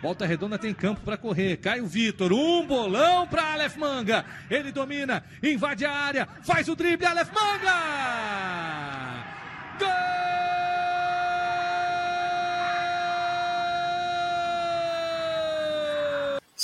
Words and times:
Volta 0.00 0.24
Redonda 0.26 0.58
tem 0.58 0.72
campo 0.72 1.00
para 1.00 1.16
correr. 1.16 1.56
Caio 1.56 1.86
Vitor, 1.86 2.32
um 2.32 2.66
bolão 2.66 3.26
para 3.26 3.52
Aleph 3.52 3.76
Manga. 3.76 4.24
Ele 4.48 4.70
domina, 4.70 5.24
invade 5.42 5.84
a 5.84 5.92
área, 5.92 6.28
faz 6.42 6.68
o 6.68 6.76
drible, 6.76 7.06
Aleph 7.06 7.30
Manga! 7.32 8.77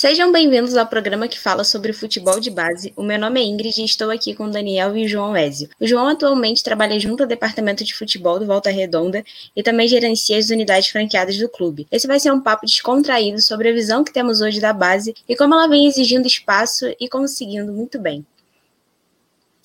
Sejam 0.05 0.31
bem-vindos 0.31 0.77
ao 0.77 0.85
programa 0.85 1.27
que 1.27 1.39
fala 1.39 1.63
sobre 1.63 1.91
futebol 1.91 2.39
de 2.39 2.51
base. 2.51 2.93
O 2.95 3.01
meu 3.01 3.17
nome 3.17 3.41
é 3.41 3.43
Ingrid 3.43 3.81
e 3.81 3.85
estou 3.85 4.11
aqui 4.11 4.35
com 4.35 4.47
Daniel 4.47 4.95
e 4.95 5.07
João 5.07 5.35
Ézio. 5.35 5.67
O 5.81 5.87
João 5.87 6.07
atualmente 6.07 6.63
trabalha 6.63 6.99
junto 6.99 7.23
ao 7.23 7.27
departamento 7.27 7.83
de 7.83 7.95
futebol 7.95 8.37
do 8.37 8.45
Volta 8.45 8.69
Redonda 8.69 9.23
e 9.55 9.63
também 9.63 9.87
gerencia 9.87 10.37
as 10.37 10.51
unidades 10.51 10.89
franqueadas 10.89 11.39
do 11.39 11.49
clube. 11.49 11.87
Esse 11.91 12.05
vai 12.05 12.19
ser 12.19 12.31
um 12.31 12.39
papo 12.39 12.67
descontraído 12.67 13.41
sobre 13.41 13.69
a 13.69 13.73
visão 13.73 14.03
que 14.03 14.13
temos 14.13 14.41
hoje 14.41 14.61
da 14.61 14.71
base 14.71 15.15
e 15.27 15.35
como 15.35 15.55
ela 15.55 15.67
vem 15.67 15.87
exigindo 15.87 16.27
espaço 16.27 16.85
e 16.99 17.09
conseguindo 17.09 17.73
muito 17.73 17.99
bem. 17.99 18.23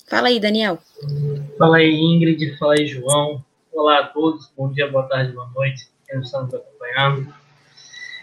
Fala 0.07 0.29
aí, 0.29 0.39
Daniel. 0.39 0.79
Fala 1.55 1.77
aí, 1.77 1.93
Ingrid. 1.93 2.57
Fala 2.57 2.73
aí, 2.73 2.87
João. 2.87 3.45
Olá 3.71 3.99
a 3.99 4.07
todos. 4.07 4.51
Bom 4.57 4.71
dia, 4.71 4.89
boa 4.89 5.03
tarde, 5.03 5.33
boa 5.33 5.47
noite. 5.53 5.87
Quem 6.09 6.19
está 6.19 6.41
nos 6.41 6.51
acompanhando. 6.51 7.31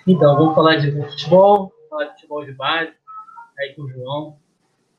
Então, 0.04 0.36
vamos 0.36 0.56
falar 0.56 0.78
de 0.78 0.90
futebol 0.90 1.72
falar 1.98 2.04
de 2.04 2.12
futebol 2.12 2.44
de 2.44 2.52
base 2.52 2.92
aí 3.58 3.74
com 3.74 3.82
o 3.82 3.90
João 3.90 4.36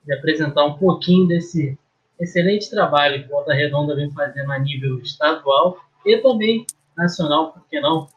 e 0.05 0.13
apresentar 0.13 0.65
um 0.65 0.77
pouquinho 0.77 1.27
desse 1.27 1.77
excelente 2.19 2.69
trabalho 2.69 3.21
que 3.21 3.27
o 3.27 3.31
Volta 3.31 3.53
Redonda 3.53 3.95
vem 3.95 4.11
fazendo 4.11 4.51
a 4.51 4.59
nível 4.59 4.99
estadual 4.99 5.77
e 6.05 6.17
também 6.17 6.65
nacional, 6.97 7.53
por 7.53 7.65
que 7.69 7.79
não? 7.79 8.09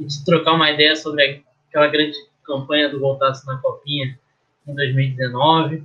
E 0.00 0.04
de 0.04 0.24
trocar 0.24 0.54
uma 0.54 0.70
ideia 0.70 0.96
sobre 0.96 1.44
aquela 1.68 1.86
grande 1.86 2.16
campanha 2.42 2.88
do 2.88 2.98
Voltaço 2.98 3.46
na 3.46 3.58
Copinha 3.58 4.18
em 4.66 4.74
2019 4.74 5.84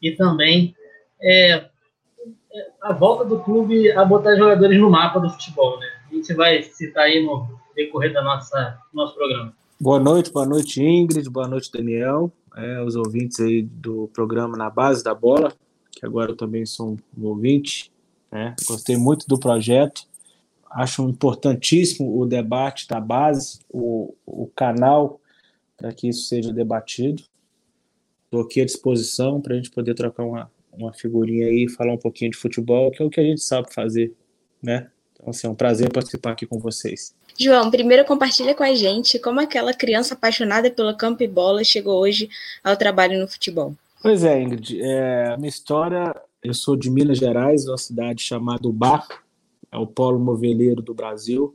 e 0.00 0.12
também 0.12 0.76
é, 1.20 1.68
a 2.80 2.92
volta 2.92 3.24
do 3.24 3.40
clube 3.40 3.90
a 3.90 4.04
botar 4.04 4.36
jogadores 4.36 4.78
no 4.78 4.90
mapa 4.90 5.18
do 5.18 5.30
futebol, 5.30 5.80
né? 5.80 5.88
A 6.08 6.14
gente 6.14 6.32
vai 6.34 6.62
citar 6.62 7.04
aí 7.04 7.24
no 7.24 7.48
decorrer 7.74 8.12
da 8.12 8.22
nossa 8.22 8.78
nosso 8.92 9.14
programa. 9.14 9.52
Boa 9.78 10.00
noite, 10.00 10.32
boa 10.32 10.46
noite 10.46 10.82
Ingrid, 10.82 11.28
boa 11.28 11.46
noite 11.46 11.70
Daniel, 11.70 12.32
é, 12.56 12.82
os 12.82 12.96
ouvintes 12.96 13.38
aí 13.40 13.60
do 13.60 14.08
programa 14.08 14.56
Na 14.56 14.70
Base 14.70 15.04
da 15.04 15.14
Bola, 15.14 15.52
que 15.92 16.06
agora 16.06 16.30
eu 16.30 16.36
também 16.36 16.64
sou 16.64 16.96
um 17.16 17.26
ouvinte, 17.26 17.92
né? 18.32 18.56
gostei 18.66 18.96
muito 18.96 19.26
do 19.28 19.38
projeto, 19.38 20.08
acho 20.70 21.06
importantíssimo 21.06 22.18
o 22.18 22.24
debate 22.24 22.88
da 22.88 22.98
base, 22.98 23.60
o, 23.68 24.14
o 24.24 24.46
canal 24.56 25.20
para 25.76 25.92
que 25.92 26.08
isso 26.08 26.26
seja 26.26 26.54
debatido. 26.54 27.22
Estou 28.24 28.40
aqui 28.40 28.62
à 28.62 28.64
disposição 28.64 29.42
para 29.42 29.52
a 29.52 29.56
gente 29.56 29.70
poder 29.70 29.92
trocar 29.92 30.24
uma, 30.24 30.50
uma 30.72 30.92
figurinha 30.94 31.48
aí, 31.48 31.68
falar 31.68 31.92
um 31.92 31.98
pouquinho 31.98 32.30
de 32.30 32.38
futebol, 32.38 32.90
que 32.90 33.02
é 33.02 33.04
o 33.04 33.10
que 33.10 33.20
a 33.20 33.24
gente 33.24 33.42
sabe 33.42 33.72
fazer, 33.74 34.14
né? 34.62 34.90
Então, 35.12 35.28
assim, 35.28 35.46
é 35.46 35.50
um 35.50 35.54
prazer 35.54 35.92
participar 35.92 36.32
aqui 36.32 36.46
com 36.46 36.58
vocês. 36.58 37.14
João, 37.38 37.70
primeiro 37.70 38.04
compartilha 38.06 38.54
com 38.54 38.62
a 38.62 38.74
gente 38.74 39.18
como 39.18 39.40
aquela 39.40 39.74
criança 39.74 40.14
apaixonada 40.14 40.70
pelo 40.70 40.96
campo 40.96 41.22
e 41.22 41.28
bola 41.28 41.62
chegou 41.62 42.00
hoje 42.00 42.30
ao 42.64 42.76
trabalho 42.76 43.20
no 43.20 43.28
futebol. 43.28 43.74
Pois 44.02 44.24
é, 44.24 44.42
Ingrid. 44.42 44.80
É, 44.80 45.36
minha 45.36 45.48
história, 45.48 46.14
eu 46.42 46.54
sou 46.54 46.76
de 46.76 46.90
Minas 46.90 47.18
Gerais, 47.18 47.66
uma 47.66 47.76
cidade 47.76 48.22
chamada 48.22 48.66
Bar, 48.72 49.06
é 49.70 49.76
o 49.76 49.86
polo 49.86 50.18
moveleiro 50.18 50.80
do 50.80 50.94
Brasil. 50.94 51.54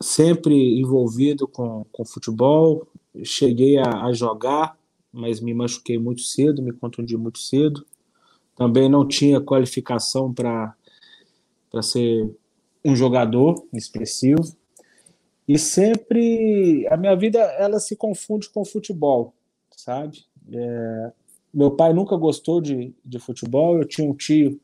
Sempre 0.00 0.78
envolvido 0.80 1.48
com, 1.48 1.84
com 1.90 2.04
futebol. 2.04 2.86
Cheguei 3.24 3.78
a, 3.78 4.04
a 4.04 4.12
jogar, 4.12 4.76
mas 5.12 5.40
me 5.40 5.52
machuquei 5.52 5.98
muito 5.98 6.22
cedo, 6.22 6.62
me 6.62 6.72
contundi 6.72 7.16
muito 7.16 7.40
cedo. 7.40 7.84
Também 8.54 8.88
não 8.88 9.06
tinha 9.06 9.40
qualificação 9.40 10.32
para 10.32 10.74
ser 11.82 12.30
um 12.84 12.94
jogador 12.94 13.66
expressivo 13.72 14.59
e 15.50 15.58
sempre 15.58 16.86
a 16.88 16.96
minha 16.96 17.16
vida 17.16 17.40
ela 17.40 17.80
se 17.80 17.96
confunde 17.96 18.48
com 18.48 18.64
futebol, 18.64 19.34
sabe? 19.76 20.24
É, 20.48 21.12
meu 21.52 21.72
pai 21.72 21.92
nunca 21.92 22.16
gostou 22.16 22.60
de, 22.60 22.94
de 23.04 23.18
futebol. 23.18 23.76
Eu 23.76 23.84
tinha 23.84 24.08
um 24.08 24.14
tio 24.14 24.60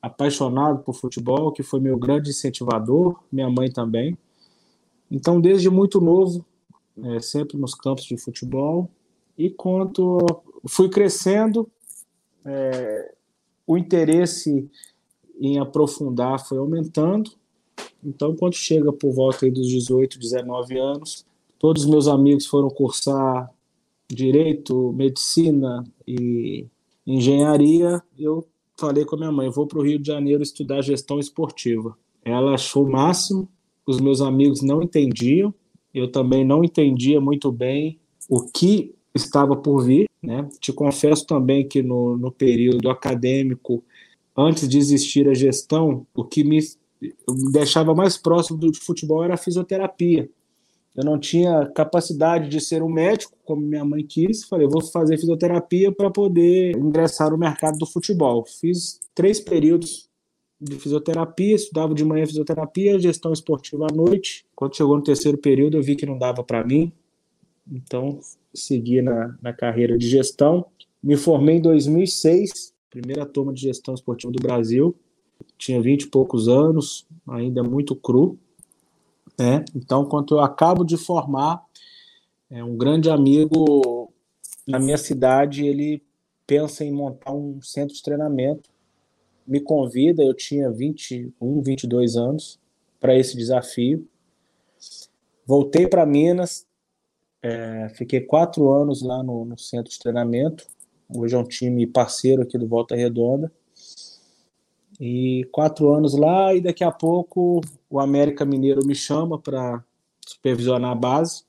apaixonado 0.00 0.78
por 0.84 0.94
futebol 0.94 1.50
que 1.50 1.64
foi 1.64 1.80
meu 1.80 1.98
grande 1.98 2.30
incentivador, 2.30 3.20
minha 3.32 3.50
mãe 3.50 3.68
também. 3.68 4.16
Então, 5.10 5.40
desde 5.40 5.68
muito 5.68 6.00
novo, 6.00 6.46
é, 7.02 7.18
sempre 7.18 7.58
nos 7.58 7.74
campos 7.74 8.04
de 8.04 8.16
futebol. 8.16 8.88
E 9.36 9.50
quanto 9.50 10.18
fui 10.68 10.88
crescendo, 10.88 11.68
é, 12.44 13.12
o 13.66 13.76
interesse 13.76 14.70
em 15.40 15.58
aprofundar 15.58 16.46
foi 16.46 16.58
aumentando 16.58 17.41
então, 18.04 18.34
quando 18.34 18.54
chega 18.54 18.92
por 18.92 19.12
volta 19.12 19.48
dos 19.50 19.68
18, 19.68 20.18
19 20.18 20.78
anos, 20.78 21.24
todos 21.58 21.84
os 21.84 21.90
meus 21.90 22.08
amigos 22.08 22.46
foram 22.46 22.68
cursar 22.68 23.48
direito, 24.08 24.92
medicina 24.92 25.84
e 26.06 26.66
engenharia. 27.06 28.02
Eu 28.18 28.46
falei 28.76 29.04
com 29.04 29.14
a 29.14 29.18
minha 29.18 29.32
mãe: 29.32 29.48
vou 29.48 29.66
para 29.66 29.78
o 29.78 29.82
Rio 29.82 29.98
de 29.98 30.08
Janeiro 30.08 30.42
estudar 30.42 30.82
gestão 30.82 31.20
esportiva. 31.20 31.96
Ela 32.24 32.54
achou 32.54 32.84
o 32.84 32.90
máximo, 32.90 33.48
os 33.86 34.00
meus 34.00 34.20
amigos 34.20 34.62
não 34.62 34.82
entendiam, 34.82 35.54
eu 35.94 36.10
também 36.10 36.44
não 36.44 36.64
entendia 36.64 37.20
muito 37.20 37.50
bem 37.52 37.98
o 38.28 38.42
que 38.42 38.94
estava 39.14 39.56
por 39.56 39.84
vir. 39.84 40.08
Né? 40.22 40.48
Te 40.60 40.72
confesso 40.72 41.26
também 41.26 41.66
que 41.66 41.82
no, 41.82 42.16
no 42.16 42.30
período 42.30 42.88
acadêmico, 42.88 43.82
antes 44.36 44.68
de 44.68 44.78
existir 44.78 45.28
a 45.28 45.34
gestão, 45.34 46.06
o 46.14 46.24
que 46.24 46.44
me 46.44 46.58
me 47.28 47.52
deixava 47.52 47.94
mais 47.94 48.16
próximo 48.16 48.58
do 48.58 48.72
futebol 48.74 49.24
era 49.24 49.34
a 49.34 49.38
fisioterapia. 49.38 50.30
Eu 50.94 51.04
não 51.04 51.18
tinha 51.18 51.66
capacidade 51.74 52.48
de 52.48 52.60
ser 52.60 52.82
um 52.82 52.88
médico, 52.88 53.32
como 53.44 53.62
minha 53.62 53.84
mãe 53.84 54.04
quis. 54.04 54.44
Falei, 54.44 54.66
vou 54.68 54.82
fazer 54.82 55.18
fisioterapia 55.18 55.90
para 55.90 56.10
poder 56.10 56.76
ingressar 56.76 57.30
no 57.30 57.38
mercado 57.38 57.78
do 57.78 57.86
futebol. 57.86 58.44
Fiz 58.46 59.00
três 59.14 59.40
períodos 59.40 60.10
de 60.60 60.76
fisioterapia, 60.76 61.56
estudava 61.56 61.94
de 61.94 62.04
manhã 62.04 62.26
fisioterapia, 62.26 63.00
gestão 63.00 63.32
esportiva 63.32 63.86
à 63.90 63.94
noite. 63.94 64.44
Quando 64.54 64.76
chegou 64.76 64.96
no 64.96 65.02
terceiro 65.02 65.38
período, 65.38 65.78
eu 65.78 65.82
vi 65.82 65.96
que 65.96 66.06
não 66.06 66.18
dava 66.18 66.44
para 66.44 66.62
mim. 66.62 66.92
Então, 67.70 68.20
segui 68.54 69.00
na, 69.00 69.34
na 69.40 69.52
carreira 69.52 69.96
de 69.96 70.06
gestão. 70.06 70.66
Me 71.02 71.16
formei 71.16 71.56
em 71.56 71.62
2006, 71.62 72.74
primeira 72.90 73.24
turma 73.24 73.52
de 73.52 73.62
gestão 73.62 73.94
esportiva 73.94 74.30
do 74.30 74.42
Brasil 74.42 74.94
tinha 75.58 75.80
vinte 75.80 76.02
e 76.02 76.08
poucos 76.08 76.48
anos, 76.48 77.06
ainda 77.28 77.62
muito 77.62 77.94
cru. 77.94 78.38
Né? 79.38 79.64
Então, 79.74 80.04
quando 80.04 80.34
eu 80.34 80.40
acabo 80.40 80.84
de 80.84 80.96
formar, 80.96 81.62
é, 82.50 82.62
um 82.62 82.76
grande 82.76 83.10
amigo 83.10 84.12
na 84.66 84.78
minha 84.78 84.98
cidade, 84.98 85.66
ele 85.66 86.02
pensa 86.46 86.84
em 86.84 86.92
montar 86.92 87.32
um 87.32 87.60
centro 87.62 87.94
de 87.94 88.02
treinamento, 88.02 88.70
me 89.46 89.60
convida, 89.60 90.22
eu 90.22 90.34
tinha 90.34 90.70
21, 90.70 91.62
22 91.62 92.16
anos, 92.16 92.60
para 93.00 93.16
esse 93.16 93.36
desafio. 93.36 94.06
Voltei 95.44 95.88
para 95.88 96.06
Minas, 96.06 96.64
é, 97.42 97.88
fiquei 97.96 98.20
quatro 98.20 98.70
anos 98.70 99.02
lá 99.02 99.22
no, 99.22 99.44
no 99.44 99.58
centro 99.58 99.90
de 99.90 99.98
treinamento, 99.98 100.66
hoje 101.14 101.34
é 101.34 101.38
um 101.38 101.44
time 101.44 101.86
parceiro 101.86 102.42
aqui 102.42 102.56
do 102.56 102.68
Volta 102.68 102.94
Redonda, 102.94 103.52
e 105.04 105.42
quatro 105.50 105.92
anos 105.92 106.16
lá, 106.16 106.54
e 106.54 106.60
daqui 106.60 106.84
a 106.84 106.92
pouco 106.92 107.60
o 107.90 107.98
América 107.98 108.44
Mineiro 108.44 108.86
me 108.86 108.94
chama 108.94 109.36
para 109.36 109.82
supervisionar 110.24 110.92
a 110.92 110.94
base. 110.94 111.42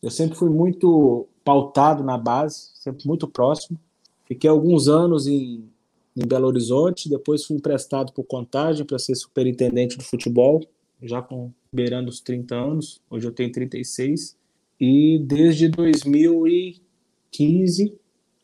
Eu 0.00 0.12
sempre 0.12 0.38
fui 0.38 0.48
muito 0.48 1.26
pautado 1.42 2.04
na 2.04 2.16
base, 2.16 2.70
sempre 2.74 3.04
muito 3.04 3.26
próximo. 3.26 3.76
Fiquei 4.26 4.48
alguns 4.48 4.86
anos 4.86 5.26
em, 5.26 5.68
em 6.16 6.24
Belo 6.24 6.46
Horizonte, 6.46 7.08
depois 7.08 7.44
fui 7.44 7.56
emprestado 7.56 8.12
por 8.12 8.22
Contagem 8.22 8.86
para 8.86 9.00
ser 9.00 9.16
superintendente 9.16 9.98
do 9.98 10.04
futebol, 10.04 10.64
já 11.02 11.20
com 11.20 11.50
beirando 11.72 12.10
os 12.10 12.20
30 12.20 12.54
anos, 12.54 13.02
hoje 13.10 13.26
eu 13.26 13.32
tenho 13.32 13.50
36. 13.50 14.36
E 14.80 15.18
desde 15.18 15.66
2015, 15.66 17.92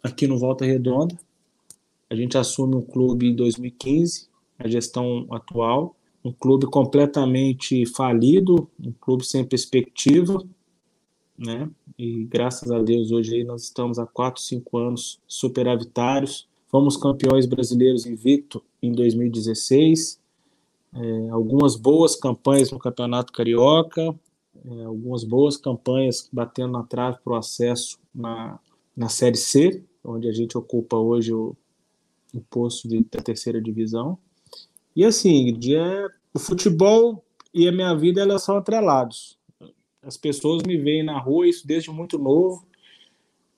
aqui 0.02 0.26
no 0.26 0.40
Volta 0.40 0.64
Redonda, 0.64 1.16
a 2.08 2.14
gente 2.14 2.36
assume 2.36 2.76
um 2.76 2.82
clube 2.82 3.28
em 3.28 3.34
2015, 3.34 4.28
a 4.58 4.68
gestão 4.68 5.26
atual, 5.30 5.96
um 6.24 6.32
clube 6.32 6.66
completamente 6.66 7.84
falido, 7.86 8.70
um 8.82 8.92
clube 8.92 9.24
sem 9.26 9.44
perspectiva, 9.44 10.42
né? 11.36 11.68
E 11.98 12.24
graças 12.24 12.70
a 12.70 12.80
Deus 12.80 13.10
hoje 13.10 13.36
aí 13.36 13.44
nós 13.44 13.64
estamos 13.64 13.98
há 13.98 14.06
4, 14.06 14.40
5 14.40 14.78
anos 14.78 15.20
superavitários. 15.26 16.48
Fomos 16.68 16.96
campeões 16.96 17.46
brasileiros 17.46 18.06
invicto 18.06 18.62
em 18.82 18.92
2016, 18.92 20.20
é, 20.94 21.28
algumas 21.30 21.76
boas 21.76 22.16
campanhas 22.16 22.70
no 22.70 22.78
Campeonato 22.78 23.32
Carioca, 23.32 24.14
é, 24.64 24.84
algumas 24.84 25.24
boas 25.24 25.56
campanhas 25.56 26.28
batendo 26.32 26.72
na 26.72 26.82
trave 26.84 27.18
para 27.22 27.32
o 27.32 27.36
acesso 27.36 27.98
na, 28.14 28.58
na 28.96 29.08
Série 29.08 29.36
C, 29.36 29.84
onde 30.02 30.28
a 30.28 30.32
gente 30.32 30.56
ocupa 30.56 30.96
hoje 30.96 31.32
o, 31.32 31.56
o 32.34 32.40
posto 32.40 32.88
de, 32.88 33.04
da 33.10 33.22
terceira 33.22 33.60
divisão. 33.60 34.18
E 34.94 35.04
assim, 35.04 35.58
é, 35.74 36.06
o 36.32 36.38
futebol 36.38 37.24
e 37.52 37.68
a 37.68 37.72
minha 37.72 37.94
vida 37.94 38.20
elas 38.20 38.42
são 38.42 38.56
atrelados. 38.56 39.38
As 40.02 40.16
pessoas 40.16 40.62
me 40.64 40.76
veem 40.76 41.02
na 41.02 41.18
rua, 41.18 41.48
isso 41.48 41.66
desde 41.66 41.90
muito 41.90 42.18
novo. 42.18 42.66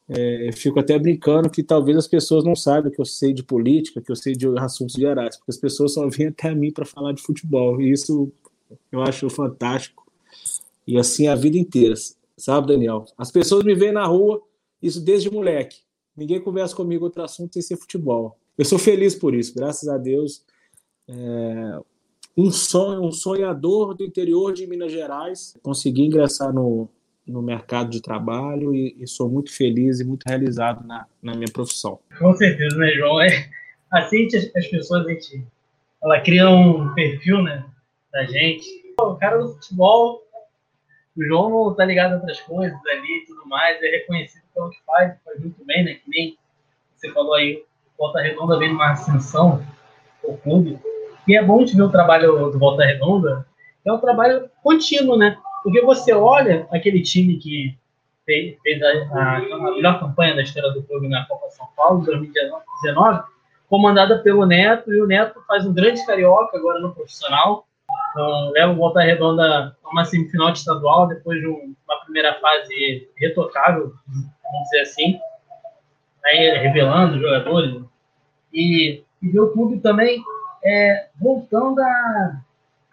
É, 0.09 0.51
fico 0.53 0.79
até 0.79 0.97
brincando 0.97 1.51
que 1.51 1.65
talvez 1.65 1.97
as 1.97 2.07
pessoas 2.07 2.45
não 2.45 2.55
saibam 2.55 2.93
que 2.93 3.01
eu 3.01 3.05
sei 3.05 3.33
de 3.33 3.43
política, 3.43 4.01
que 4.01 4.13
eu 4.13 4.15
sei 4.15 4.35
de 4.35 4.47
assuntos 4.59 4.95
gerais, 4.95 5.37
porque 5.37 5.51
as 5.51 5.57
pessoas 5.57 5.95
só 5.95 6.09
vêm 6.09 6.29
até 6.29 6.55
mim 6.55 6.71
para 6.71 6.85
falar 6.85 7.13
de 7.13 7.23
futebol. 7.23 7.81
E 7.81 7.91
isso 7.91 8.31
eu 8.93 9.03
acho 9.03 9.29
fantástico. 9.29 10.07
E 10.87 10.97
assim 10.97 11.27
a 11.27 11.35
vida 11.35 11.59
inteira, 11.59 11.95
sabe, 12.37 12.69
Daniel? 12.69 13.05
As 13.19 13.33
pessoas 13.33 13.65
me 13.65 13.75
veem 13.75 13.93
na 13.93 14.07
rua, 14.07 14.41
isso 14.81 15.01
desde 15.01 15.29
moleque. 15.29 15.79
Ninguém 16.17 16.41
conversa 16.41 16.75
comigo 16.75 17.05
outro 17.05 17.23
assunto 17.23 17.55
sem 17.55 17.63
ser 17.63 17.77
futebol. 17.77 18.39
Eu 18.59 18.65
sou 18.65 18.79
feliz 18.79 19.15
por 19.15 19.35
isso, 19.35 19.55
graças 19.55 19.89
a 19.89 19.99
Deus. 19.99 20.43
É, 21.09 21.79
um 22.37 22.51
sonho, 22.51 23.03
um 23.03 23.13
sonhador 23.13 23.95
do 23.95 24.05
interior 24.05 24.53
de 24.53 24.67
Minas 24.67 24.93
Gerais, 24.93 25.57
consegui 25.63 26.03
ingressar 26.03 26.53
no, 26.53 26.89
no 27.27 27.43
mercado 27.43 27.91
de 27.91 28.01
trabalho 28.01 28.75
e, 28.75 28.95
e, 28.99 29.07
sou 29.07 29.29
muito 29.29 29.53
feliz 29.55 30.01
e 30.01 30.05
muito 30.05 30.25
realizado 30.25 30.87
na, 30.87 31.07
na 31.23 31.35
minha 31.35 31.51
profissão. 31.53 31.99
Com 32.19 32.35
certeza, 32.35 32.77
né, 32.77 32.91
João? 32.93 33.21
É, 33.21 33.49
assim, 33.91 34.27
as, 34.27 34.55
as 34.55 34.67
pessoas, 34.69 35.07
a 35.07 35.11
gente, 35.11 35.43
ela 36.03 36.21
cria 36.21 36.49
um 36.49 36.95
perfil, 36.95 37.43
né, 37.43 37.65
da 38.13 38.25
gente. 38.25 38.67
O 39.01 39.15
cara 39.17 39.39
do 39.39 39.55
futebol, 39.55 40.23
o 41.17 41.25
João 41.25 41.51
não 41.51 41.75
tá 41.75 41.85
ligado 41.85 42.13
a 42.13 42.17
outras 42.17 42.41
coisas 42.41 42.79
ali 42.87 43.23
e 43.23 43.27
tudo 43.27 43.47
mais, 43.47 43.83
é 43.83 43.89
reconhecido 43.89 44.43
pelo 44.55 44.71
que 44.71 44.79
faz, 44.87 45.15
faz 45.25 45.41
muito 45.41 45.65
bem, 45.65 45.85
né, 45.85 45.95
que 45.95 46.11
nem 46.11 46.39
você 46.95 47.11
falou 47.13 47.35
aí, 47.35 47.63
Volta 47.99 48.21
Redonda 48.21 48.59
vem 48.59 48.73
numa 48.73 48.93
ascensão, 48.93 49.63
o 50.23 50.37
clube, 50.37 50.79
e 51.27 51.37
é 51.37 51.43
bom 51.43 51.65
te 51.65 51.77
ver 51.77 51.83
o 51.83 51.91
trabalho 51.91 52.51
do 52.51 52.59
Volta 52.59 52.85
Redonda, 52.85 53.47
é 53.85 53.93
um 53.93 53.99
trabalho 53.99 54.51
contínuo, 54.63 55.17
né? 55.17 55.37
Porque 55.63 55.81
você 55.81 56.13
olha 56.13 56.67
aquele 56.71 57.03
time 57.03 57.37
que 57.37 57.77
fez, 58.25 58.57
fez 58.63 58.83
a, 58.83 59.19
a, 59.19 59.37
a, 59.37 59.73
melhor 59.73 60.01
campanha 60.01 60.35
da 60.35 60.43
história 60.43 60.71
do 60.71 60.83
clube 60.83 61.09
na 61.09 61.25
Copa 61.27 61.49
São 61.51 61.67
Paulo, 61.77 62.05
2019, 62.05 63.23
comandada 63.69 64.19
pelo 64.19 64.45
Neto, 64.45 64.93
e 64.93 65.01
o 65.01 65.07
Neto 65.07 65.41
faz 65.47 65.65
um 65.65 65.73
grande 65.73 66.05
carioca 66.05 66.57
agora 66.57 66.81
no 66.81 66.95
profissional. 66.95 67.67
Então, 68.11 68.51
leva 68.51 68.73
o 68.73 68.77
Volta 68.77 69.01
Redonda 69.01 69.77
a 69.85 69.89
uma 69.91 70.05
semifinal 70.05 70.51
de 70.51 70.59
estadual, 70.59 71.07
depois 71.07 71.41
de 71.41 71.47
uma 71.47 72.05
primeira 72.05 72.35
fase 72.41 73.09
retocável, 73.17 73.93
vamos 74.07 74.63
dizer 74.65 74.81
assim, 74.81 75.19
aí 76.27 76.59
revelando 76.59 77.21
jogadores. 77.21 77.83
E, 78.53 79.03
e 79.23 79.29
ver 79.29 79.41
o 79.41 79.53
clube 79.53 79.81
também 79.81 80.23
é, 80.65 81.09
voltando 81.21 81.81
a, 81.81 82.41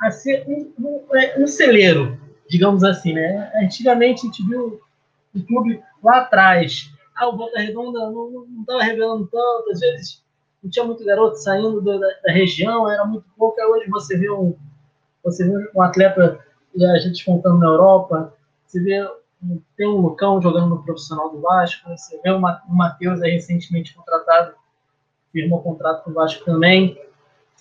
a 0.01 0.12
ser 0.12 0.45
um, 0.47 0.71
um, 0.80 1.18
é, 1.18 1.39
um, 1.39 1.47
celeiro, 1.47 2.19
digamos 2.50 2.83
assim, 2.83 3.13
né? 3.13 3.51
Antigamente 3.56 4.21
a 4.21 4.25
gente 4.25 4.45
viu 4.47 4.81
o 5.35 5.44
clube 5.44 5.81
lá 6.03 6.19
atrás, 6.19 6.91
ah, 7.15 7.30
o 7.30 7.38
Volta 7.38 7.59
Redonda 7.59 8.00
não 8.12 8.45
estava 8.62 8.83
revelando 8.83 9.27
tanto, 9.27 9.71
às 9.71 9.79
vezes 9.79 10.24
não 10.62 10.69
tinha 10.69 10.86
muito 10.86 11.03
garoto 11.03 11.38
saindo 11.38 11.81
da, 11.81 11.97
da, 11.97 12.31
região, 12.31 12.89
era 12.89 13.06
muito 13.06 13.25
pouco, 13.38 13.59
hoje 13.62 13.89
você 13.89 14.18
vê 14.18 14.29
um, 14.29 14.56
você 15.24 15.47
vê 15.47 15.69
um 15.75 15.81
atleta, 15.81 16.39
a 16.79 17.00
gente 17.00 17.25
contando 17.25 17.59
na 17.59 17.68
Europa, 17.68 18.33
você 18.65 18.79
vê 18.81 19.07
tem 19.75 19.88
um 19.88 19.98
Lucão 19.98 20.42
jogando 20.42 20.69
no 20.69 20.84
profissional 20.84 21.30
do 21.30 21.42
Vasco, 21.42 21.90
você 21.90 22.19
vê 22.22 22.31
o 22.31 22.40
Matheus 22.40 23.22
aí 23.22 23.31
recentemente 23.31 23.94
contratado, 23.94 24.56
firmou 25.31 25.62
contrato 25.62 26.04
com 26.04 26.12
o 26.12 26.13
Vasco 26.13 26.45
também. 26.45 26.98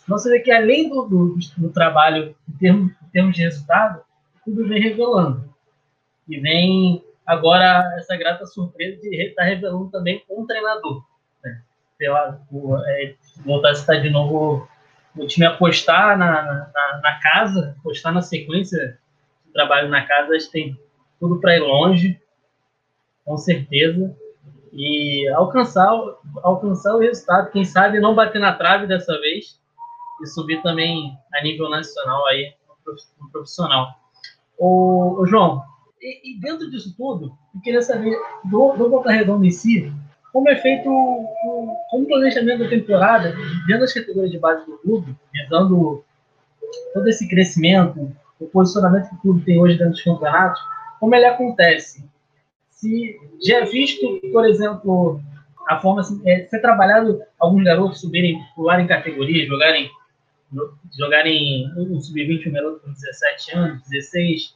Então 0.03 0.19
você 0.19 0.31
vê 0.31 0.41
que 0.41 0.51
além 0.51 0.89
do, 0.89 1.07
do, 1.07 1.39
do 1.57 1.71
trabalho 1.71 2.35
em 2.49 2.53
termos, 2.59 2.93
em 2.93 3.11
termos, 3.13 3.37
de 3.37 3.43
resultado, 3.43 4.03
tudo 4.45 4.69
vem 4.69 4.83
revelando. 4.83 5.53
E 6.29 6.39
vem 6.39 7.05
agora 7.27 7.95
essa 7.97 8.17
grata 8.17 8.47
surpresa 8.47 9.01
de 9.01 9.15
estar 9.15 9.43
tá 9.43 9.49
revelando 9.49 9.91
também 9.91 10.25
um 10.29 10.47
treinador. 10.47 11.05
Né? 11.43 11.63
Lá, 12.03 12.41
o, 12.51 12.77
é, 12.77 13.15
voltar 13.45 13.71
a 13.71 13.75
citar 13.75 14.01
de 14.01 14.11
novo 14.11 14.69
o 15.17 15.27
time 15.27 15.47
apostar 15.47 16.17
na, 16.17 16.43
na, 16.43 17.01
na, 17.03 17.21
casa, 17.21 17.77
apostar 17.79 18.13
na 18.13 18.23
sequência 18.23 18.99
de 19.47 19.53
trabalho 19.53 19.89
na 19.89 20.07
casa, 20.07 20.35
acho 20.35 20.47
que 20.47 20.53
tem 20.53 20.81
tudo 21.23 21.41
para 21.41 21.57
ir 21.57 21.61
longe, 21.61 22.21
com 23.25 23.37
certeza 23.37 24.13
e 24.73 25.29
alcançar, 25.37 25.89
alcançar 26.43 26.97
o 26.97 26.99
resultado. 26.99 27.53
Quem 27.53 27.65
sabe 27.65 28.01
não 28.01 28.13
bater 28.13 28.41
na 28.41 28.55
trave 28.55 28.89
dessa 28.89 29.13
vez 29.21 29.57
e 30.21 30.27
subir 30.27 30.61
também 30.63 31.17
a 31.33 31.43
nível 31.45 31.71
nacional 31.71 32.27
aí 32.27 32.53
no 33.21 33.31
profissional. 33.31 33.95
Ô, 34.59 35.25
João, 35.29 35.63
e, 36.01 36.33
e, 36.33 36.41
dentro 36.41 36.69
disso 36.69 36.93
tudo, 36.97 37.33
eu 37.55 37.61
queria 37.61 37.83
saber 37.83 38.19
do, 38.45 38.73
do 38.73 38.91
Volta 38.91 39.13
Redonda 39.13 39.47
em 39.47 39.51
si, 39.53 39.93
como 40.33 40.49
é 40.49 40.57
feito 40.57 40.89
o, 40.89 41.77
como 41.89 42.07
planejamento 42.07 42.65
da 42.65 42.69
temporada 42.69 43.33
dentro 43.67 43.83
das 43.83 43.93
categorias 43.93 44.33
de 44.33 44.41
base 44.41 44.67
do 44.67 44.77
clube, 44.79 45.15
visando 45.33 46.05
todo 46.93 47.09
esse 47.09 47.29
crescimento, 47.29 48.11
o 48.41 48.47
posicionamento 48.47 49.09
que 49.09 49.15
o 49.15 49.21
clube 49.21 49.45
tem 49.45 49.61
hoje 49.61 49.79
dentro 49.79 49.93
dos 49.93 50.03
campeonatos, 50.03 50.61
como 51.03 51.17
ele 51.17 51.27
acontece? 51.27 52.09
se 52.83 53.17
já 53.41 53.59
é 53.59 53.65
visto, 53.65 54.21
por 54.33 54.45
exemplo, 54.45 55.21
a 55.69 55.81
forma 55.81 56.01
assim, 56.01 56.21
é, 56.29 56.47
ser 56.47 56.61
trabalhado 56.61 57.21
alguns 57.39 57.63
garotos 57.63 58.01
subirem, 58.01 58.41
pularem 58.57 58.89
categoria, 58.89 59.47
jogarem 59.47 59.91
jogarem 60.99 61.73
no 61.75 61.99
sub-20 62.01 62.49
um 62.49 62.53
garoto 62.53 62.81
com 62.81 62.93
17 62.93 63.57
anos, 63.57 63.83
16, 63.89 64.55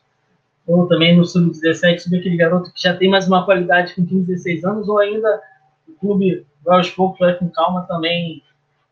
ou 0.66 0.86
também 0.86 1.16
no 1.16 1.24
sub-17 1.24 2.00
subir 2.00 2.18
aquele 2.18 2.36
garoto 2.36 2.72
que 2.72 2.82
já 2.82 2.94
tem 2.96 3.08
mais 3.08 3.26
uma 3.26 3.44
qualidade 3.44 3.94
com 3.94 4.04
15, 4.04 4.26
16 4.26 4.64
anos, 4.64 4.88
ou 4.88 4.98
ainda 4.98 5.40
o 5.88 5.92
clube 5.92 6.44
vai 6.64 6.76
aos 6.76 6.90
poucos, 6.90 7.18
vai 7.18 7.34
com 7.36 7.48
calma 7.48 7.86
também 7.86 8.42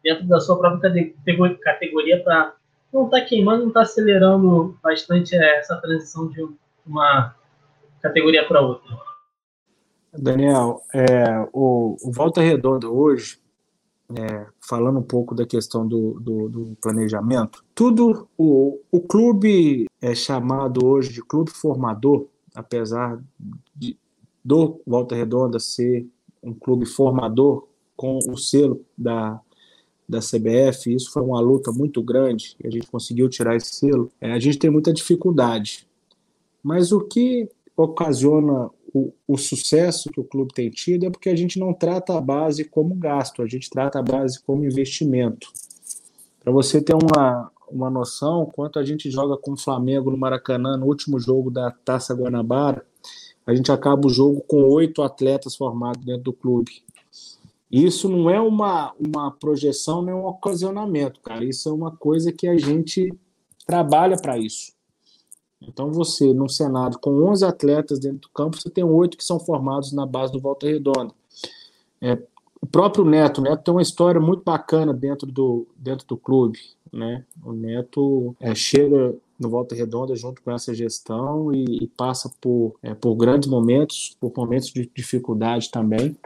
dentro 0.03 0.25
da 0.27 0.41
sua 0.41 0.59
própria 0.59 1.13
categoria 1.63 2.23
para 2.23 2.55
não 2.93 3.05
estar 3.07 3.21
tá 3.21 3.25
queimando, 3.25 3.63
não 3.63 3.69
estar 3.69 3.81
tá 3.81 3.87
acelerando 3.87 4.79
bastante 4.83 5.37
essa 5.37 5.77
transição 5.77 6.29
de 6.29 6.47
uma 6.87 7.35
categoria 8.05 8.47
para 8.47 8.61
outra. 8.61 8.99
Daniel, 10.13 10.83
é, 10.95 11.49
o, 11.53 11.97
o, 12.03 12.13
Volta 12.13 12.43
Redonda 12.43 12.89
hoje, 12.89 13.41
é, 14.17 14.47
falando 14.61 14.99
um 14.99 15.03
pouco 15.03 15.35
da 15.35 15.47
questão 15.47 15.89
do, 15.89 16.21
do, 16.21 16.49
do 16.49 16.77
planejamento, 16.81 17.65
tudo 17.75 18.29
o, 18.37 18.79
o 18.93 19.01
clube 19.01 19.87
é 20.01 20.15
chamado 20.15 20.87
hoje 20.87 21.15
de 21.15 21.23
clube 21.23 21.51
formador, 21.51 22.27
apesar 22.55 23.19
de, 23.75 23.99
do 24.45 24.81
Volta 24.87 25.17
Redonda 25.17 25.59
ser 25.59 26.07
um 26.43 26.53
clube 26.53 26.85
formador 26.85 27.67
com 27.97 28.19
o 28.29 28.37
selo 28.37 28.85
da, 28.97 29.41
da 30.07 30.19
CBF, 30.19 30.95
isso 30.95 31.11
foi 31.11 31.23
uma 31.23 31.41
luta 31.41 31.73
muito 31.73 32.03
grande 32.03 32.55
e 32.63 32.69
a 32.69 32.71
gente 32.71 32.87
conseguiu 32.87 33.29
tirar 33.31 33.57
esse 33.57 33.75
selo. 33.75 34.13
É, 34.21 34.33
a 34.33 34.39
gente 34.39 34.59
tem 34.59 34.71
muita 34.71 34.93
dificuldade. 34.93 35.89
Mas 36.63 36.93
o 36.93 37.01
que 37.01 37.49
ocasiona 37.77 38.71
o, 38.93 39.13
o, 39.27 39.37
sucesso 39.37 40.11
que 40.11 40.21
o 40.21 40.25
clube 40.25 40.55
tem 40.55 40.71
tido 40.71 41.07
é 41.07 41.11
porque 41.11 41.29
a 41.29 41.37
gente 41.37 41.59
não 41.59 41.75
trata 41.75 42.17
a 42.17 42.21
base 42.21 42.65
como 42.65 42.95
gasto, 42.95 43.43
a 43.43 43.47
gente 43.47 43.69
trata 43.69 43.99
a 43.99 44.03
base 44.03 44.41
como 44.43 44.65
investimento. 44.65 45.53
Para 46.43 46.53
você 46.53 46.81
ter 46.81 46.95
uma, 46.95 47.51
uma 47.69 47.91
noção, 47.91 48.47
quanto 48.47 48.79
a 48.79 48.85
gente 48.85 49.11
joga 49.11 49.37
com 49.37 49.53
o 49.53 49.57
Flamengo 49.57 50.11
no 50.11 50.17
Maracanã, 50.17 50.77
no 50.77 50.87
último 50.87 51.19
jogo 51.19 51.51
da 51.51 51.71
Taça 51.71 52.15
Guanabara, 52.15 52.87
a 53.47 53.55
gente 53.55 53.73
acaba 53.73 54.07
o 54.07 54.11
jogo 54.11 54.41
com 54.43 54.63
oito 54.63 55.03
atletas 55.03 55.57
formados 55.57 56.05
dentro 56.05 56.23
do 56.25 56.33
clube. 56.33 56.83
Isso 57.71 58.09
não 58.09 58.31
é 58.31 58.41
uma, 58.41 58.95
uma 58.99 59.33
projeção 59.33 60.03
nem 60.03 60.15
um 60.15 60.27
ocasionamento, 60.27 61.21
cara. 61.21 61.45
Isso 61.45 61.69
é 61.69 61.73
uma 61.73 61.91
coisa 61.91 62.33
que 62.33 62.47
a 62.47 62.57
gente 62.57 63.13
trabalha 63.67 64.17
para 64.17 64.39
isso. 64.39 64.74
Então, 65.69 65.91
você, 65.91 66.33
num 66.33 66.49
cenário 66.49 66.99
com 66.99 67.11
11 67.31 67.45
atletas 67.45 67.99
dentro 67.99 68.21
do 68.21 68.29
campo, 68.31 68.61
você 68.61 68.71
tem 68.71 68.85
oito 68.85 69.17
que 69.17 69.25
são 69.25 69.39
formados 69.39 69.93
na 69.93 70.07
base 70.07 70.33
do 70.33 70.41
Volta 70.41 70.67
Redonda. 70.67 71.13
É, 72.01 72.19
o 72.61 72.67
próprio 72.67 73.05
Neto, 73.05 73.41
o 73.41 73.45
Neto 73.45 73.63
tem 73.63 73.75
uma 73.75 73.83
história 73.83 74.21
muito 74.21 74.43
bacana 74.43 74.93
dentro 74.93 75.31
do, 75.31 75.67
dentro 75.77 76.07
do 76.07 76.17
clube. 76.17 76.59
Né? 76.93 77.25
O 77.45 77.53
Neto 77.53 78.35
é, 78.41 78.55
chega 78.55 79.15
no 79.39 79.51
Volta 79.51 79.75
Redonda 79.75 80.15
junto 80.15 80.41
com 80.41 80.51
essa 80.51 80.73
gestão 80.73 81.53
e, 81.53 81.65
e 81.83 81.87
passa 81.89 82.31
por, 82.41 82.75
é, 82.83 82.95
por 82.95 83.15
grandes 83.17 83.49
momentos, 83.49 84.17
por 84.21 84.33
momentos 84.37 84.69
de 84.69 84.91
dificuldade 84.95 85.71
também. 85.71 86.17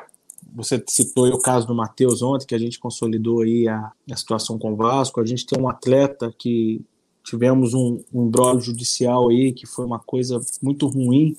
Você 0.55 0.83
citou 0.87 1.27
o 1.29 1.41
caso 1.41 1.67
do 1.67 1.75
Matheus 1.75 2.23
ontem, 2.23 2.47
que 2.47 2.55
a 2.55 2.59
gente 2.59 2.79
consolidou 2.79 3.43
aí 3.43 3.69
a, 3.69 3.93
a 4.11 4.17
situação 4.17 4.59
com 4.59 4.73
o 4.73 4.77
Vasco. 4.77 5.21
A 5.21 5.27
gente 5.27 5.47
tem 5.47 5.61
um 5.61 5.69
atleta 5.69 6.33
que 6.39 6.81
tivemos 7.29 7.75
um, 7.75 8.03
um 8.13 8.31
judicial 8.61 9.29
aí 9.29 9.53
que 9.53 9.67
foi 9.67 9.85
uma 9.85 9.99
coisa 9.99 10.41
muito 10.63 10.87
ruim, 10.87 11.37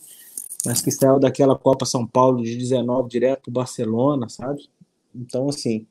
mas 0.66 0.82
que 0.82 0.92
saiu 0.92 1.20
daquela 1.20 1.58
Copa 1.58 1.86
São 1.86 2.06
Paulo 2.06 2.44
de 2.44 2.56
19 2.56 3.10
direto 3.10 3.44
para 3.44 3.54
Barcelona, 3.54 4.30
sabe? 4.30 4.70
Então, 5.16 5.50
assim, 5.50 5.88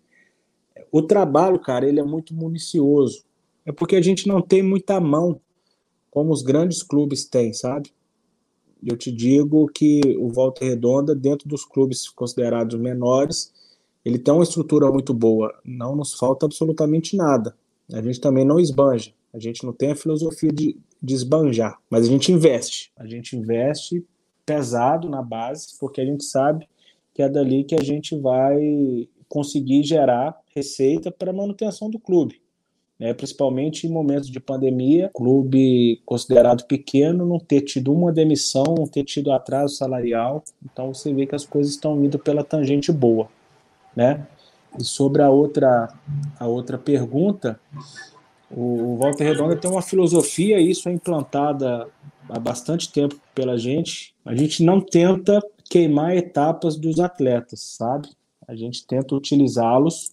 o 0.92 1.02
trabalho, 1.02 1.58
cara, 1.58 1.88
ele 1.88 2.00
é 2.00 2.04
muito 2.04 2.34
municioso. 2.34 3.24
É 3.66 3.72
porque 3.72 3.96
a 3.96 4.00
gente 4.00 4.28
não 4.28 4.40
tem 4.40 4.62
muita 4.62 5.00
mão 5.00 5.40
como 6.10 6.32
os 6.32 6.42
grandes 6.42 6.82
clubes 6.82 7.24
têm, 7.24 7.52
sabe? 7.52 7.92
Eu 8.84 8.96
te 8.96 9.10
digo 9.10 9.66
que 9.66 10.00
o 10.18 10.28
Volta 10.28 10.64
Redonda, 10.64 11.14
dentro 11.14 11.48
dos 11.48 11.64
clubes 11.64 12.08
considerados 12.08 12.78
menores, 12.78 13.52
ele 14.04 14.18
tem 14.18 14.32
uma 14.32 14.44
estrutura 14.44 14.90
muito 14.90 15.12
boa. 15.12 15.52
Não 15.64 15.96
nos 15.96 16.14
falta 16.14 16.46
absolutamente 16.46 17.16
nada. 17.16 17.56
A 17.92 18.00
gente 18.00 18.20
também 18.20 18.44
não 18.44 18.60
esbanja. 18.60 19.12
A 19.38 19.40
gente 19.40 19.64
não 19.64 19.72
tem 19.72 19.92
a 19.92 19.96
filosofia 19.96 20.50
de, 20.52 20.76
de 21.00 21.14
esbanjar, 21.14 21.78
mas 21.88 22.06
a 22.06 22.08
gente 22.08 22.32
investe. 22.32 22.90
A 22.96 23.06
gente 23.06 23.36
investe 23.36 24.04
pesado 24.44 25.08
na 25.08 25.22
base, 25.22 25.68
porque 25.78 26.00
a 26.00 26.04
gente 26.04 26.24
sabe 26.24 26.68
que 27.14 27.22
é 27.22 27.28
dali 27.28 27.64
que 27.64 27.74
a 27.74 27.82
gente 27.82 28.16
vai 28.16 29.08
conseguir 29.28 29.84
gerar 29.84 30.36
receita 30.54 31.10
para 31.10 31.32
manutenção 31.32 31.88
do 31.88 31.98
clube. 31.98 32.40
Né, 32.98 33.14
principalmente 33.14 33.86
em 33.86 33.90
momentos 33.90 34.28
de 34.28 34.40
pandemia, 34.40 35.08
clube 35.14 36.02
considerado 36.04 36.64
pequeno, 36.64 37.24
não 37.24 37.38
ter 37.38 37.60
tido 37.60 37.92
uma 37.92 38.10
demissão, 38.10 38.74
não 38.76 38.88
ter 38.88 39.04
tido 39.04 39.30
atraso 39.30 39.76
salarial, 39.76 40.42
então 40.64 40.92
você 40.92 41.14
vê 41.14 41.24
que 41.24 41.36
as 41.36 41.46
coisas 41.46 41.74
estão 41.74 42.04
indo 42.04 42.18
pela 42.18 42.42
tangente 42.42 42.90
boa, 42.90 43.28
né? 43.94 44.26
E 44.76 44.82
sobre 44.82 45.22
a 45.22 45.30
outra, 45.30 45.94
a 46.40 46.48
outra 46.48 46.76
pergunta, 46.76 47.60
o, 48.50 48.96
Walter 48.96 49.24
Redonda 49.24 49.56
tem 49.56 49.70
uma 49.70 49.82
filosofia, 49.82 50.60
isso 50.60 50.88
é 50.88 50.92
implantada 50.92 51.88
há 52.28 52.38
bastante 52.38 52.90
tempo 52.92 53.20
pela 53.34 53.58
gente. 53.58 54.14
A 54.24 54.34
gente 54.34 54.62
não 54.62 54.80
tenta 54.80 55.40
queimar 55.68 56.16
etapas 56.16 56.76
dos 56.76 56.98
atletas, 56.98 57.60
sabe? 57.60 58.08
A 58.46 58.54
gente 58.54 58.86
tenta 58.86 59.14
utilizá-los 59.14 60.12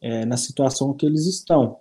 é, 0.00 0.24
na 0.24 0.36
situação 0.36 0.92
que 0.92 1.06
eles 1.06 1.26
estão. 1.26 1.78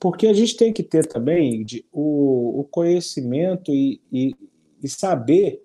Porque 0.00 0.26
a 0.26 0.32
gente 0.32 0.56
tem 0.56 0.72
que 0.72 0.82
ter 0.82 1.06
também 1.06 1.64
de, 1.64 1.84
o, 1.92 2.60
o 2.60 2.64
conhecimento 2.64 3.72
e, 3.74 4.00
e, 4.12 4.34
e 4.82 4.88
saber 4.88 5.62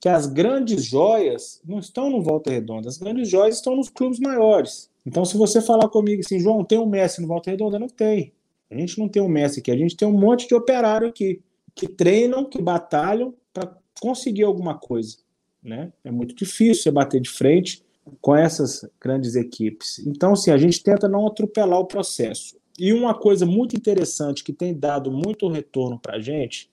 que 0.00 0.08
as 0.08 0.26
grandes 0.26 0.84
joias 0.84 1.60
não 1.64 1.78
estão 1.78 2.10
no 2.10 2.20
Volta 2.20 2.50
Redonda, 2.50 2.88
as 2.88 2.98
grandes 2.98 3.28
joias 3.28 3.56
estão 3.56 3.74
nos 3.74 3.88
clubes 3.88 4.20
maiores. 4.20 4.90
Então, 5.06 5.24
se 5.24 5.36
você 5.36 5.60
falar 5.60 5.88
comigo 5.88 6.20
assim, 6.20 6.38
João, 6.38 6.64
tem 6.64 6.78
um 6.78 6.86
Messi 6.86 7.20
no 7.20 7.28
Volta 7.28 7.50
Redonda? 7.50 7.78
Não 7.78 7.88
tem. 7.88 8.32
A 8.74 8.78
gente 8.78 8.98
não 8.98 9.08
tem 9.08 9.22
um 9.22 9.28
Messi 9.28 9.60
aqui, 9.60 9.70
a 9.70 9.76
gente 9.76 9.96
tem 9.96 10.06
um 10.06 10.18
monte 10.18 10.48
de 10.48 10.54
operário 10.54 11.08
aqui 11.08 11.40
que 11.76 11.86
treinam, 11.86 12.44
que 12.44 12.60
batalham 12.60 13.32
para 13.52 13.72
conseguir 14.00 14.42
alguma 14.42 14.76
coisa. 14.76 15.16
Né? 15.62 15.92
É 16.02 16.10
muito 16.10 16.34
difícil 16.34 16.82
você 16.82 16.90
bater 16.90 17.20
de 17.20 17.30
frente 17.30 17.84
com 18.20 18.34
essas 18.34 18.84
grandes 19.00 19.36
equipes. 19.36 20.00
Então, 20.00 20.34
sim, 20.34 20.50
a 20.50 20.58
gente 20.58 20.82
tenta 20.82 21.08
não 21.08 21.26
atropelar 21.26 21.78
o 21.78 21.86
processo. 21.86 22.56
E 22.76 22.92
uma 22.92 23.14
coisa 23.14 23.46
muito 23.46 23.76
interessante 23.76 24.42
que 24.42 24.52
tem 24.52 24.76
dado 24.76 25.10
muito 25.10 25.48
retorno 25.48 25.98
para 25.98 26.16
a 26.16 26.20
gente, 26.20 26.68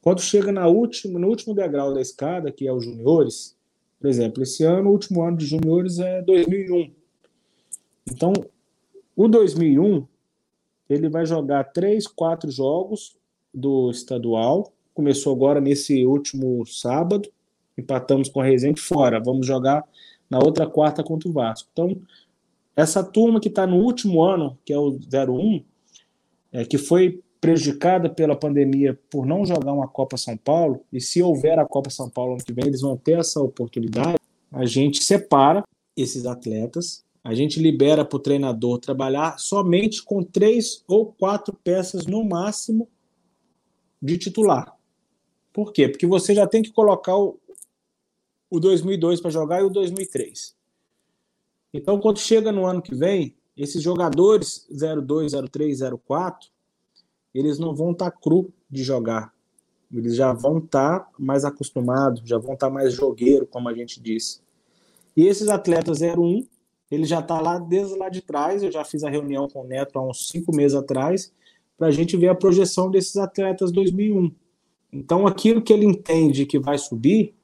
quando 0.00 0.20
chega 0.20 0.52
na 0.52 0.68
última, 0.68 1.18
no 1.18 1.26
último 1.26 1.54
degrau 1.54 1.92
da 1.92 2.00
escada, 2.00 2.52
que 2.52 2.68
é 2.68 2.72
os 2.72 2.84
juniores, 2.84 3.56
por 4.00 4.08
exemplo, 4.08 4.44
esse 4.44 4.62
ano, 4.62 4.88
o 4.90 4.92
último 4.92 5.22
ano 5.22 5.36
de 5.36 5.46
juniores 5.46 5.98
é 5.98 6.22
2001. 6.22 6.92
Então, 8.08 8.32
o 9.16 9.28
2001, 9.28 10.06
ele 10.92 11.08
vai 11.08 11.26
jogar 11.26 11.64
três, 11.64 12.06
quatro 12.06 12.50
jogos 12.50 13.16
do 13.52 13.90
estadual. 13.90 14.72
Começou 14.94 15.34
agora 15.34 15.60
nesse 15.60 16.04
último 16.04 16.64
sábado, 16.66 17.30
empatamos 17.76 18.28
com 18.28 18.40
a 18.40 18.44
Resende 18.44 18.80
fora. 18.80 19.20
Vamos 19.20 19.46
jogar 19.46 19.84
na 20.28 20.38
outra 20.38 20.66
quarta 20.66 21.02
contra 21.02 21.28
o 21.28 21.32
Vasco. 21.32 21.68
Então, 21.72 22.00
essa 22.74 23.02
turma 23.04 23.40
que 23.40 23.48
está 23.48 23.66
no 23.66 23.76
último 23.76 24.22
ano, 24.22 24.58
que 24.64 24.72
é 24.72 24.78
o 24.78 24.90
01, 24.90 25.62
é, 26.52 26.64
que 26.64 26.78
foi 26.78 27.22
prejudicada 27.40 28.08
pela 28.08 28.36
pandemia 28.36 28.98
por 29.10 29.26
não 29.26 29.44
jogar 29.44 29.72
uma 29.72 29.88
Copa 29.88 30.16
São 30.16 30.36
Paulo, 30.36 30.84
e 30.92 31.00
se 31.00 31.22
houver 31.22 31.58
a 31.58 31.66
Copa 31.66 31.90
São 31.90 32.08
Paulo 32.08 32.34
ano 32.34 32.44
que 32.44 32.52
vem, 32.52 32.66
eles 32.66 32.80
vão 32.80 32.96
ter 32.96 33.18
essa 33.18 33.40
oportunidade, 33.40 34.16
a 34.50 34.64
gente 34.64 35.02
separa 35.02 35.64
esses 35.96 36.24
atletas, 36.24 37.04
a 37.24 37.34
gente 37.34 37.60
libera 37.60 38.04
para 38.04 38.16
o 38.16 38.20
treinador 38.20 38.78
trabalhar 38.78 39.38
somente 39.38 40.02
com 40.02 40.22
três 40.22 40.82
ou 40.88 41.12
quatro 41.12 41.56
peças 41.62 42.06
no 42.06 42.24
máximo 42.24 42.88
de 44.00 44.18
titular. 44.18 44.76
Por 45.52 45.72
quê? 45.72 45.88
Porque 45.88 46.06
você 46.06 46.34
já 46.34 46.46
tem 46.46 46.62
que 46.62 46.72
colocar 46.72 47.16
o, 47.16 47.38
o 48.50 48.58
2002 48.58 49.20
para 49.20 49.30
jogar 49.30 49.60
e 49.60 49.64
o 49.64 49.70
2003. 49.70 50.56
Então, 51.72 52.00
quando 52.00 52.18
chega 52.18 52.50
no 52.50 52.66
ano 52.66 52.82
que 52.82 52.94
vem, 52.94 53.36
esses 53.56 53.82
jogadores 53.82 54.66
02, 54.70 55.32
03, 55.50 55.80
04, 56.04 56.50
eles 57.32 57.58
não 57.58 57.74
vão 57.74 57.92
estar 57.92 58.10
tá 58.10 58.16
cru 58.16 58.52
de 58.68 58.82
jogar. 58.82 59.32
Eles 59.92 60.16
já 60.16 60.32
vão 60.32 60.58
estar 60.58 61.00
tá 61.00 61.10
mais 61.18 61.44
acostumados, 61.44 62.22
já 62.24 62.38
vão 62.38 62.54
estar 62.54 62.68
tá 62.68 62.72
mais 62.72 62.94
jogueiro, 62.94 63.46
como 63.46 63.68
a 63.68 63.74
gente 63.74 64.00
disse. 64.00 64.40
E 65.16 65.26
esses 65.26 65.48
atletas 65.48 66.00
01, 66.00 66.46
ele 66.94 67.04
já 67.04 67.20
está 67.20 67.40
lá 67.40 67.58
desde 67.58 67.96
lá 67.96 68.10
de 68.10 68.20
trás. 68.20 68.62
Eu 68.62 68.70
já 68.70 68.84
fiz 68.84 69.02
a 69.02 69.08
reunião 69.08 69.48
com 69.48 69.62
o 69.62 69.66
Neto 69.66 69.98
há 69.98 70.06
uns 70.06 70.28
cinco 70.28 70.54
meses 70.54 70.76
atrás 70.76 71.32
para 71.78 71.86
a 71.88 71.90
gente 71.90 72.16
ver 72.18 72.28
a 72.28 72.34
projeção 72.34 72.90
desses 72.90 73.16
atletas 73.16 73.72
2001. 73.72 74.30
Então, 74.92 75.26
aquilo 75.26 75.62
que 75.62 75.72
ele 75.72 75.86
entende 75.86 76.44
que 76.44 76.58
vai 76.58 76.76
subir, 76.76 77.34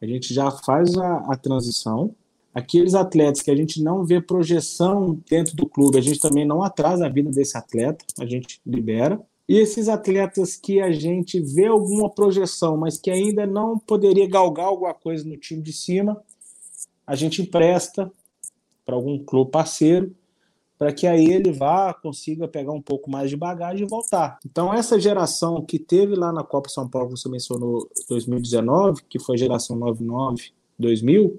a 0.00 0.06
gente 0.06 0.34
já 0.34 0.50
faz 0.50 0.96
a, 0.98 1.18
a 1.32 1.36
transição. 1.36 2.12
Aqueles 2.52 2.94
atletas 2.94 3.40
que 3.40 3.52
a 3.52 3.56
gente 3.56 3.80
não 3.80 4.04
vê 4.04 4.20
projeção 4.20 5.16
dentro 5.30 5.54
do 5.54 5.64
clube, 5.64 5.96
a 5.96 6.02
gente 6.02 6.18
também 6.18 6.44
não 6.44 6.60
atrasa 6.62 7.06
a 7.06 7.08
vida 7.08 7.30
desse 7.30 7.56
atleta, 7.56 8.04
a 8.18 8.26
gente 8.26 8.60
libera. 8.66 9.18
E 9.48 9.58
esses 9.58 9.88
atletas 9.88 10.56
que 10.56 10.80
a 10.80 10.90
gente 10.90 11.40
vê 11.40 11.66
alguma 11.66 12.10
projeção, 12.10 12.76
mas 12.76 12.98
que 12.98 13.12
ainda 13.12 13.46
não 13.46 13.78
poderia 13.78 14.28
galgar 14.28 14.66
alguma 14.66 14.92
coisa 14.92 15.24
no 15.26 15.36
time 15.36 15.62
de 15.62 15.72
cima, 15.72 16.20
a 17.06 17.14
gente 17.14 17.42
empresta 17.42 18.10
para 18.84 18.94
algum 18.94 19.18
clube 19.18 19.50
parceiro 19.50 20.14
para 20.82 20.92
que 20.92 21.06
aí 21.06 21.30
ele 21.30 21.52
vá, 21.52 21.94
consiga 21.94 22.48
pegar 22.48 22.72
um 22.72 22.82
pouco 22.82 23.08
mais 23.08 23.30
de 23.30 23.36
bagagem 23.36 23.86
e 23.86 23.88
voltar. 23.88 24.40
Então, 24.44 24.74
essa 24.74 24.98
geração 24.98 25.64
que 25.64 25.78
teve 25.78 26.16
lá 26.16 26.32
na 26.32 26.42
Copa 26.42 26.68
São 26.68 26.88
Paulo, 26.88 27.16
você 27.16 27.28
mencionou 27.28 27.88
2019, 28.08 29.04
que 29.08 29.20
foi 29.20 29.36
a 29.36 29.38
geração 29.38 29.78
99-2000, 29.78 31.36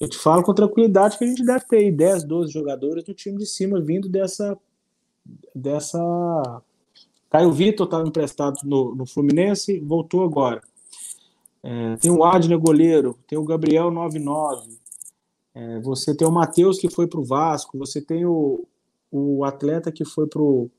eu 0.00 0.08
te 0.08 0.18
falo 0.18 0.42
com 0.42 0.52
tranquilidade 0.52 1.16
que 1.16 1.22
a 1.22 1.26
gente 1.28 1.44
deve 1.44 1.64
ter 1.66 1.92
10, 1.92 2.24
12 2.24 2.52
jogadores 2.52 3.04
do 3.04 3.14
time 3.14 3.38
de 3.38 3.46
cima 3.46 3.80
vindo 3.80 4.08
dessa. 4.08 4.58
dessa... 5.54 6.60
Caio 7.30 7.52
Vitor 7.52 7.86
estava 7.86 8.08
emprestado 8.08 8.56
no, 8.64 8.92
no 8.92 9.06
Fluminense, 9.06 9.78
voltou 9.78 10.24
agora. 10.24 10.60
É, 11.62 11.94
tem 11.98 12.10
o 12.10 12.24
Adner 12.24 12.58
goleiro, 12.58 13.16
tem 13.28 13.38
o 13.38 13.44
Gabriel 13.44 13.88
99, 13.92 14.81
é, 15.54 15.80
você 15.80 16.14
tem 16.14 16.26
o 16.26 16.32
Matheus 16.32 16.78
que 16.78 16.88
foi 16.88 17.06
para 17.06 17.20
o 17.20 17.24
Vasco, 17.24 17.78
você 17.78 18.00
tem 18.00 18.24
o, 18.24 18.66
o 19.10 19.44
atleta 19.44 19.92
que 19.92 20.04
foi 20.04 20.26
para 20.26 20.40
o 20.40 20.70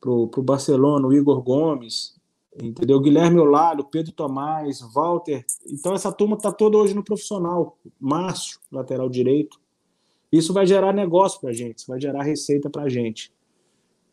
pro, 0.00 0.28
pro 0.28 0.42
Barcelona, 0.42 1.06
o 1.06 1.12
Igor 1.14 1.40
Gomes, 1.42 2.14
entendeu? 2.62 3.00
Guilherme 3.00 3.40
Olado, 3.40 3.84
Pedro 3.84 4.12
Tomás, 4.12 4.80
Walter. 4.92 5.44
Então 5.66 5.94
essa 5.94 6.12
turma 6.12 6.36
está 6.36 6.52
toda 6.52 6.76
hoje 6.76 6.94
no 6.94 7.02
profissional. 7.02 7.78
Márcio, 7.98 8.60
lateral 8.70 9.08
direito. 9.08 9.58
Isso 10.30 10.52
vai 10.52 10.66
gerar 10.66 10.92
negócio 10.92 11.40
para 11.40 11.50
a 11.50 11.52
gente, 11.54 11.86
vai 11.86 12.00
gerar 12.00 12.22
receita 12.22 12.68
para 12.68 12.82
a 12.82 12.88
gente. 12.88 13.32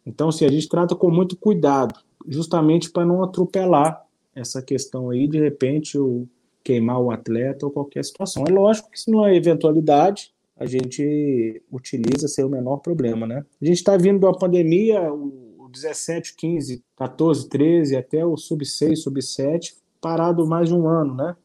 Então, 0.06 0.30
assim, 0.30 0.46
a 0.46 0.50
gente 0.50 0.68
trata 0.68 0.96
com 0.96 1.12
muito 1.12 1.36
cuidado, 1.36 2.00
justamente 2.28 2.90
para 2.90 3.06
não 3.06 3.24
atropelar 3.24 4.04
essa 4.34 4.62
questão 4.62 5.10
aí, 5.10 5.28
de 5.28 5.40
repente, 5.40 5.98
o 5.98 6.28
queimar 6.64 7.00
o 7.02 7.12
atleta 7.12 7.66
ou 7.66 7.72
qualquer 7.72 8.04
situação. 8.04 8.44
É 8.48 8.52
lógico 8.52 8.90
que 8.92 9.00
se 9.00 9.12
não 9.12 9.26
é 9.26 9.36
eventualidade, 9.36 10.34
a 10.58 10.66
gente 10.66 11.62
utiliza 11.72 12.28
sem 12.28 12.46
o 12.46 12.50
menor 12.50 12.78
problema, 12.78 13.26
né? 13.26 13.46
A 13.62 13.66
gente 13.66 13.78
está 13.78 13.98
vindo 13.98 14.20
de 14.20 14.26
uma 14.26 14.38
pandemia, 14.38 15.12
o 15.12 15.68
17, 15.72 16.36
15, 16.36 16.84
14, 16.96 17.50
13, 17.50 17.96
até 17.96 18.26
o 18.26 18.38
sub-6, 18.38 18.98
sub-7, 18.98 19.76
parado 20.00 20.46
mais 20.46 20.70
de 20.70 20.76
um 20.76 20.88
ano, 20.88 21.16
né? 21.16 21.36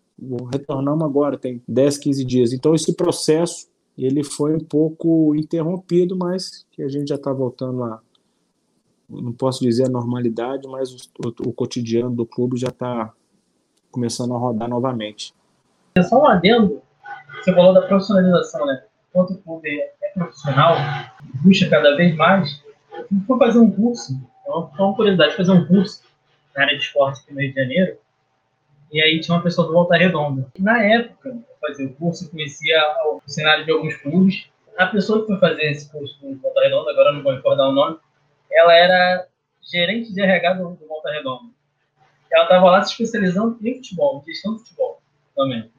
Retornamos 0.53 1.05
agora, 1.05 1.39
tem 1.39 1.63
10, 1.67 1.99
15 1.99 2.25
dias. 2.25 2.53
Então, 2.53 2.75
esse 2.75 2.95
processo, 2.95 3.69
ele 3.97 4.25
foi 4.25 4.55
um 4.55 4.61
pouco 4.61 5.35
interrompido, 5.35 6.17
mas 6.17 6.67
que 6.71 6.83
a 6.83 6.89
gente 6.89 7.09
já 7.09 7.15
está 7.15 7.33
voltando 7.33 7.85
a, 7.85 8.01
não 9.09 9.33
posso 9.33 9.63
dizer 9.63 9.87
a 9.87 9.91
normalidade, 9.91 10.67
mas 10.69 10.93
o, 10.93 11.49
o 11.49 11.53
cotidiano 11.53 12.15
do 12.15 12.27
clube 12.27 12.59
já 12.59 12.69
está 12.69 13.13
começando 13.97 14.35
a 14.35 14.39
rodar 14.39 14.69
novamente. 14.69 15.33
É 15.95 16.03
só 16.03 16.21
um 16.21 16.27
adendo, 16.27 16.83
você 17.41 17.55
falou 17.55 17.73
da 17.73 17.81
profissionalização, 17.81 18.67
né? 18.67 18.83
Enquanto 19.09 19.31
o 19.31 19.39
clube 19.39 19.81
é 20.03 20.09
profissional, 20.13 20.77
busca 21.43 21.67
cada 21.71 21.97
vez 21.97 22.15
mais, 22.15 22.63
eu 22.93 23.07
fui 23.27 23.39
fazer 23.39 23.59
um 23.59 23.71
curso 23.71 24.13
Então, 24.43 24.71
foi 24.77 24.87
uma 24.87 24.95
curiosidade 24.95 25.35
fazer 25.35 25.53
um 25.53 25.65
curso 25.67 26.03
na 26.55 26.65
área 26.65 26.77
de 26.77 26.85
esportes 26.85 27.23
aqui 27.23 27.33
no 27.33 27.41
Rio 27.41 27.55
de 27.55 27.59
Janeiro. 27.59 27.97
E 28.93 29.01
aí 29.01 29.19
tinha 29.21 29.35
uma 29.35 29.43
pessoa 29.43 29.67
do 29.67 29.73
Volta 29.73 29.97
Redonda. 29.97 30.47
Na 30.59 30.83
época, 30.83 31.31
eu 31.31 31.43
fazia 31.59 31.87
o 31.87 31.95
curso, 31.95 32.31
conhecia 32.31 32.79
o 33.07 33.23
cenário 33.27 33.65
de 33.65 33.73
alguns 33.73 33.97
clubes. 33.97 34.47
A 34.77 34.87
pessoa 34.87 35.21
que 35.21 35.29
foi 35.29 35.39
fazer 35.39 35.71
esse 35.71 35.91
curso 35.91 36.21
do 36.21 36.37
Volta 36.37 36.61
Redonda, 36.61 36.91
agora 36.91 37.13
não 37.13 37.23
vou 37.23 37.33
recordar 37.33 37.71
o 37.71 37.73
nome, 37.73 37.97
ela 38.53 38.75
era 38.75 39.27
gerente 39.63 40.13
de 40.13 40.21
RH 40.21 40.53
do, 40.53 40.75
do 40.75 40.87
Volta 40.87 41.11
Redonda. 41.11 41.56
Ela 42.33 42.45
estava 42.45 42.71
lá 42.71 42.83
se 42.83 42.93
especializando 42.93 43.59
em 43.63 43.75
futebol, 43.77 44.23
em 44.23 44.33
gestão 44.33 44.55
de 44.55 44.61
futebol 44.61 45.01
também. 45.35 45.71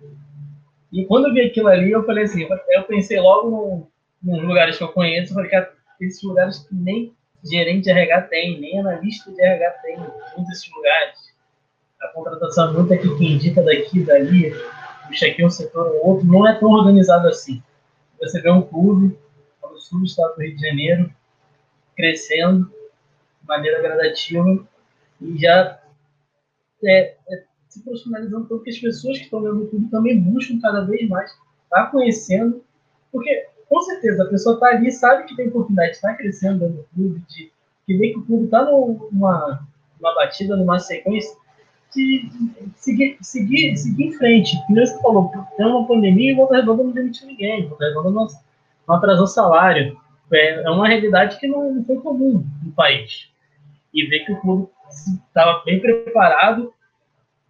E 0.92 1.06
quando 1.06 1.28
eu 1.28 1.34
vi 1.34 1.42
aquilo 1.42 1.68
ali, 1.68 1.92
eu 1.92 2.06
falei 2.06 2.24
assim, 2.24 2.48
eu 2.70 2.84
pensei 2.84 3.20
logo 3.20 3.50
no, 3.50 3.88
nos 4.34 4.44
lugares 4.44 4.78
que 4.78 4.84
eu 4.84 4.90
conheço, 4.90 5.32
eu 5.32 5.36
falei, 5.36 5.52
cara, 5.52 5.74
esses 6.00 6.22
lugares 6.24 6.60
que 6.60 6.74
nem 6.74 7.14
gerente 7.44 7.86
de 7.86 7.92
RH 7.92 8.22
tem, 8.24 8.60
nem 8.60 8.80
analista 8.80 9.32
de 9.32 9.42
RH 9.42 9.70
tem, 9.84 9.98
muitos 9.98 10.48
desses 10.48 10.72
lugares. 10.72 11.34
A 12.02 12.08
contratação 12.10 12.70
é 12.70 12.74
muito 12.74 12.94
aqui 12.94 13.18
que 13.18 13.26
indica 13.26 13.62
daqui, 13.62 14.04
dali, 14.04 14.54
puxa 15.08 15.28
aqui 15.28 15.44
um 15.44 15.50
setor 15.50 15.88
ou 15.88 16.08
outro, 16.08 16.28
não 16.28 16.48
é 16.48 16.54
tão 16.58 16.70
organizado 16.72 17.28
assim. 17.28 17.62
Você 18.20 18.42
vê 18.42 18.50
um 18.50 18.62
clube, 18.62 19.18
no 19.62 19.80
sul 19.80 20.00
do 20.00 20.06
estado 20.06 20.36
do 20.36 20.42
Rio 20.42 20.56
de 20.56 20.62
Janeiro, 20.62 21.14
crescendo 21.96 22.66
de 23.42 23.48
maneira 23.48 23.82
gradativa 23.82 24.66
e 25.22 25.38
já 25.38 25.77
é, 26.84 27.16
é, 27.30 27.44
se 27.70 27.84
profissionalizando 27.84 28.48
tanto 28.48 28.64
que 28.64 28.70
as 28.70 28.80
pessoas 28.80 29.18
que 29.18 29.26
estão 29.26 29.42
dentro 29.42 29.60
do 29.60 29.68
clube 29.68 29.90
também 29.90 30.20
buscam 30.20 30.60
cada 30.62 30.82
vez 30.82 31.08
mais 31.10 31.32
tá 31.70 31.88
conhecendo, 31.88 32.64
porque 33.12 33.48
com 33.70 33.82
certeza 33.82 34.24
a 34.24 34.28
pessoa 34.28 34.56
está 34.56 34.68
ali, 34.68 34.92
sabe 34.92 35.26
que 35.26 35.36
tem 35.36 35.48
oportunidade 35.50 35.90
de 35.90 35.96
estar 35.96 36.10
tá 36.10 36.16
crescendo 36.16 36.70
do 36.70 36.86
clube, 36.94 37.22
de 37.30 37.52
que 37.86 37.98
vê 37.98 38.10
que 38.10 38.20
o 38.20 38.26
clube 38.26 38.46
está 38.46 38.66
numa, 38.66 39.68
numa 40.00 40.16
batida, 40.16 40.56
numa 40.56 40.80
sequência, 40.80 41.36
de, 41.96 42.30
seguir, 42.76 43.18
seguir, 43.22 43.78
seguir 43.78 44.08
em 44.08 44.14
frente. 44.14 44.58
Como 44.68 44.80
você 44.80 45.02
falou, 45.02 45.32
tem 45.56 45.66
uma 45.66 45.88
pandemia 45.88 46.32
e 46.32 46.34
o 46.34 46.38
Volta 46.38 46.58
Redonda 46.58 46.84
não 46.84 46.92
demitiu 46.92 47.28
ninguém, 47.28 47.66
o 47.66 47.70
Volta 47.70 47.86
Redonda 47.86 48.12
não, 48.12 48.28
não 48.88 48.96
atrasou 48.96 49.28
salário. 49.28 49.98
É, 50.32 50.64
é 50.64 50.70
uma 50.70 50.88
realidade 50.88 51.40
que 51.40 51.48
não, 51.48 51.74
não 51.74 51.86
foi 51.86 51.98
comum 51.98 52.46
no 52.64 52.72
país. 52.74 53.30
E 53.94 54.06
ver 54.06 54.26
que 54.26 54.34
o 54.34 54.42
clube 54.42 54.70
estava 55.28 55.64
bem 55.64 55.80
preparado 55.80 56.74